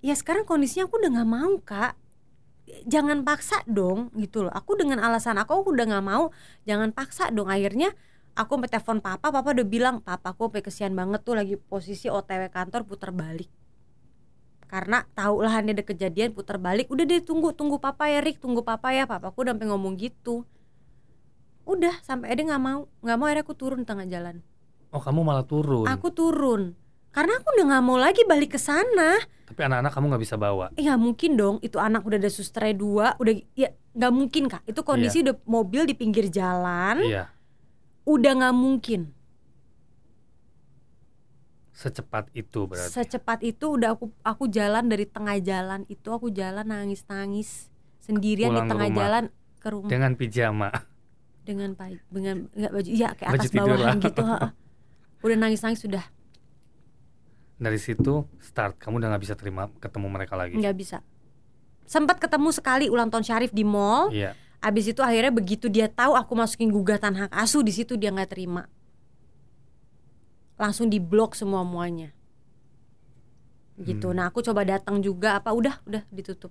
Ya 0.03 0.11
sekarang 0.19 0.43
kondisinya 0.43 0.91
aku 0.91 0.99
udah 0.99 1.11
nggak 1.15 1.31
mau 1.31 1.53
kak 1.63 1.95
jangan 2.87 3.23
paksa 3.23 3.63
dong 3.67 4.11
gitu 4.19 4.47
loh. 4.47 4.53
Aku 4.53 4.75
dengan 4.75 4.99
alasan 4.99 5.39
aku 5.39 5.63
aku 5.63 5.69
udah 5.75 5.87
nggak 5.87 6.05
mau 6.05 6.35
jangan 6.67 6.91
paksa 6.91 7.31
dong. 7.31 7.47
Akhirnya 7.47 7.95
aku 8.35 8.59
sampai 8.59 8.69
telepon 8.69 8.97
papa 8.99 9.27
papa 9.31 9.49
udah 9.55 9.67
bilang 9.67 9.95
papa 10.03 10.35
aku 10.35 10.51
kesian 10.51 10.93
banget 10.93 11.23
tuh 11.23 11.35
lagi 11.39 11.55
posisi 11.55 12.11
otw 12.11 12.47
kantor 12.51 12.83
putar 12.83 13.15
balik. 13.15 13.49
Karena 14.67 15.07
tahu 15.15 15.47
lah 15.47 15.63
ada 15.63 15.79
kejadian 15.79 16.35
putar 16.35 16.59
balik. 16.59 16.91
Udah 16.91 17.07
deh 17.07 17.23
tunggu 17.23 17.55
tunggu 17.55 17.79
papa 17.79 18.11
ya 18.11 18.19
Rick 18.19 18.43
tunggu 18.43 18.67
papa 18.67 18.91
ya. 18.91 19.07
Papaku 19.07 19.47
udah 19.47 19.55
sampai 19.55 19.67
ngomong 19.71 19.95
gitu. 19.95 20.43
Udah 21.63 21.95
sampai 22.03 22.35
dia 22.35 22.51
nggak 22.51 22.63
mau. 22.63 22.91
Nggak 22.99 23.15
mau 23.15 23.25
akhirnya 23.31 23.43
aku 23.47 23.55
turun 23.55 23.87
tengah 23.87 24.03
jalan. 24.03 24.43
Oh 24.91 25.03
kamu 25.03 25.19
malah 25.23 25.43
turun. 25.43 25.83
aku 25.83 26.07
turun 26.15 26.75
karena 27.17 27.33
aku 27.33 27.49
udah 27.51 27.65
nggak 27.67 27.83
mau 27.83 27.97
lagi 27.97 28.21
balik 28.23 28.53
ke 28.53 28.59
sana 28.59 29.17
Tapi 29.43 29.57
anak-anak 29.63 29.89
kamu 29.89 30.05
nggak 30.07 30.21
bisa 30.21 30.35
bawa. 30.35 30.69
eh 30.71 30.83
nggak 30.83 30.99
mungkin 30.99 31.31
dong 31.33 31.55
itu 31.59 31.77
anak 31.77 32.03
udah 32.03 32.15
ada 32.15 32.29
susternya 32.29 32.75
dua 32.75 33.07
udah 33.17 33.33
ya 33.55 33.67
nggak 33.91 34.13
mungkin 34.13 34.43
kak 34.45 34.61
itu 34.63 34.81
kondisi 34.81 35.23
udah 35.23 35.33
mobil 35.43 35.83
di 35.83 35.93
pinggir 35.93 36.29
jalan 36.29 37.01
Iya. 37.01 37.33
udah 38.03 38.31
nggak 38.37 38.53
mungkin 38.55 39.01
Secepat 41.71 42.33
itu 42.33 42.65
berarti. 42.65 42.89
secepat 42.91 43.39
itu 43.43 43.65
udah 43.71 43.93
aku 43.93 44.09
aku 44.21 44.45
jalan 44.47 44.85
dari 44.85 45.05
tengah 45.05 45.37
jalan 45.39 45.85
itu 45.87 46.09
aku 46.09 46.29
jalan 46.29 46.65
nangis 46.65 47.05
nangis 47.05 47.69
sendirian 47.99 48.49
Pulang 48.49 48.57
di 48.59 48.71
tengah 48.71 48.87
rumah. 48.87 48.97
jalan 48.99 49.23
ke 49.55 49.67
rumah 49.69 49.89
Dengan 49.89 50.11
pijama. 50.13 50.69
dengan 51.39 51.69
pa- 51.73 52.01
dengan 52.07 52.49
nggak 52.51 52.71
baju 52.71 52.89
ya 52.91 53.09
kayak 53.13 53.29
Baju 53.31 53.39
atas 53.39 53.53
lah. 53.79 53.95
gitu 53.95 54.21
udah 55.23 55.37
nangis 55.39 55.61
nangis 55.61 55.79
sudah 55.79 56.03
Dari 57.57 57.81
situ 57.81 58.21
start 58.37 58.77
kamu 58.77 59.01
udah 59.01 59.09
nggak 59.11 59.23
bisa 59.25 59.33
terima 59.33 59.65
ketemu 59.77 60.07
mereka 60.07 60.37
lagi. 60.37 60.53
nggak 60.53 60.77
bisa 60.77 61.01
sempat 61.87 62.19
ketemu 62.19 62.51
sekali 62.51 62.85
ulang 62.87 63.07
tahun 63.07 63.23
Syarif 63.23 63.49
di 63.49 63.63
mall 63.63 64.11
Iya. 64.11 64.35
abis 64.59 64.91
itu 64.91 64.99
akhirnya 64.99 65.31
begitu 65.31 65.65
dia 65.65 65.87
tahu 65.87 66.13
aku 66.13 66.35
masukin 66.35 66.67
gugatan 66.67 67.15
hak 67.15 67.31
asuh 67.31 67.63
di 67.63 67.71
situ 67.71 67.95
dia 67.95 68.11
nggak 68.11 68.27
terima 68.29 68.67
langsung 70.57 70.89
diblok 70.89 71.33
semua 71.33 71.61
muanya 71.61 72.11
gitu 73.77 74.09
Hmm. 74.09 74.17
nah 74.17 74.25
aku 74.27 74.41
coba 74.41 74.65
datang 74.65 74.99
juga 74.99 75.37
apa 75.37 75.53
udah 75.53 75.79
udah 75.85 76.03
ditutup 76.09 76.49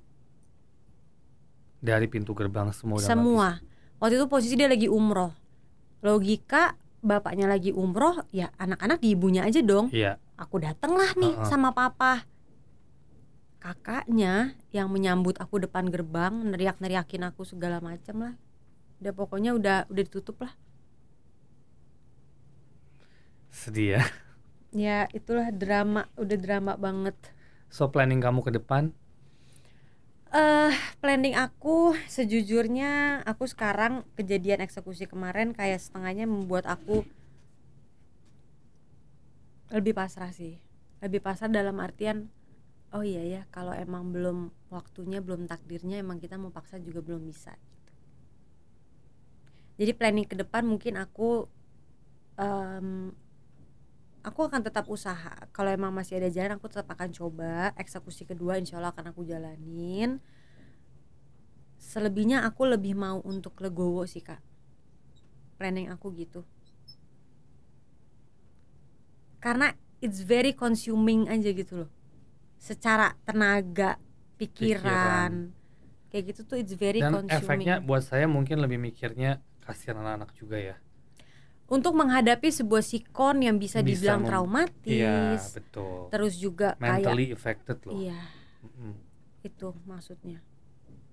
Dari 1.77 2.07
pintu 2.07 2.33
gerbang 2.33 2.73
semua 2.73 2.97
udah 2.97 3.07
semua 3.07 3.49
waktu 3.99 4.17
itu 4.17 4.27
posisi 4.27 4.55
dia 4.55 4.67
lagi 4.67 4.87
umroh 4.87 5.35
logika 6.01 6.79
bapaknya 7.03 7.47
lagi 7.47 7.71
umroh 7.71 8.25
ya 8.31 8.51
anak-anak 8.57 8.99
di 8.99 9.13
ibunya 9.13 9.43
aja 9.43 9.63
dong. 9.63 9.91
Iya. 9.91 10.19
Aku 10.37 10.63
dateng 10.63 10.95
lah 10.97 11.11
nih 11.17 11.35
Heeh. 11.35 11.49
sama 11.49 11.73
papa. 11.73 12.29
Kakaknya 13.59 14.55
yang 14.71 14.93
menyambut 14.93 15.41
aku 15.43 15.59
depan 15.59 15.91
gerbang 15.91 16.55
neriak-neriakin 16.55 17.27
aku 17.27 17.43
segala 17.43 17.83
macam 17.83 18.31
lah. 18.31 18.35
Udah 19.03 19.13
pokoknya 19.17 19.57
udah 19.57 19.79
udah 19.91 20.03
ditutup 20.07 20.39
lah. 20.45 20.53
Sedih 23.51 23.99
ya. 23.99 24.03
ya 24.77 24.99
itulah 25.17 25.49
drama 25.51 26.07
udah 26.15 26.37
drama 26.39 26.73
banget. 26.77 27.17
So 27.73 27.91
planning 27.91 28.23
kamu 28.23 28.45
ke 28.45 28.53
depan? 28.55 28.95
Eh 30.31 30.75
planning 31.01 31.35
aku 31.35 31.97
sejujurnya 32.07 33.25
aku 33.25 33.49
sekarang 33.49 34.05
kejadian 34.15 34.61
eksekusi 34.63 35.09
kemarin 35.09 35.57
kayak 35.57 35.81
setengahnya 35.81 36.29
membuat 36.29 36.69
aku 36.69 37.09
lebih 39.71 39.95
pasrah 39.97 40.31
sih. 40.31 40.59
Lebih 41.03 41.21
pasrah 41.23 41.51
dalam 41.51 41.77
artian 41.83 42.31
oh 42.95 43.03
iya 43.03 43.23
ya 43.27 43.43
kalau 43.51 43.75
emang 43.75 44.15
belum 44.15 44.49
waktunya 44.71 45.19
belum 45.19 45.45
takdirnya 45.51 46.01
emang 46.01 46.23
kita 46.23 46.39
mau 46.39 46.55
paksa 46.55 46.79
juga 46.79 47.03
belum 47.03 47.27
bisa 47.27 47.53
gitu. 47.53 47.93
jadi 49.83 49.93
planning 49.93 50.25
ke 50.25 50.39
depan 50.39 50.63
mungkin 50.65 50.97
aku 50.97 51.51
em, 52.39 53.13
aku 54.27 54.41
akan 54.43 54.59
tetap 54.67 54.91
usaha. 54.91 55.39
Kalau 55.55 55.71
emang 55.71 55.95
masih 55.95 56.19
ada 56.19 56.27
jalan 56.27 56.59
aku 56.59 56.67
tetap 56.67 56.91
akan 56.91 57.15
coba. 57.15 57.71
Eksekusi 57.79 58.27
kedua 58.27 58.59
insya 58.59 58.83
Allah 58.83 58.91
akan 58.91 59.15
aku 59.15 59.23
jalanin. 59.23 60.19
Selebihnya 61.79 62.43
aku 62.43 62.67
lebih 62.67 62.99
mau 62.99 63.23
untuk 63.23 63.55
legowo 63.63 64.03
sih 64.03 64.27
kak. 64.27 64.43
Planning 65.63 65.95
aku 65.95 66.11
gitu 66.19 66.43
karena 69.47 69.79
it's 70.03 70.27
very 70.27 70.51
consuming 70.51 71.31
aja 71.31 71.55
gitu 71.55 71.87
loh 71.87 71.91
secara 72.59 73.15
tenaga 73.23 73.95
pikiran, 74.43 75.55
kayak 76.11 76.35
gitu 76.35 76.41
tuh 76.51 76.59
it's 76.59 76.75
very 76.75 76.99
dan 76.99 77.15
consuming 77.15 77.39
efeknya 77.39 77.75
buat 77.79 78.03
saya 78.03 78.27
mungkin 78.27 78.59
lebih 78.59 78.77
mikirnya 78.83 79.39
kasihan 79.63 80.03
anak-anak 80.03 80.35
juga 80.35 80.59
ya. 80.59 80.77
untuk 81.71 81.95
menghadapi 81.95 82.51
sebuah 82.51 82.83
sikon 82.83 83.43
yang 83.47 83.59
bisa, 83.63 83.83
Bisa 83.83 83.87
dibilang 83.87 84.23
mem- 84.23 84.27
Iya, 84.27 84.31
traumatis 84.31 85.43
betul. 85.55 86.11
terus 86.11 86.35
juga 86.39 86.75
kayak 86.79 87.07
Mentally 87.07 87.27
affected 87.31 87.79
loh. 87.87 87.95
iya 87.95 88.19
Mm-mm. 88.67 88.93
itu 89.47 89.69
maksudnya 89.87 90.43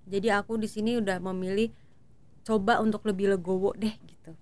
jadi 0.10 0.42
aku 0.42 0.58
di 0.58 0.66
sini 0.70 0.98
udah 0.98 1.22
memilih 1.22 1.70
coba 2.44 2.82
untuk 2.82 3.06
lebih 3.06 3.30
legowo 3.34 3.78
deh 3.78 3.94
gitu 4.10 4.34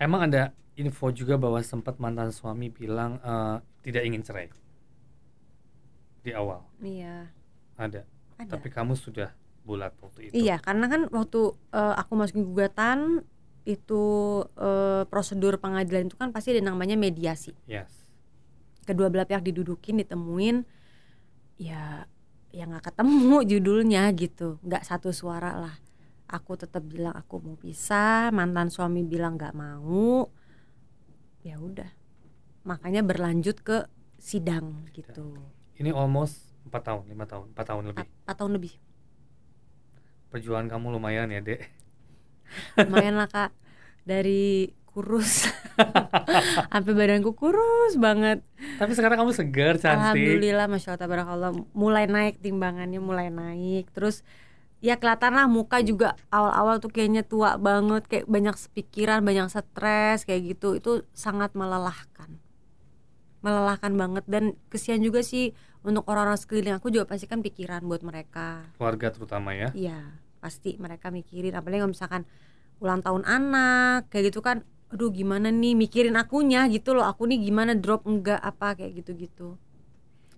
Emang 0.00 0.26
ada 0.26 0.50
info 0.74 1.12
juga 1.12 1.36
bahwa 1.36 1.60
sempat 1.60 1.98
mantan 1.98 2.32
suami 2.32 2.68
bilang 2.68 3.20
eh, 3.20 3.56
tidak 3.82 4.02
ingin 4.04 4.22
cerai 4.22 4.48
di 6.22 6.30
awal. 6.30 6.62
iya 6.80 7.28
Ada. 7.74 8.06
ada 8.38 8.50
Tapi 8.54 8.70
kamu 8.70 8.94
sudah 8.94 9.34
bulat 9.62 9.90
waktu 9.98 10.30
itu. 10.30 10.32
iya 10.34 10.58
karena 10.58 10.86
kan 10.86 11.06
waktu 11.10 11.40
eh, 11.70 11.94
aku 11.98 12.12
masukin 12.14 12.44
gugatan 12.46 12.98
itu 13.62 14.02
eh, 14.58 15.02
prosedur 15.06 15.58
pengadilan 15.58 16.10
itu 16.10 16.16
kan 16.18 16.30
pasti 16.30 16.54
ada 16.54 16.62
namanya 16.66 16.94
mediasi 16.98 17.54
Yes. 17.66 17.90
kedua 18.82 19.06
belah 19.06 19.26
pihak 19.26 19.42
didudukin 19.42 20.02
ditemuin 20.02 20.66
ya 21.58 22.06
ya 22.50 22.64
nggak 22.66 22.90
ketemu 22.90 23.36
judulnya 23.50 24.10
gitu 24.14 24.58
nggak 24.62 24.82
satu 24.82 25.14
suara 25.14 25.54
lah 25.58 25.74
aku 26.26 26.58
tetap 26.58 26.82
bilang 26.82 27.14
aku 27.14 27.38
mau 27.38 27.54
pisah 27.54 28.32
mantan 28.34 28.66
suami 28.66 29.06
bilang 29.06 29.38
nggak 29.38 29.54
mau 29.54 30.26
ya 31.42 31.58
udah. 31.58 31.90
Makanya 32.62 33.02
berlanjut 33.02 33.58
ke 33.62 33.86
sidang 34.22 34.86
gitu. 34.94 35.34
Ini 35.78 35.90
almost 35.90 36.54
4 36.70 36.78
tahun, 36.78 37.04
5 37.10 37.30
tahun, 37.30 37.46
4 37.58 37.68
tahun 37.68 37.82
lebih. 37.90 38.06
empat 38.06 38.36
tahun 38.38 38.52
lebih. 38.54 38.72
Perjuangan 40.30 40.68
kamu 40.70 40.86
lumayan 40.96 41.28
ya, 41.28 41.42
Dek. 41.42 41.60
lumayan 42.86 43.18
lah 43.18 43.28
kak. 43.28 43.50
Dari 44.06 44.70
kurus. 44.86 45.50
Sampai 46.72 46.92
badanku 46.94 47.34
kurus 47.34 47.98
banget. 47.98 48.46
Tapi 48.78 48.92
sekarang 48.94 49.26
kamu 49.26 49.32
segar, 49.34 49.74
cantik. 49.80 50.14
Alhamdulillah 50.14 50.66
Masya 50.70 50.94
Allah 50.94 51.02
tabarakallah. 51.02 51.50
Mulai 51.74 52.06
naik 52.06 52.38
timbangannya 52.38 53.00
mulai 53.02 53.28
naik. 53.32 53.90
Terus 53.90 54.22
ya 54.82 54.98
kelihatan 54.98 55.38
lah 55.38 55.46
muka 55.46 55.78
juga 55.80 56.18
awal-awal 56.34 56.82
tuh 56.82 56.90
kayaknya 56.90 57.22
tua 57.22 57.54
banget 57.54 58.02
kayak 58.10 58.26
banyak 58.26 58.58
pikiran 58.74 59.22
banyak 59.22 59.46
stres 59.48 60.26
kayak 60.26 60.58
gitu. 60.58 60.74
Itu 60.76 61.06
sangat 61.14 61.54
melelahkan. 61.54 62.42
Melelahkan 63.46 63.94
banget. 63.94 64.26
Dan 64.26 64.58
kesian 64.68 64.98
juga 65.00 65.22
sih 65.22 65.54
untuk 65.86 66.02
orang-orang 66.10 66.36
sekeliling 66.36 66.76
aku 66.76 66.90
juga 66.90 67.06
pasti 67.06 67.30
kan 67.30 67.40
pikiran 67.40 67.86
buat 67.86 68.02
mereka. 68.02 68.66
Keluarga 68.74 69.14
terutama 69.14 69.54
ya. 69.54 69.70
iya 69.72 70.18
pasti 70.42 70.74
mereka 70.82 71.14
mikirin. 71.14 71.54
Apalagi 71.54 71.86
kalau 71.86 71.94
misalkan 71.94 72.22
ulang 72.82 72.98
tahun 72.98 73.22
anak 73.22 74.10
kayak 74.10 74.34
gitu 74.34 74.42
kan 74.42 74.66
aduh 74.90 75.14
gimana 75.14 75.54
nih? 75.54 75.78
Mikirin 75.78 76.18
akunya 76.18 76.66
gitu 76.66 76.98
loh. 76.98 77.06
Aku 77.06 77.30
nih 77.30 77.38
gimana? 77.38 77.78
Drop 77.78 78.02
enggak? 78.02 78.42
Apa? 78.42 78.74
kayak 78.74 78.98
gitu-gitu. 78.98 79.54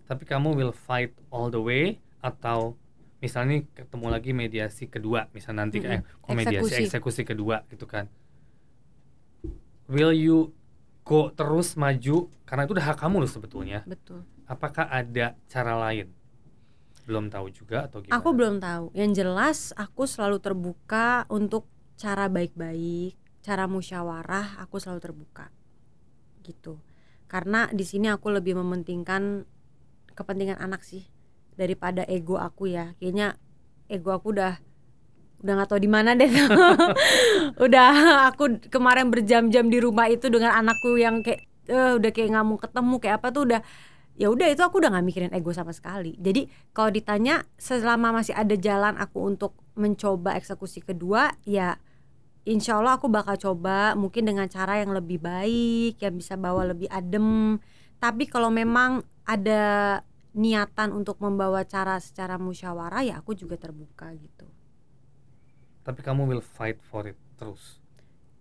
Tapi 0.05 0.29
kamu 0.29 0.53
will 0.53 0.77
fight 0.77 1.17
all 1.33 1.49
the 1.49 1.59
way 1.59 1.97
atau 2.21 2.77
misalnya 3.25 3.65
ketemu 3.73 4.07
lagi 4.13 4.31
mediasi 4.37 4.85
kedua, 4.85 5.33
misal 5.33 5.57
nanti 5.57 5.81
Mm-mm. 5.81 5.89
kayak 5.89 6.03
kok 6.05 6.33
mediasi 6.37 6.69
Eksekusi. 6.77 6.85
eksekusi 6.85 7.23
kedua 7.25 7.65
gitu 7.73 7.89
kan. 7.89 8.13
Will 9.89 10.13
you 10.13 10.53
go 11.09 11.33
terus 11.33 11.73
maju 11.81 12.29
karena 12.45 12.69
itu 12.69 12.73
udah 12.77 12.87
hak 12.93 13.01
kamu 13.01 13.25
loh 13.25 13.31
sebetulnya. 13.33 13.81
betul 13.89 14.21
Apakah 14.45 14.93
ada 14.93 15.33
cara 15.49 15.73
lain? 15.89 16.13
Belum 17.09 17.33
tahu 17.33 17.49
juga 17.49 17.89
atau 17.89 18.05
gimana? 18.05 18.21
Aku 18.21 18.37
belum 18.37 18.61
tahu. 18.61 18.93
Yang 18.93 19.25
jelas 19.25 19.59
aku 19.73 20.05
selalu 20.05 20.37
terbuka 20.45 21.25
untuk 21.33 21.65
cara 21.97 22.29
baik-baik, 22.29 23.17
cara 23.41 23.65
musyawarah, 23.65 24.61
aku 24.61 24.77
selalu 24.77 25.01
terbuka. 25.01 25.49
Gitu. 26.45 26.77
Karena 27.25 27.73
di 27.73 27.89
sini 27.89 28.13
aku 28.13 28.29
lebih 28.29 28.57
mementingkan 28.61 29.49
kepentingan 30.13 30.61
anak 30.61 30.85
sih 30.85 31.09
daripada 31.55 32.03
ego 32.07 32.39
aku 32.39 32.71
ya. 32.71 32.95
Kayaknya 32.99 33.39
ego 33.91 34.11
aku 34.15 34.35
udah 34.35 34.59
udah 35.45 35.53
nggak 35.61 35.69
tahu 35.69 35.81
di 35.83 35.91
mana 35.91 36.17
deh. 36.17 36.29
udah 37.67 37.91
aku 38.33 38.69
kemarin 38.73 39.11
berjam-jam 39.13 39.69
di 39.69 39.79
rumah 39.83 40.09
itu 40.09 40.31
dengan 40.33 40.57
anakku 40.57 40.97
yang 40.97 41.21
kayak 41.21 41.47
eh, 41.69 41.93
udah 41.97 42.11
kayak 42.13 42.29
nggak 42.33 42.47
mau 42.47 42.59
ketemu 42.61 42.95
kayak 43.01 43.17
apa 43.21 43.29
tuh 43.33 43.43
udah 43.49 43.61
ya 44.15 44.31
udah 44.31 44.47
itu 44.47 44.63
aku 44.63 44.79
udah 44.79 44.95
nggak 44.95 45.07
mikirin 45.07 45.33
ego 45.35 45.51
sama 45.51 45.75
sekali 45.75 46.15
jadi 46.23 46.47
kalau 46.71 46.95
ditanya 46.95 47.43
selama 47.59 48.15
masih 48.15 48.35
ada 48.35 48.55
jalan 48.55 48.95
aku 48.95 49.27
untuk 49.27 49.59
mencoba 49.75 50.39
eksekusi 50.39 50.87
kedua 50.87 51.35
ya 51.43 51.83
insya 52.47 52.79
Allah 52.79 52.95
aku 52.95 53.11
bakal 53.11 53.35
coba 53.35 53.99
mungkin 53.99 54.31
dengan 54.31 54.47
cara 54.47 54.79
yang 54.79 54.95
lebih 54.95 55.19
baik 55.19 55.99
yang 55.99 56.15
bisa 56.15 56.39
bawa 56.39 56.71
lebih 56.71 56.87
adem 56.95 57.59
tapi 57.99 58.31
kalau 58.31 58.55
memang 58.55 59.03
ada 59.27 59.99
niatan 60.35 60.91
untuk 60.91 61.19
membawa 61.19 61.63
cara 61.63 61.97
secara 61.99 62.37
musyawarah 62.37 63.03
ya 63.03 63.15
aku 63.19 63.33
juga 63.33 63.55
terbuka 63.55 64.11
gitu 64.15 64.47
Tapi 65.81 66.01
kamu 66.01 66.25
will 66.27 66.41
fight 66.41 66.81
for 66.81 67.05
it 67.05 67.17
terus. 67.35 67.79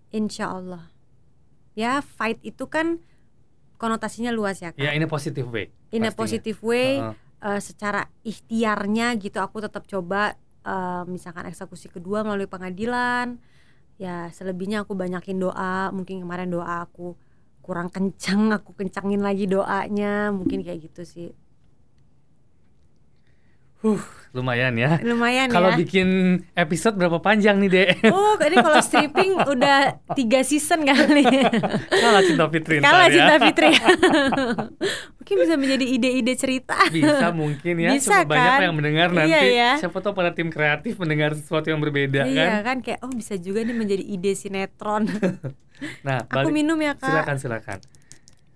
insya 0.10 0.50
Allah 0.50 0.89
ya 1.74 2.00
fight 2.00 2.38
itu 2.41 2.66
kan 2.66 3.02
konotasinya 3.76 4.30
luas 4.30 4.62
ya 4.62 4.72
kak 4.72 4.80
Ya 4.80 4.94
ini 4.94 5.06
positive 5.06 5.50
way. 5.50 5.74
in 5.89 6.02
a 6.02 6.08
pastinya. 6.08 6.18
positive 6.18 6.60
way 6.62 7.02
Heeh. 7.02 7.16
eh, 7.44 7.60
secara 7.60 8.02
ikhtiarnya 8.22 9.18
gitu 9.18 9.38
aku 9.38 9.60
tetap 9.60 9.84
coba 9.86 10.38
eh, 10.64 11.04
misalkan 11.06 11.46
eksekusi 11.46 11.89
kedua 11.89 12.22
melalui 12.22 12.46
pengadilan 12.46 13.38
ya 13.98 14.30
selebihnya 14.30 14.86
aku 14.86 14.94
banyakin 14.94 15.38
doa 15.38 15.89
mungkin 15.89 16.22
kemarin 16.22 16.50
doa 16.50 16.86
aku 16.86 17.14
kurang 17.62 17.89
kencang 17.89 18.50
aku 18.54 18.74
kencangin 18.74 19.20
lagi 19.20 19.46
doanya 19.46 20.30
mungkin 20.30 20.62
kayak 20.62 20.89
gitu 20.89 21.04
sih 21.04 21.30
Huh, 23.84 24.00
lumayan 24.32 24.72
ya. 24.74 24.96
Lumayan 24.98 25.52
Kalau 25.52 25.70
ya. 25.70 25.78
bikin 25.78 26.08
episode 26.54 26.96
berapa 26.96 27.20
panjang 27.20 27.60
nih, 27.60 27.70
Dek? 27.70 27.88
Oh, 28.10 28.40
ini 28.40 28.56
kalau 28.58 28.80
stripping 28.80 29.36
udah 29.36 29.78
tiga 30.14 30.40
season 30.42 30.82
kali. 30.82 31.28
Kalah 31.92 32.24
Cinta 32.24 32.48
Fitri 32.48 32.80
Kalah 32.80 33.06
ya. 33.06 33.14
Cinta 33.14 33.36
Fitri. 33.38 33.76
Mungkin 35.20 35.36
bisa 35.38 35.56
menjadi 35.56 35.86
ide-ide 35.86 36.34
cerita. 36.34 36.76
Bisa 36.88 37.32
mungkin 37.32 37.76
ya, 37.78 37.92
Bisa 37.92 38.24
Coba 38.24 38.32
banyak 38.34 38.52
kan? 38.54 38.60
yang 38.62 38.74
mendengar 38.74 39.08
Iya, 39.10 39.18
nanti. 39.18 39.48
ya. 39.54 39.72
Siapa 39.78 39.98
tahu 40.00 40.14
para 40.14 40.32
tim 40.32 40.48
kreatif 40.48 40.96
mendengar 40.98 41.32
sesuatu 41.34 41.68
yang 41.68 41.80
berbeda 41.80 42.24
Iya 42.24 42.44
kan. 42.60 42.60
kan 42.62 42.78
kayak 42.82 43.00
oh 43.00 43.12
bisa 43.12 43.36
juga 43.36 43.62
nih 43.62 43.72
menjadi 43.74 44.02
ide 44.02 44.32
sinetron. 44.34 45.04
Nah, 46.00 46.24
Aku 46.24 46.48
balik- 46.48 46.56
minum 46.56 46.80
ya 46.80 46.96
kak. 46.96 47.04
silakan 47.06 47.36
silakan. 47.38 47.80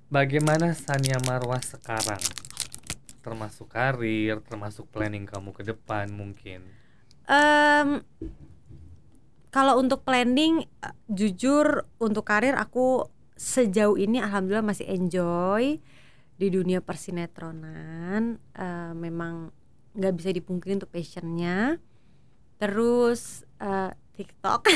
Bagaimana 0.08 0.72
Sania 0.72 1.20
Marwah 1.22 1.60
sekarang? 1.60 2.22
Termasuk 3.28 3.68
karir, 3.68 4.40
termasuk 4.48 4.88
planning 4.88 5.28
kamu 5.28 5.52
ke 5.52 5.68
depan 5.68 6.08
mungkin. 6.16 6.64
Em, 7.28 8.00
kalau 9.52 9.84
untuk 9.84 10.08
planning, 10.08 10.64
jujur 11.12 11.84
untuk 12.00 12.24
karir 12.24 12.56
aku 12.56 13.12
sejauh 13.36 14.00
ini 14.00 14.24
alhamdulillah 14.24 14.64
masih 14.64 14.88
enjoy 14.88 15.84
di 16.40 16.48
dunia 16.48 16.80
persinetronan. 16.80 18.40
Eh, 18.56 18.92
memang 18.96 19.52
nggak 19.92 20.14
bisa 20.16 20.30
dipungkiri 20.32 20.80
untuk 20.80 20.94
passionnya. 20.96 21.84
Terus 22.64 23.44
eh, 23.60 23.92
TikTok, 24.16 24.72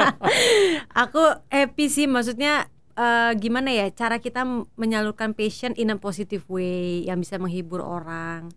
aku 1.04 1.22
happy 1.52 1.86
sih. 1.92 2.08
Maksudnya 2.08 2.72
eh, 2.96 3.32
gimana 3.36 3.70
ya 3.70 3.86
cara 3.92 4.16
kita 4.18 4.42
menyalurkan 4.74 5.36
passion 5.36 5.76
in 5.76 5.92
a 5.92 5.96
positive 6.00 6.42
way 6.48 7.04
yang 7.04 7.20
bisa 7.20 7.36
menghibur 7.36 7.84
orang. 7.84 8.50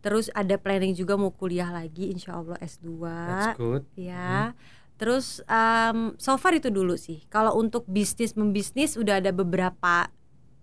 Terus 0.00 0.32
ada 0.32 0.56
planning 0.56 0.96
juga 0.96 1.20
mau 1.20 1.28
kuliah 1.28 1.68
lagi 1.68 2.08
insya 2.08 2.40
Allah 2.40 2.56
S2 2.56 2.86
That's 3.04 3.58
good. 3.60 3.82
ya. 4.00 4.56
Terus 4.96 5.44
em, 5.44 6.16
so 6.16 6.36
far 6.40 6.56
itu 6.56 6.72
dulu 6.72 6.96
sih. 6.96 7.24
Kalau 7.28 7.52
untuk 7.56 7.84
bisnis 7.84 8.32
membisnis 8.32 8.96
udah 8.96 9.20
ada 9.20 9.32
beberapa 9.32 10.08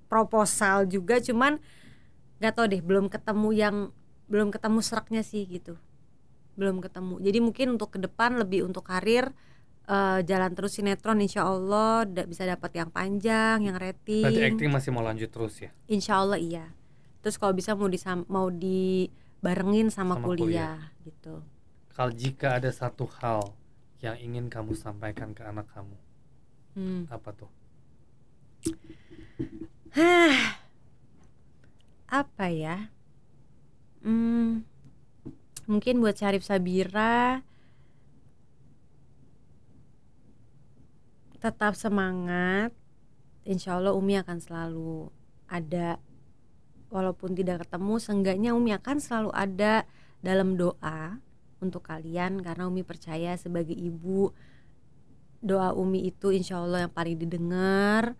proposal 0.09 0.89
juga, 0.89 1.21
cuman 1.21 1.61
nggak 2.41 2.53
tahu 2.53 2.65
deh 2.69 2.82
belum 2.82 3.09
ketemu 3.09 3.49
yang 3.53 3.75
belum 4.30 4.49
ketemu 4.49 4.80
seraknya 4.82 5.21
sih 5.21 5.45
gitu. 5.45 5.78
Belum 6.57 6.82
ketemu. 6.82 7.21
Jadi 7.21 7.38
mungkin 7.38 7.67
untuk 7.78 7.93
ke 7.93 7.99
depan 8.01 8.41
lebih 8.41 8.65
untuk 8.65 8.89
karir 8.89 9.34
eh, 9.88 10.19
jalan 10.23 10.51
terus 10.51 10.75
sinetron 10.75 11.17
insya 11.17 11.43
Allah 11.43 12.03
da- 12.03 12.27
bisa 12.27 12.43
dapat 12.43 12.71
yang 12.75 12.91
panjang, 12.91 13.63
yang 13.63 13.75
rating. 13.75 14.23
Berarti 14.23 14.43
acting 14.43 14.69
masih 14.69 14.89
mau 14.91 15.01
lanjut 15.01 15.31
terus 15.31 15.55
ya? 15.57 15.71
Insya 15.88 16.19
Allah 16.19 16.38
iya. 16.38 16.65
Terus 17.23 17.35
kalau 17.35 17.51
bisa 17.51 17.73
mau 17.73 17.88
disam 17.88 18.23
mau 18.27 18.47
dibarengin 18.47 19.88
sama, 19.89 20.19
Sama 20.19 20.25
kuliah, 20.27 20.91
gitu. 21.01 21.39
Kalau 21.91 22.11
jika 22.13 22.61
ada 22.61 22.69
satu 22.69 23.09
hal 23.19 23.51
yang 23.99 24.13
ingin 24.15 24.45
kamu 24.47 24.77
sampaikan 24.77 25.33
ke 25.33 25.41
anak 25.41 25.65
kamu, 25.73 25.97
Hmm. 26.77 27.09
apa 27.09 27.33
tuh? 27.33 27.49
Hah. 29.97 30.61
Apa 32.07 32.47
ya? 32.47 32.93
Hmm. 34.05 34.61
Mungkin 35.65 35.99
buat 35.99 36.15
Syarif 36.15 36.45
Sabira 36.45 37.41
tetap 41.39 41.73
semangat. 41.77 42.73
Insya 43.47 43.79
Allah 43.79 43.95
Umi 43.95 44.19
akan 44.19 44.38
selalu 44.43 45.07
ada 45.47 46.01
walaupun 46.91 47.35
tidak 47.35 47.67
ketemu 47.67 47.93
seenggaknya 47.99 48.51
Umi 48.51 48.75
akan 48.75 48.97
selalu 48.99 49.31
ada 49.31 49.88
dalam 50.19 50.59
doa 50.59 51.19
untuk 51.63 51.88
kalian 51.88 52.43
karena 52.43 52.67
Umi 52.67 52.83
percaya 52.83 53.35
sebagai 53.39 53.75
ibu 53.75 54.35
doa 55.39 55.71
Umi 55.71 56.11
itu 56.11 56.35
insya 56.35 56.59
Allah 56.59 56.88
yang 56.88 56.93
paling 56.93 57.15
didengar 57.15 58.17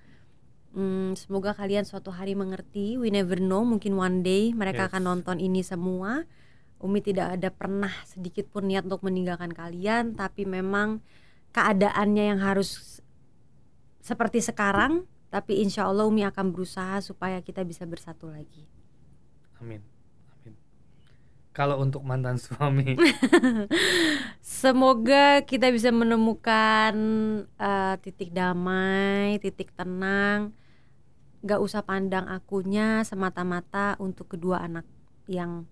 Hmm, 0.78 1.18
semoga 1.18 1.58
kalian 1.58 1.90
suatu 1.90 2.14
hari 2.14 2.38
mengerti. 2.38 3.02
We 3.02 3.10
never 3.10 3.42
know, 3.42 3.66
mungkin 3.66 3.98
one 3.98 4.22
day 4.22 4.54
mereka 4.54 4.86
Yes. 4.86 4.90
akan 4.94 5.02
nonton 5.10 5.42
ini 5.42 5.66
semua. 5.66 6.30
Umi 6.78 7.02
tidak 7.02 7.34
ada 7.34 7.50
pernah 7.50 7.90
sedikit 8.06 8.46
pun 8.54 8.70
niat 8.70 8.86
untuk 8.86 9.02
meninggalkan 9.02 9.50
kalian, 9.50 10.14
tapi 10.14 10.46
memang 10.46 11.02
keadaannya 11.50 12.24
yang 12.30 12.40
harus 12.46 12.97
seperti 14.08 14.40
sekarang. 14.40 15.04
Tapi 15.28 15.60
insya 15.60 15.84
Allah 15.84 16.08
Umi 16.08 16.24
akan 16.24 16.56
berusaha 16.56 17.04
supaya 17.04 17.44
kita 17.44 17.68
bisa 17.68 17.84
bersatu 17.84 18.32
lagi. 18.32 18.64
Amin. 19.60 19.84
Amin. 20.40 20.56
Kalau 21.52 21.84
untuk 21.84 22.00
mantan 22.08 22.40
suami, 22.40 22.96
Semoga 24.40 25.44
kita 25.44 25.68
bisa 25.76 25.92
menemukan 25.92 26.96
eh, 27.44 27.96
titik 28.00 28.32
damai, 28.32 29.36
titik 29.44 29.76
tenang. 29.76 30.56
Gak 31.44 31.60
usah 31.60 31.84
pandang 31.84 32.24
akunya 32.32 33.04
semata-mata 33.04 34.00
untuk 34.00 34.32
kedua 34.32 34.64
anak 34.64 34.88
yang 35.28 35.68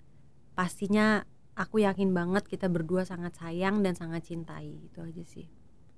pastinya 0.51 1.23
aku 1.55 1.81
yakin 1.88 2.11
banget 2.11 2.43
kita 2.45 2.67
berdua 2.67 3.07
sangat 3.07 3.39
sayang 3.39 3.79
dan 3.79 3.95
sangat 3.95 4.27
cintai. 4.27 4.75
Itu 4.83 4.99
aja 4.99 5.23
sih. 5.23 5.47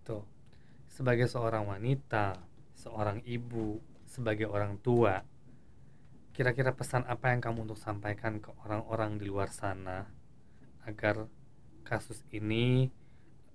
tuh, 0.07 0.23
sebagai 0.97 1.29
seorang 1.29 1.69
wanita, 1.69 2.41
seorang 2.73 3.21
ibu, 3.21 3.77
sebagai 4.09 4.49
orang 4.49 4.81
tua, 4.81 5.21
kira-kira 6.33 6.73
pesan 6.73 7.05
apa 7.05 7.29
yang 7.29 7.41
kamu 7.45 7.69
untuk 7.69 7.77
sampaikan 7.77 8.41
ke 8.41 8.49
orang-orang 8.65 9.21
di 9.21 9.29
luar 9.29 9.53
sana 9.53 10.09
agar 10.89 11.29
kasus 11.85 12.25
ini 12.33 12.89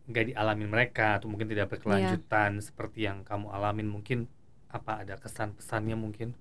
nggak 0.07 0.35
dialami 0.35 0.67
mereka 0.71 1.19
atau 1.19 1.27
mungkin 1.31 1.51
tidak 1.51 1.75
berkelanjutan 1.75 2.63
seperti 2.63 3.07
yang 3.07 3.27
kamu 3.27 3.51
alamin 3.55 3.87
mungkin 3.87 4.31
apa 4.71 5.03
ada 5.03 5.15
kesan 5.19 5.55
pesannya 5.55 5.99
mungkin 5.99 6.35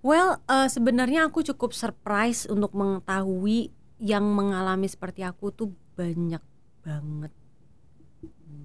Well, 0.00 0.40
eh, 0.48 0.64
sebenarnya 0.64 1.28
aku 1.28 1.44
cukup 1.44 1.76
surprise 1.76 2.48
untuk 2.48 2.72
mengetahui 2.72 3.68
yang 4.00 4.24
mengalami 4.32 4.88
seperti 4.88 5.20
aku 5.20 5.52
tuh 5.52 5.76
banyak 5.92 6.40
banget, 6.80 7.32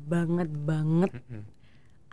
banget 0.08 0.48
banget. 0.48 1.12
Mm-mm. 1.12 1.55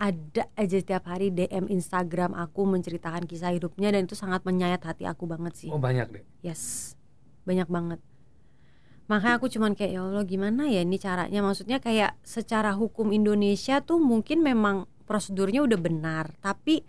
Ada 0.03 0.51
aja 0.59 0.77
setiap 0.83 1.07
hari 1.07 1.31
DM 1.31 1.71
Instagram 1.71 2.35
aku 2.35 2.67
menceritakan 2.67 3.23
kisah 3.31 3.55
hidupnya 3.55 3.95
dan 3.95 4.11
itu 4.11 4.19
sangat 4.19 4.43
menyayat 4.43 4.83
hati 4.83 5.07
aku 5.07 5.31
banget 5.31 5.55
sih. 5.55 5.71
oh 5.71 5.79
banyak 5.79 6.11
deh 6.11 6.25
Yes. 6.43 6.95
Banyak 7.47 7.71
banget. 7.71 8.03
Makanya 9.07 9.39
aku 9.39 9.47
cuman 9.47 9.79
kayak 9.79 9.95
ya 9.95 10.03
Allah 10.03 10.27
gimana 10.27 10.67
ya 10.67 10.83
ini 10.83 10.99
caranya 10.99 11.39
maksudnya 11.39 11.79
kayak 11.79 12.19
secara 12.27 12.75
hukum 12.75 13.15
Indonesia 13.15 13.79
tuh 13.79 14.03
mungkin 14.03 14.43
memang 14.43 14.91
prosedurnya 15.07 15.63
udah 15.63 15.79
benar, 15.79 16.35
tapi 16.43 16.83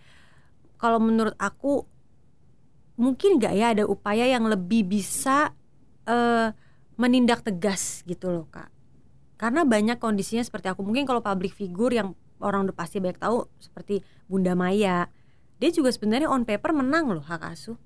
kalau 0.82 0.98
menurut 0.98 1.38
aku 1.38 1.86
mungkin 2.98 3.38
nggak 3.42 3.54
ya 3.54 3.78
ada 3.78 3.84
upaya 3.86 4.26
yang 4.30 4.46
lebih 4.46 4.86
bisa 4.86 5.54
eh, 6.06 6.54
menindak 6.98 7.42
tegas 7.42 8.06
gitu 8.06 8.30
loh 8.30 8.46
kak 8.54 8.70
karena 9.42 9.66
banyak 9.66 9.98
kondisinya 9.98 10.46
seperti 10.46 10.70
aku 10.70 10.86
mungkin 10.86 11.10
kalau 11.10 11.20
public 11.20 11.58
figure 11.58 11.90
yang 11.90 12.14
orang 12.44 12.68
udah 12.70 12.76
pasti 12.76 13.00
banyak 13.00 13.20
tahu 13.20 13.48
seperti 13.58 14.04
Bunda 14.28 14.54
Maya 14.54 15.08
dia 15.58 15.70
juga 15.72 15.90
sebenarnya 15.96 16.28
on 16.28 16.44
paper 16.44 16.76
menang 16.76 17.10
loh 17.10 17.24
hak 17.24 17.42
asuh 17.48 17.80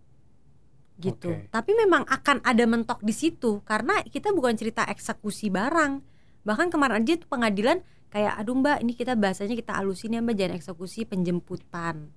gitu 0.97 1.29
Oke. 1.29 1.53
tapi 1.53 1.77
memang 1.77 2.03
akan 2.09 2.41
ada 2.41 2.65
mentok 2.65 3.05
di 3.05 3.13
situ 3.13 3.61
karena 3.61 4.01
kita 4.01 4.33
bukan 4.33 4.57
cerita 4.57 4.81
eksekusi 4.89 5.53
barang 5.53 6.01
bahkan 6.41 6.73
kemarin 6.73 7.05
aja 7.05 7.21
tuh 7.21 7.29
pengadilan 7.29 7.85
kayak 8.09 8.33
aduh 8.41 8.57
mbak 8.57 8.81
ini 8.81 8.97
kita 8.97 9.13
bahasanya 9.13 9.53
kita 9.53 9.77
alusin 9.77 10.17
ya 10.17 10.25
mbak 10.25 10.33
jangan 10.33 10.57
eksekusi 10.57 11.05
penjemputan 11.05 12.09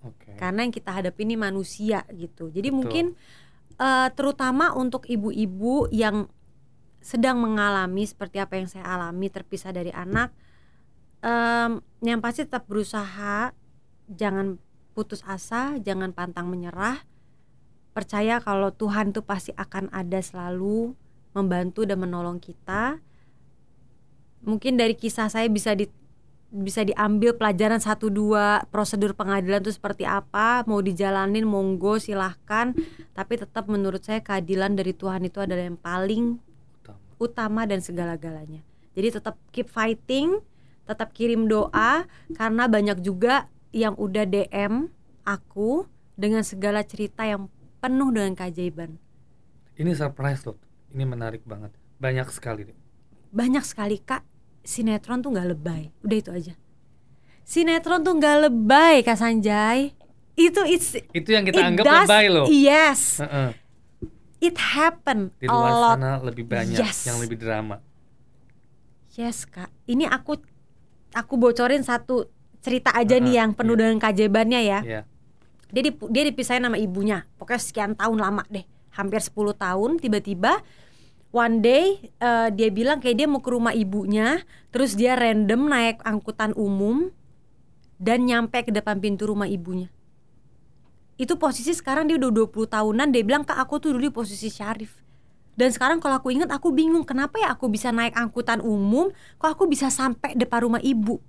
oke 0.00 0.32
karena 0.40 0.66
yang 0.66 0.74
kita 0.74 0.90
hadapi 0.90 1.22
ini 1.22 1.36
manusia 1.38 2.02
gitu. 2.10 2.50
Jadi 2.50 2.68
Betul. 2.70 2.78
mungkin 2.82 3.04
eh, 3.78 4.08
terutama 4.18 4.74
untuk 4.74 5.06
ibu-ibu 5.06 5.86
yang 5.94 6.26
sedang 7.02 7.42
mengalami 7.42 8.06
seperti 8.06 8.38
apa 8.38 8.58
yang 8.58 8.70
saya 8.70 8.86
alami 8.86 9.26
terpisah 9.26 9.74
dari 9.74 9.90
anak, 9.90 10.30
em, 11.22 11.80
yang 12.02 12.18
pasti 12.18 12.44
tetap 12.44 12.66
berusaha, 12.66 13.54
jangan 14.10 14.58
putus 14.92 15.24
asa, 15.24 15.80
jangan 15.80 16.12
pantang 16.12 16.52
menyerah, 16.52 17.00
percaya 17.96 18.40
kalau 18.40 18.72
Tuhan 18.72 19.12
tuh 19.16 19.24
pasti 19.24 19.56
akan 19.56 19.88
ada 19.92 20.20
selalu 20.20 20.92
membantu 21.32 21.88
dan 21.88 22.00
menolong 22.00 22.40
kita. 22.40 23.00
Mungkin 24.42 24.76
dari 24.76 24.98
kisah 24.98 25.30
saya 25.30 25.46
bisa 25.48 25.72
di 25.72 25.88
bisa 26.52 26.84
diambil 26.84 27.32
pelajaran 27.32 27.80
satu 27.80 28.12
dua 28.12 28.68
prosedur 28.68 29.16
pengadilan 29.16 29.64
itu 29.64 29.72
seperti 29.72 30.04
apa. 30.04 30.60
Mau 30.68 30.84
dijalanin 30.84 31.48
monggo 31.48 31.96
silahkan. 31.96 32.76
Tapi 33.16 33.40
tetap 33.40 33.72
menurut 33.72 34.04
saya 34.04 34.20
keadilan 34.20 34.76
dari 34.76 34.92
Tuhan 34.92 35.24
itu 35.24 35.40
adalah 35.40 35.64
yang 35.64 35.80
paling 35.80 36.36
Utama. 36.76 37.00
utama 37.16 37.62
dan 37.64 37.80
segala-galanya. 37.80 38.60
Jadi 38.92 39.08
tetap 39.16 39.40
keep 39.48 39.72
fighting 39.72 40.44
tetap 40.84 41.10
kirim 41.10 41.46
doa 41.46 42.04
karena 42.32 42.64
banyak 42.66 42.98
juga 42.98 43.46
yang 43.70 43.94
udah 43.94 44.24
DM 44.24 44.90
aku 45.22 45.86
dengan 46.14 46.42
segala 46.42 46.82
cerita 46.82 47.22
yang 47.22 47.46
penuh 47.78 48.10
dengan 48.10 48.32
keajaiban 48.32 48.98
ini 49.74 49.92
surprise 49.92 50.42
loh 50.42 50.58
ini 50.90 51.02
menarik 51.02 51.42
banget 51.42 51.72
Banyak 51.96 52.28
sekali 52.28 52.62
deh. 52.64 52.76
banyak 53.30 53.62
sekali 53.62 53.96
kak 53.96 54.26
sinetron 54.60 55.18
tuh 55.18 55.30
nggak 55.30 55.48
lebay 55.50 55.82
udah 56.00 56.16
itu 56.16 56.30
aja 56.30 56.54
sinetron 57.42 58.02
tuh 58.02 58.12
nggak 58.12 58.36
lebay 58.42 59.00
kak 59.00 59.16
Sanjay 59.16 59.94
itu 60.32 60.60
it's 60.64 60.94
Itu 61.10 61.28
yang 61.28 61.44
kita 61.44 61.58
it 61.58 61.66
anggap 61.66 61.84
does- 61.84 62.04
lebay 62.04 62.24
loh. 62.26 62.46
yes 62.46 63.18
Heeh. 63.18 63.50
it 64.40 64.56
happen 64.56 65.30
Di 65.36 65.44
a 65.44 65.52
luar 65.52 65.72
lot 65.72 65.94
sana 65.96 66.12
lebih 66.20 66.44
banyak 66.44 66.76
Yes. 66.76 67.04
yang 67.04 67.18
lebih 67.18 67.36
drama. 67.36 67.78
yes 69.12 69.44
kak 69.44 69.70
ini 69.84 70.04
aku 70.04 70.40
aku 71.12 71.36
bocorin 71.36 71.84
satu 71.84 72.28
cerita 72.62 72.94
aja 72.94 73.18
nih 73.18 73.34
Uh-uh, 73.34 73.40
yang 73.42 73.50
penuh 73.52 73.76
dengan 73.76 73.96
keajaibannya 74.00 74.60
ya. 74.64 74.80
Iya. 74.82 75.02
dia 75.72 75.82
dip- 75.88 76.10
dia 76.12 76.22
dipisahin 76.28 76.64
sama 76.68 76.76
ibunya. 76.76 77.24
Pokoknya 77.40 77.60
sekian 77.60 77.92
tahun 77.96 78.20
lama 78.20 78.44
deh. 78.52 78.64
Hampir 78.92 79.24
10 79.24 79.56
tahun 79.56 79.90
tiba-tiba 79.98 80.60
one 81.32 81.64
day 81.64 81.84
eh, 82.20 82.48
dia 82.52 82.68
bilang 82.68 83.00
kayak 83.00 83.16
dia 83.16 83.26
mau 83.26 83.40
ke 83.40 83.48
rumah 83.48 83.72
ibunya 83.72 84.44
terus 84.68 84.92
dia 84.92 85.16
random 85.16 85.72
naik 85.72 86.04
angkutan 86.04 86.52
umum 86.60 87.08
dan 87.96 88.28
nyampe 88.28 88.60
ke 88.60 88.70
depan 88.70 89.00
pintu 89.00 89.24
rumah 89.24 89.48
ibunya. 89.48 89.88
Itu 91.16 91.40
posisi 91.40 91.72
sekarang 91.72 92.04
dia 92.12 92.20
udah 92.20 92.46
20 92.46 92.68
tahunan 92.68 93.08
dia 93.08 93.24
bilang 93.24 93.42
kak 93.42 93.56
aku 93.56 93.80
tuh 93.80 93.96
dulu 93.96 94.06
di 94.06 94.12
posisi 94.12 94.52
Syarif 94.52 95.01
dan 95.52 95.68
sekarang 95.68 96.00
kalau 96.00 96.16
aku 96.16 96.32
ingat 96.32 96.48
aku 96.48 96.72
bingung 96.72 97.04
kenapa 97.04 97.36
ya 97.36 97.52
aku 97.52 97.68
bisa 97.68 97.92
naik 97.92 98.16
angkutan 98.16 98.64
umum 98.64 99.12
kok 99.36 99.52
aku 99.52 99.68
bisa 99.68 99.92
sampai 99.92 100.32
depan 100.32 100.64
rumah 100.64 100.80
ibu? 100.80 101.20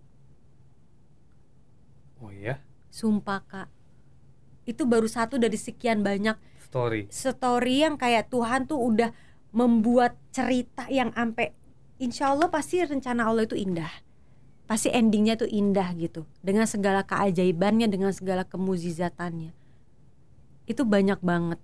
Oh 2.24 2.32
iya, 2.32 2.64
sumpah 2.88 3.44
kak. 3.44 3.70
Itu 4.64 4.88
baru 4.88 5.12
satu 5.12 5.36
dari 5.36 5.60
sekian 5.60 6.08
banyak 6.08 6.40
story. 6.64 7.12
story 7.12 7.84
yang 7.84 8.00
kayak 8.00 8.32
Tuhan 8.32 8.64
tuh 8.64 8.80
udah 8.80 9.12
membuat 9.52 10.16
cerita 10.32 10.88
yang 10.88 11.12
ampe 11.20 11.52
Insya 12.02 12.34
Allah 12.36 12.50
pasti 12.50 12.84
rencana 12.84 13.30
Allah 13.30 13.48
itu 13.48 13.56
indah. 13.56 13.92
Pasti 14.68 14.92
endingnya 14.92 15.40
tuh 15.40 15.48
indah 15.48 15.94
gitu. 15.96 16.28
Dengan 16.44 16.68
segala 16.68 17.06
keajaibannya, 17.08 17.88
dengan 17.88 18.12
segala 18.12 18.44
kemuzizatannya 18.44 19.56
Itu 20.68 20.84
banyak 20.84 21.20
banget 21.24 21.60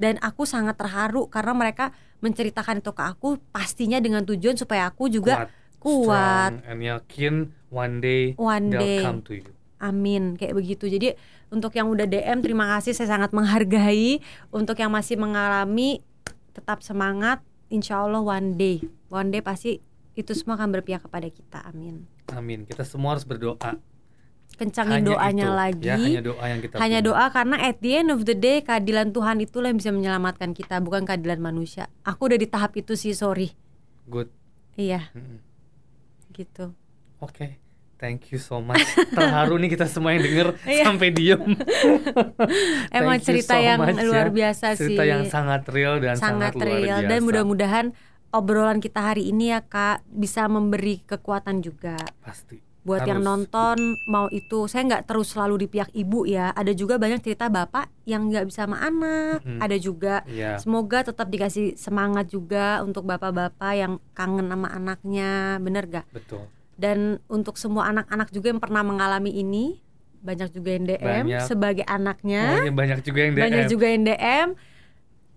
Dan 0.00 0.16
aku 0.24 0.48
sangat 0.48 0.80
terharu 0.80 1.28
karena 1.28 1.52
mereka 1.52 1.92
menceritakan 2.24 2.80
itu 2.80 2.92
ke 2.96 3.04
aku 3.04 3.36
Pastinya 3.52 4.00
dengan 4.00 4.24
tujuan 4.24 4.56
supaya 4.56 4.88
aku 4.88 5.12
juga 5.12 5.52
kuat, 5.80 6.60
strong, 6.60 6.68
and 6.68 6.80
yakin 6.80 7.34
one 7.68 8.00
day 8.00 8.32
One 8.40 8.72
they'll 8.72 8.80
day. 8.80 9.04
come 9.04 9.20
to 9.28 9.32
you. 9.36 9.52
Amin, 9.80 10.36
kayak 10.36 10.52
begitu. 10.52 10.92
Jadi 10.92 11.16
untuk 11.48 11.72
yang 11.72 11.88
udah 11.88 12.04
DM 12.04 12.44
terima 12.44 12.68
kasih 12.76 12.92
saya 12.92 13.16
sangat 13.16 13.32
menghargai. 13.32 14.20
Untuk 14.52 14.76
yang 14.76 14.92
masih 14.92 15.16
mengalami 15.16 16.04
tetap 16.52 16.84
semangat. 16.84 17.40
Insya 17.72 18.02
Allah 18.04 18.20
one 18.20 18.58
day, 18.60 18.82
one 19.08 19.30
day 19.32 19.40
pasti 19.40 19.80
itu 20.18 20.34
semua 20.36 20.58
akan 20.60 20.74
berpihak 20.74 21.06
kepada 21.06 21.30
kita. 21.32 21.64
Amin. 21.64 22.04
Amin. 22.34 22.68
Kita 22.68 22.84
semua 22.84 23.16
harus 23.16 23.24
berdoa. 23.24 23.78
Kencangin 24.60 25.00
Hanya 25.00 25.08
doanya 25.08 25.46
itu, 25.46 25.56
lagi. 25.56 25.86
Ya, 25.86 25.96
hanya 25.96 26.20
doa 26.20 26.44
yang 26.44 26.60
kita 26.60 26.74
Hanya 26.76 27.00
punya. 27.00 27.08
doa 27.08 27.24
karena 27.32 27.56
at 27.58 27.76
the 27.80 27.92
end 27.96 28.08
of 28.08 28.20
the 28.22 28.36
day 28.36 28.60
keadilan 28.60 29.08
Tuhan 29.08 29.40
itulah 29.40 29.72
yang 29.72 29.80
bisa 29.80 29.88
menyelamatkan 29.88 30.52
kita, 30.52 30.78
bukan 30.78 31.02
keadilan 31.02 31.40
manusia. 31.40 31.88
Aku 32.02 32.28
udah 32.28 32.36
di 32.36 32.44
tahap 32.44 32.76
itu 32.76 32.92
sih, 32.92 33.10
sorry. 33.10 33.56
Good. 34.04 34.28
Iya, 34.74 35.08
Mm-mm. 35.10 35.40
gitu. 36.30 36.76
Oke. 37.18 37.56
Thank 37.96 38.32
you 38.32 38.38
so 38.38 38.60
much. 38.60 38.80
Terharu 39.12 39.56
nih 39.56 39.68
kita 39.70 39.84
semua 39.84 40.12
yang 40.12 40.24
denger 40.24 40.56
Iya. 40.62 40.84
sampai 40.84 41.08
diem. 41.08 41.40
Emang 42.90 43.20
cerita 43.20 43.54
so 43.54 43.60
yang 43.60 43.76
much 43.78 44.00
luar 44.00 44.28
ya. 44.28 44.32
biasa 44.32 44.66
sih. 44.72 44.96
Cerita 44.96 45.02
yang 45.04 45.24
sangat 45.26 45.68
real 45.68 46.00
dan 46.00 46.16
sangat 46.16 46.52
sangat, 46.52 46.64
luar 46.64 46.80
real 46.80 46.98
biasa. 46.98 47.08
dan 47.08 47.20
mudah-mudahan 47.20 47.86
obrolan 48.30 48.78
kita 48.78 49.00
hari 49.02 49.28
ini 49.28 49.52
ya 49.52 49.60
kak 49.60 50.00
bisa 50.06 50.46
memberi 50.46 51.02
kekuatan 51.02 51.60
juga 51.60 52.00
pasti. 52.20 52.56
Buat 52.80 53.04
yang 53.04 53.20
Harus. 53.20 53.28
nonton 53.44 53.76
mau 54.04 54.26
itu 54.28 54.64
saya 54.64 54.82
nggak 54.86 55.04
terus 55.04 55.30
selalu 55.30 55.54
di 55.58 55.68
pihak 55.68 55.92
ibu 55.92 56.24
ya 56.24 56.48
ada 56.50 56.72
juga 56.72 56.96
banyak 56.96 57.20
cerita 57.20 57.46
bapak 57.46 57.92
yang 58.02 58.26
nggak 58.26 58.46
bisa 58.46 58.64
sama 58.64 58.80
anak 58.80 59.40
Mm-mm. 59.40 59.60
ada 59.60 59.76
juga 59.76 60.24
Iya. 60.24 60.56
semoga 60.56 61.02
tetap 61.02 61.28
dikasih 61.28 61.76
semangat 61.76 62.28
juga 62.28 62.80
untuk 62.80 63.04
bapak-bapak 63.04 63.72
yang 63.74 63.92
kangen 64.10 64.48
sama 64.48 64.68
anaknya 64.70 65.30
bener 65.58 65.84
gak 65.86 66.06
Betul. 66.10 66.48
dan 66.74 67.20
untuk 67.26 67.54
semua 67.54 67.84
anak-anak 67.86 68.28
juga 68.30 68.48
yang 68.48 68.58
pernah 68.58 68.80
mengalami 68.80 69.30
ini 69.30 69.76
banyak 70.18 70.48
juga 70.50 70.70
yang 70.70 70.84
DM 70.86 71.24
Banyak. 71.26 71.42
sebagai 71.44 71.84
anaknya 71.84 72.64
banyak 72.70 73.00
juga 73.00 73.18
yang 73.22 73.32
DM. 73.34 73.42
banyak 73.42 73.64
juga 73.68 73.86
yang 73.86 74.02
DM 74.02 74.48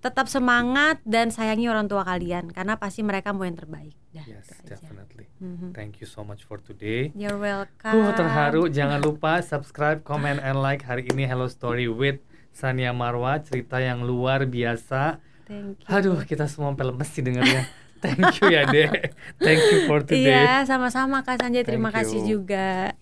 tetap 0.04 0.28
semangat 0.28 1.00
dan 1.08 1.32
sayangi 1.32 1.72
orang 1.72 1.88
tua 1.88 2.04
kalian 2.04 2.52
karena 2.52 2.76
pasti 2.76 3.02
mereka 3.02 3.32
mau 3.32 3.48
yang 3.48 3.56
terbaik 3.56 3.96
Dah, 4.14 4.22
Yes, 4.30 4.46
definitely. 4.62 5.26
Mhm. 5.42 5.74
Thank 5.74 5.98
you 5.98 6.06
so 6.06 6.22
much 6.22 6.46
for 6.46 6.62
today. 6.62 7.10
You're 7.18 7.42
welcome. 7.42 7.98
Uh, 7.98 8.14
terharu. 8.14 8.70
Jangan 8.70 9.02
lupa 9.02 9.42
subscribe, 9.42 10.06
comment, 10.06 10.38
and 10.38 10.62
like 10.62 10.86
hari 10.86 11.10
ini 11.10 11.26
Hello 11.26 11.50
Story 11.50 11.90
with 11.90 12.22
Sania 12.54 12.94
Marwa. 12.94 13.42
Cerita 13.42 13.82
yang 13.82 14.06
luar 14.06 14.46
biasa. 14.46 15.18
Thank 15.50 15.82
you. 15.82 15.90
Aduh, 15.90 16.22
kita 16.30 16.46
semua 16.46 16.78
lemes 16.78 17.10
sih 17.10 17.26
dengarnya. 17.26 17.66
Thank 18.06 18.46
you 18.46 18.54
ya, 18.54 18.70
Dek. 18.70 19.18
Thank 19.42 19.62
you 19.74 19.80
for 19.90 20.06
today. 20.06 20.30
Iya, 20.30 20.70
sama-sama 20.70 21.26
Kak 21.26 21.42
Sanjay. 21.42 21.66
Terima 21.66 21.90
Thank 21.90 22.06
kasih 22.06 22.20
you. 22.22 22.30
juga. 22.38 22.94